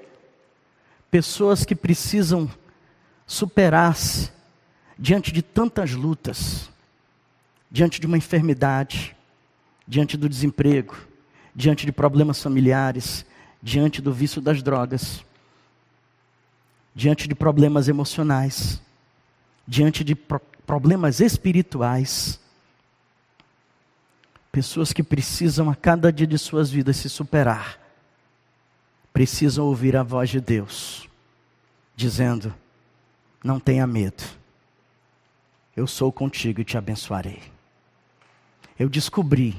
pessoas 1.14 1.64
que 1.64 1.76
precisam 1.76 2.50
superar-se 3.28 4.32
diante 4.98 5.32
de 5.32 5.44
tantas 5.44 5.92
lutas, 5.92 6.72
diante 7.70 8.02
de 8.02 8.08
uma 8.08 8.18
enfermidade, 8.18 9.16
diante 9.88 10.18
do 10.18 10.28
desemprego, 10.28 10.98
diante 11.54 11.86
de 11.86 11.92
problemas 11.92 12.42
familiares, 12.42 13.28
diante 13.62 14.02
do 14.02 14.12
vício 14.12 14.42
das 14.42 14.64
drogas, 14.64 15.24
diante 16.96 17.28
de 17.28 17.36
problemas 17.36 17.88
emocionais, 17.88 18.82
diante 19.68 20.04
de 20.04 20.16
pro 20.16 20.42
problemas 20.66 21.20
espirituais. 21.20 22.40
Pessoas 24.52 24.92
que 24.92 25.04
precisam 25.04 25.70
a 25.70 25.76
cada 25.76 26.12
dia 26.12 26.26
de 26.26 26.40
suas 26.40 26.72
vidas 26.72 26.98
se 26.98 27.08
superar 27.08 27.83
precisam 29.14 29.66
ouvir 29.66 29.96
a 29.96 30.02
voz 30.02 30.30
de 30.30 30.42
Deus, 30.42 31.08
dizendo: 31.96 32.54
Não 33.44 33.60
tenha 33.60 33.86
medo, 33.86 34.24
eu 35.78 35.86
sou 35.86 36.12
contigo 36.12 36.60
e 36.60 36.66
te 36.66 36.78
abençoarei. 36.78 37.40
Eu 38.78 38.90
descobri 38.90 39.56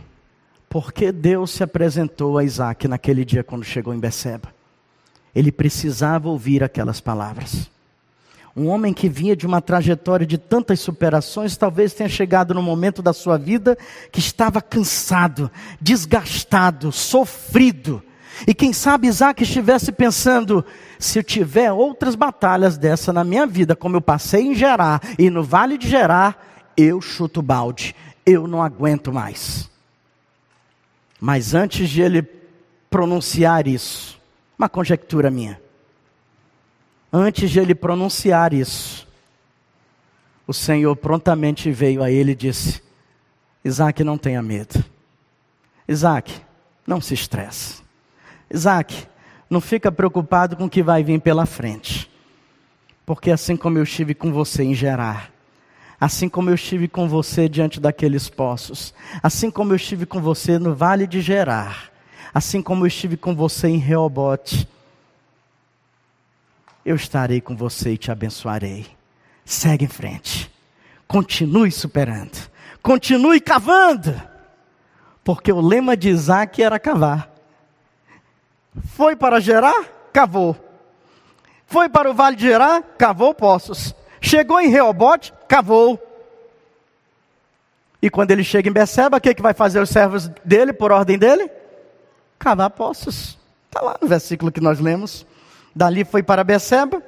por 0.68 0.92
que 0.92 1.12
Deus 1.12 1.52
se 1.52 1.62
apresentou 1.62 2.36
a 2.36 2.42
Isaac 2.42 2.88
naquele 2.88 3.24
dia 3.24 3.44
quando 3.44 3.64
chegou 3.64 3.94
em 3.94 4.00
Beceba. 4.00 4.52
Ele 5.32 5.52
precisava 5.52 6.28
ouvir 6.28 6.64
aquelas 6.64 7.00
palavras. 7.00 7.70
Um 8.56 8.68
homem 8.68 8.92
que 8.92 9.08
vinha 9.08 9.34
de 9.34 9.46
uma 9.46 9.60
trajetória 9.60 10.24
de 10.26 10.38
tantas 10.38 10.78
superações, 10.78 11.56
talvez 11.56 11.92
tenha 11.92 12.08
chegado 12.08 12.54
no 12.54 12.62
momento 12.62 13.02
da 13.02 13.12
sua 13.12 13.36
vida 13.36 13.76
que 14.12 14.20
estava 14.20 14.60
cansado, 14.60 15.50
desgastado, 15.80 16.92
sofrido 16.92 18.02
e 18.46 18.54
quem 18.54 18.72
sabe 18.72 19.06
Isaac 19.06 19.42
estivesse 19.42 19.92
pensando: 19.92 20.64
se 20.98 21.18
eu 21.18 21.22
tiver 21.22 21.72
outras 21.72 22.14
batalhas 22.14 22.76
dessa 22.76 23.12
na 23.12 23.22
minha 23.22 23.46
vida, 23.46 23.76
como 23.76 23.96
eu 23.96 24.00
passei 24.00 24.42
em 24.42 24.54
Gerar 24.54 25.00
e 25.18 25.30
no 25.30 25.42
vale 25.42 25.78
de 25.78 25.88
Gerar, 25.88 26.72
eu 26.76 27.00
chuto 27.00 27.40
balde, 27.40 27.94
eu 28.26 28.46
não 28.46 28.62
aguento 28.62 29.12
mais. 29.12 29.70
Mas 31.20 31.54
antes 31.54 31.88
de 31.88 32.02
ele 32.02 32.22
pronunciar 32.90 33.66
isso, 33.66 34.20
uma 34.58 34.68
conjectura 34.68 35.30
minha, 35.30 35.60
antes 37.12 37.50
de 37.50 37.60
ele 37.60 37.74
pronunciar 37.74 38.52
isso, 38.52 39.06
o 40.46 40.52
Senhor 40.52 40.94
prontamente 40.96 41.70
veio 41.70 42.02
a 42.02 42.10
ele 42.10 42.32
e 42.32 42.36
disse: 42.36 42.82
Isaac, 43.64 44.02
não 44.02 44.18
tenha 44.18 44.42
medo. 44.42 44.84
Isaac, 45.88 46.34
não 46.86 47.00
se 47.00 47.14
estresse. 47.14 47.83
Isaac, 48.54 49.06
não 49.50 49.60
fica 49.60 49.92
preocupado 49.92 50.56
com 50.56 50.64
o 50.64 50.70
que 50.70 50.82
vai 50.82 51.02
vir 51.02 51.20
pela 51.20 51.44
frente. 51.44 52.10
Porque 53.04 53.30
assim 53.30 53.56
como 53.56 53.78
eu 53.78 53.82
estive 53.82 54.14
com 54.14 54.32
você 54.32 54.62
em 54.62 54.74
Gerar, 54.74 55.34
Assim 56.00 56.28
como 56.28 56.50
eu 56.50 56.54
estive 56.54 56.88
com 56.88 57.08
você 57.08 57.48
diante 57.48 57.80
daqueles 57.80 58.28
poços, 58.28 58.92
assim 59.22 59.50
como 59.50 59.72
eu 59.72 59.76
estive 59.76 60.04
com 60.04 60.20
você 60.20 60.58
no 60.58 60.74
vale 60.74 61.06
de 61.06 61.20
Gerar, 61.20 61.90
assim 62.32 62.60
como 62.60 62.82
eu 62.82 62.88
estive 62.88 63.16
com 63.16 63.34
você 63.34 63.68
em 63.68 63.78
Reobote, 63.78 64.68
eu 66.84 66.96
estarei 66.96 67.40
com 67.40 67.56
você 67.56 67.92
e 67.92 67.96
te 67.96 68.10
abençoarei. 68.10 68.86
Segue 69.46 69.86
em 69.86 69.88
frente. 69.88 70.50
Continue 71.08 71.70
superando. 71.70 72.50
Continue 72.82 73.40
cavando. 73.40 74.20
Porque 75.22 75.50
o 75.50 75.60
lema 75.60 75.96
de 75.96 76.10
Isaac 76.10 76.62
era 76.62 76.78
cavar. 76.78 77.33
Foi 78.82 79.14
para 79.14 79.40
Gerar, 79.40 79.84
cavou. 80.12 80.56
Foi 81.66 81.88
para 81.88 82.10
o 82.10 82.14
vale 82.14 82.36
de 82.36 82.46
Gerar, 82.46 82.82
cavou 82.98 83.34
poços. 83.34 83.94
Chegou 84.20 84.60
em 84.60 84.68
Reobote, 84.68 85.32
cavou. 85.48 86.00
E 88.00 88.10
quando 88.10 88.30
ele 88.30 88.44
chega 88.44 88.68
em 88.68 88.72
Beceba, 88.72 89.16
o 89.16 89.20
que, 89.20 89.34
que 89.34 89.42
vai 89.42 89.54
fazer 89.54 89.80
os 89.80 89.90
servos 89.90 90.28
dele, 90.44 90.72
por 90.72 90.92
ordem 90.92 91.18
dele? 91.18 91.50
Cavar 92.38 92.70
poços. 92.70 93.38
Está 93.66 93.80
lá 93.80 93.96
no 94.00 94.06
versículo 94.06 94.52
que 94.52 94.60
nós 94.60 94.78
lemos. 94.78 95.26
Dali 95.74 96.04
foi 96.04 96.22
para 96.22 96.44
Beceba. 96.44 97.02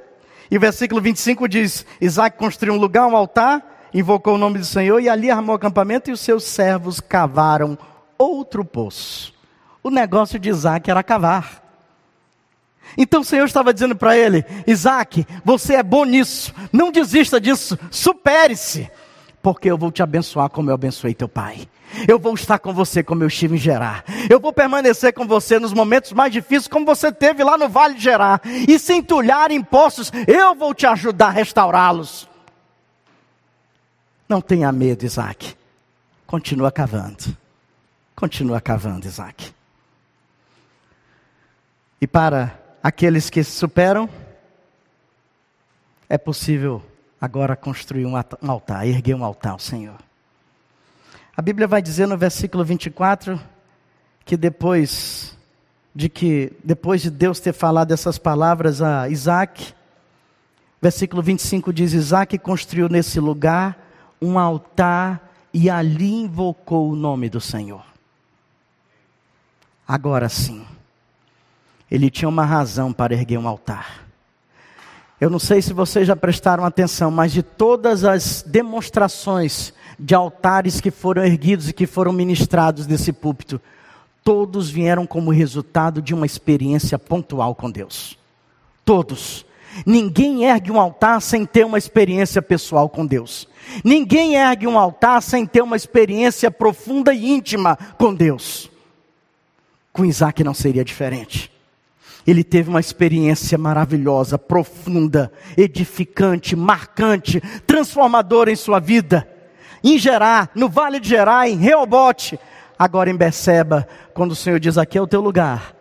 E 0.51 0.57
o 0.57 0.61
versículo 0.61 1.01
25 1.01 1.49
diz: 1.49 1.85
Isaac 2.01 2.39
construiu 2.39 2.75
um 2.75 2.79
lugar, 2.79 3.07
um 3.07 3.17
altar, 3.17 3.89
invocou 3.93 4.35
o 4.35 4.39
nome 4.39 4.59
do 4.59 4.65
Senhor 4.65 4.99
e 5.01 5.09
ali 5.09 5.31
armou 5.31 5.55
acampamento 5.55 6.09
e 6.09 6.13
os 6.13 6.21
seus 6.21 6.45
servos 6.45 6.99
cavaram 6.99 7.77
outro 8.17 8.65
poço. 8.65 9.36
O 9.87 9.91
negócio 9.91 10.37
de 10.37 10.49
Isaac 10.49 10.91
era 10.91 11.01
cavar. 11.01 11.63
Então 12.99 13.21
o 13.21 13.25
Senhor 13.25 13.45
estava 13.45 13.73
dizendo 13.73 13.95
para 13.95 14.19
ele: 14.19 14.45
Isaac, 14.67 15.25
você 15.45 15.75
é 15.75 15.83
bom 15.85 16.05
nisso, 16.05 16.53
não 16.73 16.91
desista 16.91 17.41
disso, 17.41 17.79
supere-se, 17.89 18.91
porque 19.41 19.71
eu 19.71 19.79
vou 19.79 19.93
te 19.93 20.03
abençoar 20.03 20.51
como 20.51 20.71
eu 20.71 20.75
abençoei 20.75 21.15
teu 21.15 21.29
pai. 21.29 21.69
Eu 22.09 22.19
vou 22.19 22.35
estar 22.35 22.59
com 22.59 22.73
você 22.73 23.01
como 23.01 23.23
eu 23.23 23.29
estive 23.29 23.55
em 23.55 23.59
Gerar. 23.59 24.03
Eu 24.29 24.41
vou 24.41 24.53
permanecer 24.53 25.13
com 25.13 25.25
você 25.25 25.61
nos 25.61 25.73
momentos 25.73 26.13
mais 26.13 26.33
difíceis, 26.33 26.67
como 26.67 26.85
você 26.85 27.13
teve 27.13 27.45
lá 27.45 27.57
no 27.57 27.69
Vale 27.69 27.95
de 27.95 28.03
Gerar. 28.03 28.41
E 28.45 28.81
sem 28.81 28.99
entulhar 28.99 29.53
em 29.53 29.63
poços, 29.63 30.11
eu 30.27 30.53
vou 30.57 30.75
te 30.75 30.85
ajudar 30.85 31.29
a 31.29 31.31
restaurá-los. 31.31 32.29
Não 34.29 34.41
tenha 34.41 34.73
medo, 34.73 35.05
Isaac. 35.05 35.55
Continua 36.27 36.73
cavando. 36.73 37.37
Continua 38.17 38.61
cavando, 38.61 39.07
Isaac. 39.07 39.55
E 42.01 42.07
para 42.07 42.59
aqueles 42.83 43.31
que 43.31 43.43
superam, 43.43 44.09
é 46.09 46.19
possível 46.19 46.83
agora 47.21 47.57
construir 47.57 48.07
um 48.07 48.15
altar, 48.17 48.87
erguer 48.87 49.15
um 49.15 49.25
altar 49.25 49.53
ao 49.53 49.59
Senhor. 49.59 49.97
A 51.37 51.43
Bíblia 51.43 51.67
vai 51.67 51.83
dizer 51.83 52.07
no 52.07 52.17
versículo 52.17 52.65
24 52.65 53.41
que 54.25 54.37
depois 54.37 55.37
de 55.95 56.09
que 56.09 56.53
depois 56.63 57.01
de 57.01 57.11
Deus 57.11 57.41
ter 57.41 57.55
falado 57.55 57.93
essas 57.93 58.19
palavras 58.19 58.83
a 58.83 59.09
Isaac, 59.09 59.75
versículo 60.81 61.23
25 61.23 61.73
diz: 61.73 61.93
Isaac 61.93 62.39
construiu 62.39 62.89
nesse 62.89 63.19
lugar 63.19 63.79
um 64.21 64.39
altar 64.39 65.33
e 65.53 65.71
ali 65.71 66.13
invocou 66.13 66.91
o 66.91 66.97
nome 66.97 67.29
do 67.31 67.41
Senhor. 67.41 67.85
Agora 69.89 70.29
sim, 70.29 70.67
ele 71.91 72.11
tinha 72.11 72.29
uma 72.29 72.45
razão 72.45 72.93
para 72.93 73.15
erguer 73.15 73.39
um 73.39 73.49
altar. 73.49 74.07
Eu 75.21 75.31
não 75.31 75.39
sei 75.39 75.63
se 75.63 75.73
vocês 75.73 76.07
já 76.07 76.15
prestaram 76.15 76.65
atenção, 76.65 77.11
mas 77.11 77.33
de 77.33 77.43
todas 77.43 78.05
as 78.05 78.43
demonstrações 78.43 79.73
de 79.99 80.15
altares 80.15 80.81
que 80.81 80.91
foram 80.91 81.25
erguidos 81.25 81.69
e 81.69 81.73
que 81.73 81.87
foram 81.87 82.13
ministrados 82.13 82.87
nesse 82.87 83.13
púlpito, 83.13 83.61
todos 84.23 84.69
vieram 84.69 85.07
como 85.07 85.31
resultado 85.31 86.03
de 86.03 86.13
uma 86.13 86.27
experiência 86.27 86.99
pontual 86.99 87.55
com 87.55 87.71
Deus. 87.71 88.19
Todos. 88.85 89.47
Ninguém 89.87 90.45
ergue 90.45 90.71
um 90.71 90.81
altar 90.81 91.21
sem 91.23 91.47
ter 91.47 91.65
uma 91.65 91.79
experiência 91.79 92.43
pessoal 92.43 92.89
com 92.89 93.07
Deus. 93.07 93.49
Ninguém 93.83 94.35
ergue 94.35 94.67
um 94.67 94.79
altar 94.79 95.23
sem 95.23 95.47
ter 95.47 95.63
uma 95.63 95.77
experiência 95.77 96.51
profunda 96.51 97.15
e 97.15 97.31
íntima 97.31 97.77
com 97.99 98.15
Deus. 98.15 98.71
Com 99.93 100.05
Isaac 100.05 100.45
não 100.45 100.55
seria 100.55 100.85
diferente. 100.85 101.56
Ele 102.27 102.43
teve 102.43 102.69
uma 102.69 102.81
experiência 102.81 103.57
maravilhosa, 103.57 104.37
profunda, 104.37 105.31
edificante, 105.57 106.57
marcante, 106.57 107.41
transformadora 107.67 108.51
em 108.51 108.57
sua 108.57 108.81
vida 108.81 109.37
em 109.83 109.99
Gerar, 109.99 110.51
no 110.55 110.69
Vale 110.69 110.99
de 110.99 111.09
Gerar, 111.09 111.49
em 111.49 111.57
Reobote, 111.57 112.39
agora 112.79 113.11
em 113.11 113.17
Beceba, 113.17 113.87
quando 114.13 114.33
o 114.33 114.37
Senhor 114.37 114.59
diz: 114.59 114.77
Aqui 114.77 114.99
é 114.99 115.01
o 115.01 115.07
teu 115.07 115.21
lugar. 115.21 115.75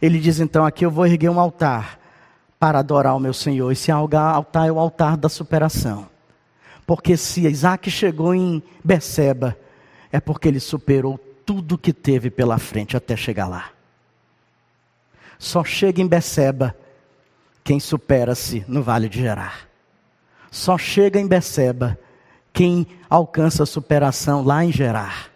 Ele 0.00 0.18
diz 0.18 0.40
então: 0.40 0.64
Aqui 0.64 0.84
eu 0.84 0.90
vou 0.90 1.06
erguer 1.06 1.28
um 1.28 1.38
altar 1.38 1.98
para 2.58 2.78
adorar 2.78 3.16
o 3.16 3.20
meu 3.20 3.34
Senhor. 3.34 3.70
Esse 3.70 3.90
altar 3.90 4.66
é 4.66 4.72
o 4.72 4.78
altar 4.78 5.16
da 5.16 5.28
superação. 5.28 6.08
Porque 6.86 7.16
se 7.16 7.46
Isaac 7.46 7.90
chegou 7.90 8.34
em 8.34 8.62
Beceba, 8.82 9.56
é 10.10 10.18
porque 10.18 10.48
ele 10.48 10.60
superou 10.60 11.18
tudo 11.44 11.78
que 11.78 11.92
teve 11.92 12.30
pela 12.30 12.58
frente 12.58 12.96
até 12.96 13.16
chegar 13.16 13.46
lá. 13.46 13.66
Só 15.40 15.64
chega 15.64 16.02
em 16.02 16.06
Beceba 16.06 16.76
quem 17.64 17.80
supera-se 17.80 18.62
no 18.68 18.82
Vale 18.82 19.08
de 19.08 19.20
Gerar. 19.20 19.66
Só 20.50 20.76
chega 20.76 21.18
em 21.18 21.26
Beceba 21.26 21.98
quem 22.52 22.86
alcança 23.08 23.62
a 23.62 23.66
superação 23.66 24.44
lá 24.44 24.62
em 24.62 24.70
Gerar. 24.70 25.30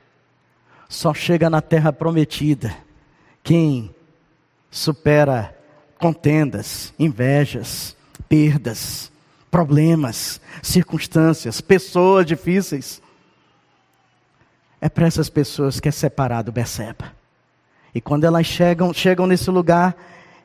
Só 0.91 1.15
chega 1.15 1.49
na 1.49 1.63
terra 1.63 1.91
prometida 1.91 2.77
quem 3.43 3.95
supera 4.71 5.57
contendas, 5.99 6.93
invejas, 6.99 7.97
perdas, 8.29 9.11
problemas, 9.51 10.39
circunstâncias, 10.63 11.63
pessoas 11.63 12.27
difíceis. 12.27 13.01
É 14.83 14.91
para 14.91 15.07
essas 15.07 15.31
pessoas 15.31 15.81
que 15.81 15.89
é 15.89 15.93
separado 15.93 16.53
Beceba. 16.53 17.24
E 17.95 18.01
quando 18.01 18.25
elas 18.25 18.47
chegam, 18.47 18.93
chegam 18.93 19.27
nesse 19.27 19.51
lugar, 19.51 19.97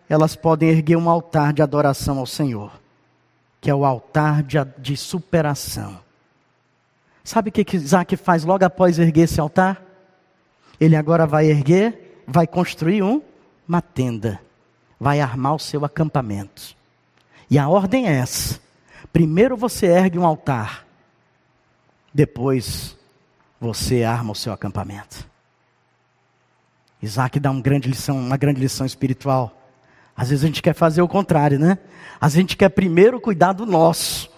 elas 0.08 0.36
podem 0.36 0.70
erguer 0.70 0.98
um 0.98 1.10
altar 1.10 1.54
de 1.54 1.62
adoração 1.62 2.20
ao 2.20 2.26
Senhor, 2.26 2.72
que 3.60 3.70
é 3.70 3.76
o 3.76 3.86
altar 3.86 4.44
de, 4.44 4.58
de 4.78 4.96
superação 4.96 6.00
Sabe 7.30 7.50
o 7.50 7.52
que, 7.52 7.76
Isaac 7.76 8.18
faz 8.18 8.44
logo 8.44 8.66
após 8.66 8.98
erguer 8.98 9.26
esse 9.26 9.40
altar? 9.40 9.86
Ele 10.80 10.96
agora 10.96 11.28
vai 11.28 11.46
erguer, 11.46 12.24
vai 12.26 12.48
construir 12.48 13.04
um, 13.04 13.22
uma 13.68 13.84
tenda, 13.84 14.42
vai 15.00 15.22
armar 15.22 15.54
o 15.54 15.60
seu 15.60 15.86
acampamento. 15.86 16.76
E 17.48 17.60
a 17.60 17.70
ordem 17.70 18.08
é 18.08 18.14
essa: 18.14 18.60
primeiro 19.14 19.56
você 19.56 19.86
ergue 19.86 20.18
um 20.18 20.26
altar, 20.26 20.88
depois 22.12 22.98
você 23.62 24.04
arma 24.04 24.32
o 24.32 24.36
seu 24.36 24.52
acampamento. 24.52 25.28
Isaac 27.02 27.40
dá 27.40 27.52
uma 27.52 27.62
grande 27.62 27.90
lição, 27.90 28.18
uma 28.18 28.38
grande 28.38 28.60
lição 28.60 28.86
espiritual. 28.86 29.56
Às 30.16 30.30
vezes 30.30 30.44
a 30.44 30.48
gente 30.48 30.62
quer 30.62 30.74
fazer 30.74 31.02
o 31.02 31.08
contrário, 31.08 31.58
né? 31.58 31.78
Às 32.20 32.34
vezes 32.34 32.38
a 32.38 32.42
gente 32.42 32.58
quer 32.58 32.70
primeiro 32.70 33.20
cuidar 33.22 33.54
do 33.54 33.66
nosso 33.66 34.30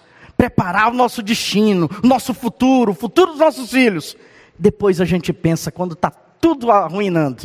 preparar 0.42 0.90
o 0.90 0.94
nosso 0.94 1.22
destino, 1.22 1.88
o 2.02 2.06
nosso 2.06 2.34
futuro, 2.34 2.90
o 2.90 2.94
futuro 2.94 3.30
dos 3.30 3.38
nossos 3.38 3.70
filhos. 3.70 4.16
Depois 4.58 5.00
a 5.00 5.04
gente 5.04 5.32
pensa, 5.32 5.70
quando 5.70 5.92
está 5.92 6.10
tudo 6.10 6.72
arruinando, 6.72 7.44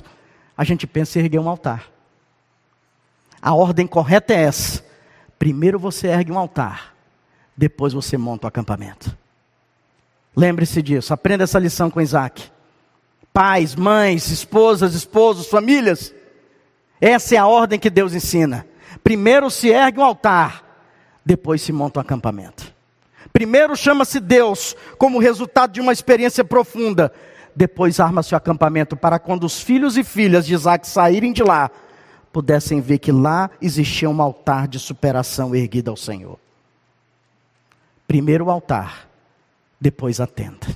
a 0.58 0.64
gente 0.64 0.88
pensa 0.88 1.20
em 1.20 1.22
erguer 1.22 1.38
um 1.38 1.48
altar. 1.48 1.92
A 3.40 3.54
ordem 3.54 3.86
correta 3.86 4.34
é 4.34 4.42
essa: 4.42 4.84
primeiro 5.38 5.78
você 5.78 6.08
ergue 6.08 6.32
um 6.32 6.40
altar, 6.40 6.96
depois 7.56 7.94
você 7.94 8.18
monta 8.18 8.48
o 8.48 8.50
acampamento. 8.50 9.16
Lembre-se 10.36 10.82
disso, 10.82 11.14
aprenda 11.14 11.44
essa 11.44 11.60
lição 11.60 11.92
com 11.92 12.02
Isaac. 12.02 12.52
Pais, 13.34 13.76
mães, 13.76 14.30
esposas, 14.32 14.94
esposos, 14.94 15.48
famílias. 15.48 16.14
Essa 17.00 17.36
é 17.36 17.38
a 17.38 17.48
ordem 17.48 17.80
que 17.80 17.90
Deus 17.90 18.14
ensina. 18.14 18.66
Primeiro 19.04 19.50
se 19.50 19.70
ergue 19.70 20.00
um 20.00 20.04
altar, 20.04 20.64
depois 21.24 21.62
se 21.62 21.72
monta 21.72 22.00
um 22.00 22.02
acampamento. 22.02 22.74
Primeiro 23.32 23.76
chama-se 23.76 24.20
Deus 24.20 24.76
como 24.98 25.20
resultado 25.20 25.74
de 25.74 25.82
uma 25.82 25.94
experiência 25.94 26.44
profunda. 26.44 27.14
Depois 27.56 28.00
arma-se 28.00 28.34
o 28.34 28.38
acampamento 28.38 28.96
para 28.96 29.20
quando 29.20 29.44
os 29.44 29.62
filhos 29.62 29.98
e 29.98 30.04
filhas 30.04 30.46
de 30.46 30.54
Isaac 30.54 30.88
saírem 30.88 31.34
de 31.34 31.44
lá, 31.44 31.70
pudessem 32.32 32.82
ver 32.82 33.00
que 33.00 33.12
lá 33.12 33.50
existia 33.62 34.10
um 34.10 34.22
altar 34.22 34.68
de 34.68 34.80
superação 34.80 35.56
erguido 35.56 35.90
ao 35.90 35.98
Senhor. 35.98 36.40
Primeiro 38.08 38.46
o 38.46 38.52
altar, 38.52 39.08
depois 39.80 40.20
a 40.20 40.28
tenda. 40.28 40.68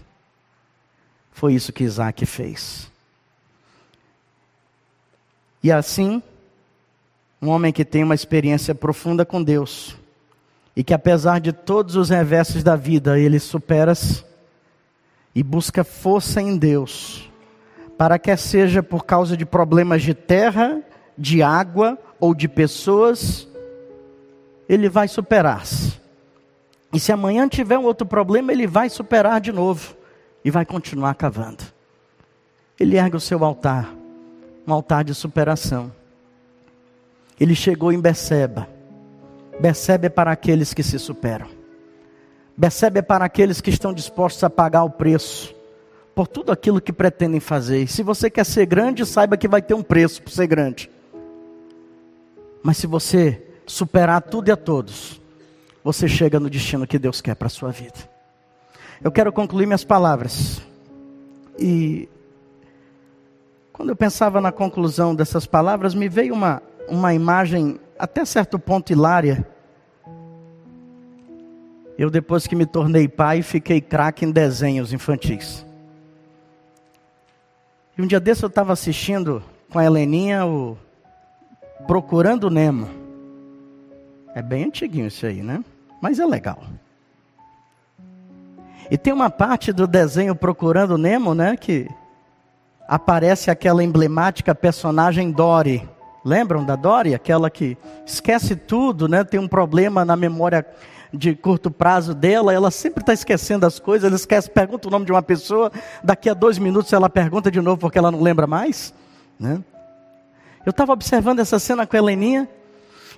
Foi 1.31 1.53
isso 1.53 1.73
que 1.73 1.83
Isaac 1.83 2.25
fez. 2.25 2.91
E 5.63 5.71
assim, 5.71 6.21
um 7.41 7.49
homem 7.49 7.71
que 7.71 7.85
tem 7.85 8.03
uma 8.03 8.15
experiência 8.15 8.75
profunda 8.75 9.25
com 9.25 9.41
Deus, 9.41 9.95
e 10.75 10.83
que 10.83 10.93
apesar 10.93 11.39
de 11.39 11.51
todos 11.51 11.95
os 11.95 12.09
reversos 12.09 12.63
da 12.63 12.75
vida, 12.75 13.19
ele 13.19 13.39
supera-se 13.39 14.23
e 15.33 15.43
busca 15.43 15.83
força 15.83 16.41
em 16.41 16.57
Deus, 16.57 17.29
para 17.97 18.17
que 18.17 18.35
seja 18.35 18.81
por 18.81 19.05
causa 19.05 19.37
de 19.37 19.45
problemas 19.45 20.01
de 20.01 20.13
terra, 20.13 20.81
de 21.17 21.43
água 21.43 21.97
ou 22.19 22.33
de 22.33 22.47
pessoas, 22.47 23.47
ele 24.67 24.89
vai 24.89 25.07
superar-se. 25.07 25.99
E 26.93 26.99
se 26.99 27.11
amanhã 27.11 27.47
tiver 27.47 27.77
um 27.77 27.85
outro 27.85 28.05
problema, 28.05 28.51
ele 28.51 28.67
vai 28.67 28.89
superar 28.89 29.39
de 29.39 29.51
novo 29.51 30.00
e 30.43 30.51
vai 30.51 30.65
continuar 30.65 31.15
cavando. 31.15 31.63
Ele 32.79 32.97
ergue 32.97 33.15
o 33.15 33.19
seu 33.19 33.43
altar, 33.43 33.93
um 34.67 34.73
altar 34.73 35.03
de 35.03 35.13
superação. 35.13 35.91
Ele 37.39 37.55
chegou 37.55 37.91
em 37.91 37.99
Beceba. 37.99 38.67
Beceba 39.59 40.07
é 40.07 40.09
para 40.09 40.31
aqueles 40.31 40.73
que 40.73 40.83
se 40.83 40.97
superam. 40.97 41.47
Beceba 42.57 42.99
é 42.99 43.01
para 43.01 43.25
aqueles 43.25 43.61
que 43.61 43.69
estão 43.69 43.93
dispostos 43.93 44.43
a 44.43 44.49
pagar 44.49 44.83
o 44.83 44.89
preço 44.89 45.55
por 46.13 46.27
tudo 46.27 46.51
aquilo 46.51 46.81
que 46.81 46.91
pretendem 46.91 47.39
fazer. 47.39 47.83
E 47.83 47.87
se 47.87 48.03
você 48.03 48.29
quer 48.29 48.45
ser 48.45 48.65
grande, 48.65 49.05
saiba 49.05 49.37
que 49.37 49.47
vai 49.47 49.61
ter 49.61 49.73
um 49.73 49.83
preço 49.83 50.21
para 50.21 50.33
ser 50.33 50.47
grande. 50.47 50.89
Mas 52.63 52.77
se 52.77 52.85
você 52.87 53.41
superar 53.65 54.21
tudo 54.21 54.49
e 54.49 54.51
a 54.51 54.57
todos, 54.57 55.21
você 55.83 56.07
chega 56.07 56.39
no 56.39 56.49
destino 56.49 56.85
que 56.85 56.99
Deus 56.99 57.21
quer 57.21 57.35
para 57.35 57.47
a 57.47 57.49
sua 57.49 57.71
vida. 57.71 58.10
Eu 59.03 59.11
quero 59.11 59.33
concluir 59.33 59.65
minhas 59.65 59.83
palavras. 59.83 60.61
E 61.57 62.07
quando 63.73 63.89
eu 63.89 63.95
pensava 63.95 64.39
na 64.39 64.51
conclusão 64.51 65.15
dessas 65.15 65.47
palavras, 65.47 65.95
me 65.95 66.07
veio 66.07 66.35
uma, 66.35 66.61
uma 66.87 67.11
imagem 67.11 67.79
até 67.97 68.23
certo 68.23 68.59
ponto 68.59 68.91
hilária. 68.91 69.47
Eu, 71.97 72.11
depois 72.11 72.45
que 72.45 72.55
me 72.55 72.65
tornei 72.65 73.07
pai, 73.07 73.41
fiquei 73.41 73.81
craque 73.81 74.23
em 74.23 74.31
desenhos 74.31 74.93
infantis. 74.93 75.65
E 77.97 78.01
um 78.03 78.05
dia 78.05 78.19
desse 78.19 78.43
eu 78.43 78.49
estava 78.49 78.71
assistindo 78.71 79.43
com 79.71 79.79
a 79.79 79.85
Heleninha 79.85 80.45
o 80.45 80.77
Procurando 81.87 82.51
Nemo. 82.51 82.87
É 84.35 84.43
bem 84.43 84.65
antiguinho 84.65 85.07
isso 85.07 85.25
aí, 85.25 85.41
né? 85.41 85.63
Mas 85.99 86.19
é 86.19 86.25
legal. 86.25 86.63
E 88.91 88.97
tem 88.97 89.13
uma 89.13 89.29
parte 89.29 89.71
do 89.71 89.87
desenho 89.87 90.35
Procurando 90.35 90.97
Nemo, 90.97 91.33
né, 91.33 91.55
que 91.55 91.87
aparece 92.85 93.49
aquela 93.49 93.81
emblemática 93.81 94.53
personagem 94.53 95.31
Dory. 95.31 95.89
Lembram 96.25 96.65
da 96.65 96.75
Dory? 96.75 97.15
Aquela 97.15 97.49
que 97.49 97.77
esquece 98.05 98.53
tudo, 98.53 99.07
né? 99.07 99.23
Tem 99.23 99.39
um 99.39 99.47
problema 99.47 100.03
na 100.03 100.17
memória 100.17 100.65
de 101.13 101.33
curto 101.33 101.71
prazo 101.71 102.13
dela, 102.13 102.53
ela 102.53 102.69
sempre 102.69 103.01
está 103.01 103.13
esquecendo 103.13 103.65
as 103.65 103.79
coisas, 103.79 104.07
ela 104.07 104.15
esquece, 104.15 104.49
pergunta 104.49 104.87
o 104.87 104.91
nome 104.91 105.05
de 105.05 105.11
uma 105.11 105.21
pessoa, 105.21 105.71
daqui 106.03 106.29
a 106.29 106.33
dois 106.33 106.57
minutos 106.57 106.91
ela 106.93 107.09
pergunta 107.09 107.49
de 107.49 107.59
novo 107.59 107.77
porque 107.79 107.97
ela 107.97 108.11
não 108.11 108.21
lembra 108.21 108.45
mais. 108.45 108.93
Né? 109.39 109.61
Eu 110.65 110.71
estava 110.71 110.91
observando 110.91 111.39
essa 111.39 111.59
cena 111.59 111.87
com 111.87 111.95
a 111.95 111.99
Heleninha, 111.99 112.47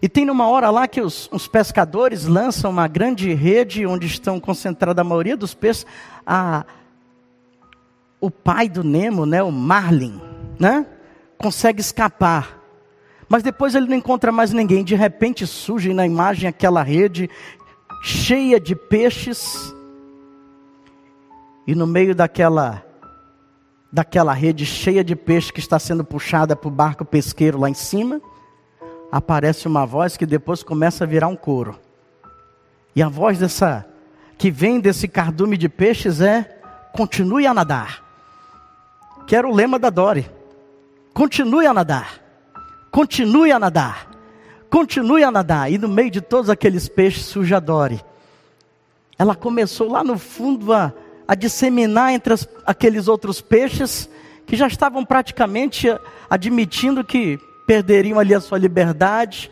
e 0.04 0.10
tem 0.10 0.26
numa 0.26 0.49
hora 0.49 0.70
lá 0.70 0.86
que 0.86 0.99
os, 0.99 1.30
os, 1.32 1.47
pescadores 1.47 2.26
lançam 2.26 2.70
uma 2.70 2.89
grande 2.89 3.34
rede 3.34 3.86
onde 3.86 4.06
estão 4.06 4.38
concentrados 4.38 4.99
a 4.99 5.04
maioria 5.04 5.38
dos 5.38 5.54
peixes. 5.54 5.86
A, 6.28 6.66
o 8.20 8.30
pai 8.30 8.68
do 8.68 8.84
Nemo, 8.84 9.26
né, 9.26 9.41
o 9.41 9.49
Marlin, 9.49 10.20
né, 10.60 10.86
consegue 11.38 11.80
escapar. 11.80 12.60
Mas 13.30 13.43
depois 13.43 13.76
ele 13.76 13.88
não 13.88 13.95
encontra 13.95 14.30
mais 14.30 14.51
ninguém. 14.51 14.84
De 14.84 14.93
repente 14.93 15.47
surge 15.47 15.93
na 15.93 16.06
imagem 16.06 16.49
aquela 16.49 16.84
rede 16.84 17.30
cheia 18.04 18.60
de 18.60 18.76
peixes. 18.76 19.74
E 21.66 21.74
no 21.74 21.88
meio 21.88 22.14
daquela 22.14 22.84
daquela 23.89 24.34
rede 24.34 24.66
cheia 24.66 25.01
de 25.01 25.16
peixes 25.16 25.51
que 25.51 25.62
está 25.62 25.80
sendo 25.80 26.04
puxada 26.04 26.58
para 26.58 26.68
o 26.68 26.72
barco 26.72 27.06
pesqueiro 27.06 27.58
lá 27.58 27.70
em 27.70 27.74
cima, 27.74 28.20
aparece 29.14 29.68
uma 29.68 29.86
voz 29.86 30.18
que 30.18 30.26
depois 30.26 30.64
começa 30.64 31.03
a 31.03 31.07
virar 31.07 31.28
um 31.28 31.36
coro. 31.36 31.80
E 32.95 33.03
a 33.03 33.07
voz 33.07 33.38
dessa 33.38 33.86
que 34.39 34.49
vem 34.49 34.80
desse 34.80 35.07
cardume 35.07 35.55
de 35.55 35.70
peixes 35.70 36.20
é: 36.20 36.59
continue 36.91 37.45
a 37.45 37.53
nadar. 37.53 38.03
Que 39.28 39.36
era 39.36 39.47
o 39.47 39.53
lema 39.53 39.78
da 39.78 39.91
Dori. 39.91 40.28
Continue 41.14 41.68
a 41.68 41.74
nadar. 41.76 42.20
Continue 42.89 43.51
a 43.51 43.59
nadar. 43.59 44.07
Continue 44.68 45.24
a 45.24 45.30
nadar. 45.30 45.72
E 45.72 45.78
no 45.78 45.88
meio 45.88 46.09
de 46.09 46.20
todos 46.20 46.49
aqueles 46.49 46.89
peixes 46.89 47.26
surge 47.26 47.53
a 47.53 47.59
Dori. 47.59 48.03
Ela 49.16 49.36
começou 49.36 49.91
lá 49.91 50.03
no 50.03 50.18
fundo 50.18 50.74
a, 50.74 50.91
a 51.28 51.36
disseminar 51.36 52.14
entre 52.14 52.34
as, 52.34 52.49
aqueles 52.66 53.07
outros 53.07 53.41
peixes 53.41 54.09
que 54.47 54.55
já 54.55 54.66
estavam 54.66 55.05
praticamente 55.05 55.88
admitindo 56.28 57.03
que 57.03 57.39
perderiam 57.66 58.20
ali 58.20 58.34
a 58.34 58.41
sua 58.41 58.57
liberdade, 58.57 59.51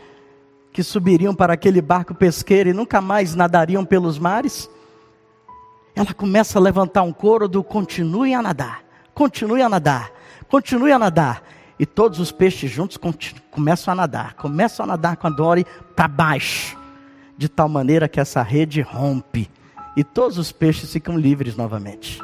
que 0.72 0.84
subiriam 0.84 1.36
para 1.36 1.53
aquele 1.53 1.82
barco 1.82 2.14
pesqueiro 2.14 2.70
e 2.70 2.74
nunca 2.74 3.01
mais 3.01 3.36
nadariam 3.36 3.84
pelos 3.84 4.18
mares. 4.18 4.70
Ela 5.95 6.14
começa 6.14 6.57
a 6.57 6.62
levantar 6.62 7.03
um 7.03 7.12
coro 7.12 7.47
do 7.47 7.64
continue 7.64 8.34
a 8.34 8.41
nadar, 8.41 8.84
continue 9.14 9.62
a 9.62 9.70
nadar, 9.70 10.12
continue 10.47 10.91
a 10.91 10.99
nadar. 10.99 11.43
E 11.78 11.86
todos 11.86 12.20
os 12.20 12.32
peixes 12.32 12.70
juntos 12.70 12.97
começam 13.49 13.91
a 13.91 13.95
nadar, 13.95 14.36
começam 14.36 14.84
a 14.84 14.88
nadar 14.88 15.18
com 15.18 15.28
a 15.28 15.30
Dory 15.32 15.66
para 15.95 16.07
baixo, 16.07 16.78
de 17.36 17.49
tal 17.49 17.68
maneira 17.68 18.07
que 18.07 18.20
essa 18.20 18.43
rede 18.43 18.82
rompe 18.82 19.49
e 19.95 20.03
todos 20.03 20.38
os 20.38 20.51
peixes 20.51 20.91
ficam 20.91 21.18
livres 21.18 21.55
novamente. 21.55 22.22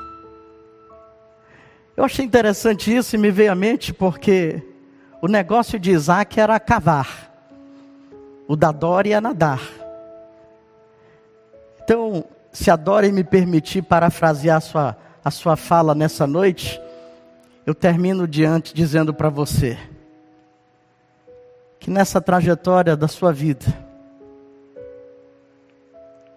Eu 1.95 2.03
achei 2.03 2.23
interessante 2.23 2.95
isso 2.95 3.15
e 3.15 3.19
me 3.19 3.31
veio 3.31 3.51
à 3.51 3.55
mente 3.55 3.91
porque 3.91 4.61
o 5.21 5.27
negócio 5.27 5.79
de 5.79 5.91
Isaac 5.91 6.39
era 6.39 6.59
cavar, 6.59 7.31
o 8.47 8.55
da 8.55 8.71
Dora 8.71 9.07
ia 9.07 9.21
nadar. 9.21 9.61
Então, 11.83 12.25
se 12.51 12.69
a 12.69 12.75
Dora 12.75 13.11
me 13.11 13.23
permitir 13.23 13.81
parafrasear 13.81 14.57
a 14.57 14.61
sua, 14.61 14.97
a 15.23 15.31
sua 15.31 15.55
fala 15.55 15.95
nessa 15.95 16.27
noite, 16.27 16.81
eu 17.65 17.73
termino 17.73 18.27
diante 18.27 18.73
dizendo 18.73 19.13
para 19.13 19.29
você 19.29 19.77
que 21.79 21.89
nessa 21.89 22.19
trajetória 22.19 22.95
da 22.95 23.07
sua 23.07 23.31
vida, 23.31 23.65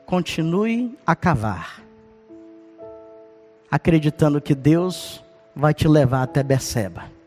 continue 0.06 0.98
a 1.06 1.14
cavar, 1.14 1.80
acreditando 3.70 4.40
que 4.40 4.54
Deus 4.54 5.24
vai 5.54 5.72
te 5.72 5.86
levar 5.86 6.22
até 6.22 6.42
Beceba. 6.42 7.19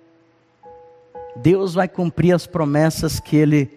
Deus 1.35 1.73
vai 1.73 1.87
cumprir 1.87 2.33
as 2.33 2.45
promessas 2.45 3.19
que 3.19 3.35
Ele 3.35 3.71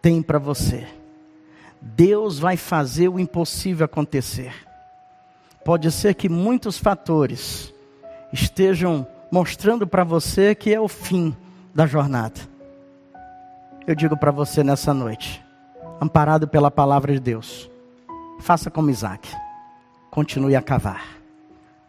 tem 0.00 0.22
para 0.22 0.38
você. 0.38 0.86
Deus 1.80 2.38
vai 2.38 2.56
fazer 2.56 3.08
o 3.08 3.18
impossível 3.18 3.84
acontecer. 3.84 4.54
Pode 5.64 5.90
ser 5.92 6.14
que 6.14 6.28
muitos 6.28 6.78
fatores 6.78 7.72
estejam 8.32 9.06
mostrando 9.30 9.86
para 9.86 10.04
você 10.04 10.54
que 10.54 10.72
é 10.72 10.80
o 10.80 10.88
fim 10.88 11.36
da 11.74 11.86
jornada. 11.86 12.40
Eu 13.86 13.94
digo 13.94 14.16
para 14.16 14.30
você 14.30 14.64
nessa 14.64 14.92
noite, 14.92 15.44
amparado 16.00 16.48
pela 16.48 16.70
palavra 16.70 17.12
de 17.12 17.20
Deus, 17.20 17.70
faça 18.40 18.70
como 18.70 18.90
Isaac, 18.90 19.28
continue 20.10 20.56
a 20.56 20.62
cavar. 20.62 21.18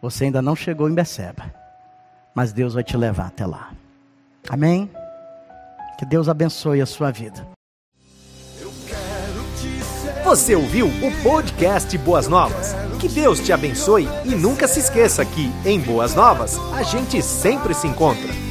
Você 0.00 0.24
ainda 0.24 0.40
não 0.40 0.56
chegou 0.56 0.88
em 0.88 0.94
Beceba, 0.94 1.52
mas 2.34 2.52
Deus 2.52 2.74
vai 2.74 2.82
te 2.82 2.96
levar 2.96 3.26
até 3.26 3.44
lá. 3.44 3.70
Amém? 4.48 4.90
Que 5.98 6.06
Deus 6.06 6.28
abençoe 6.28 6.80
a 6.80 6.86
sua 6.86 7.10
vida. 7.10 7.46
Você 10.24 10.54
ouviu 10.54 10.86
o 10.86 11.22
podcast 11.22 11.96
Boas 11.98 12.28
Novas? 12.28 12.74
Que 13.00 13.08
Deus 13.08 13.40
te 13.40 13.52
abençoe 13.52 14.06
e 14.24 14.34
nunca 14.34 14.68
se 14.68 14.78
esqueça 14.78 15.24
que, 15.24 15.50
em 15.64 15.80
Boas 15.80 16.14
Novas, 16.14 16.56
a 16.72 16.82
gente 16.82 17.20
sempre 17.22 17.74
se 17.74 17.86
encontra. 17.86 18.49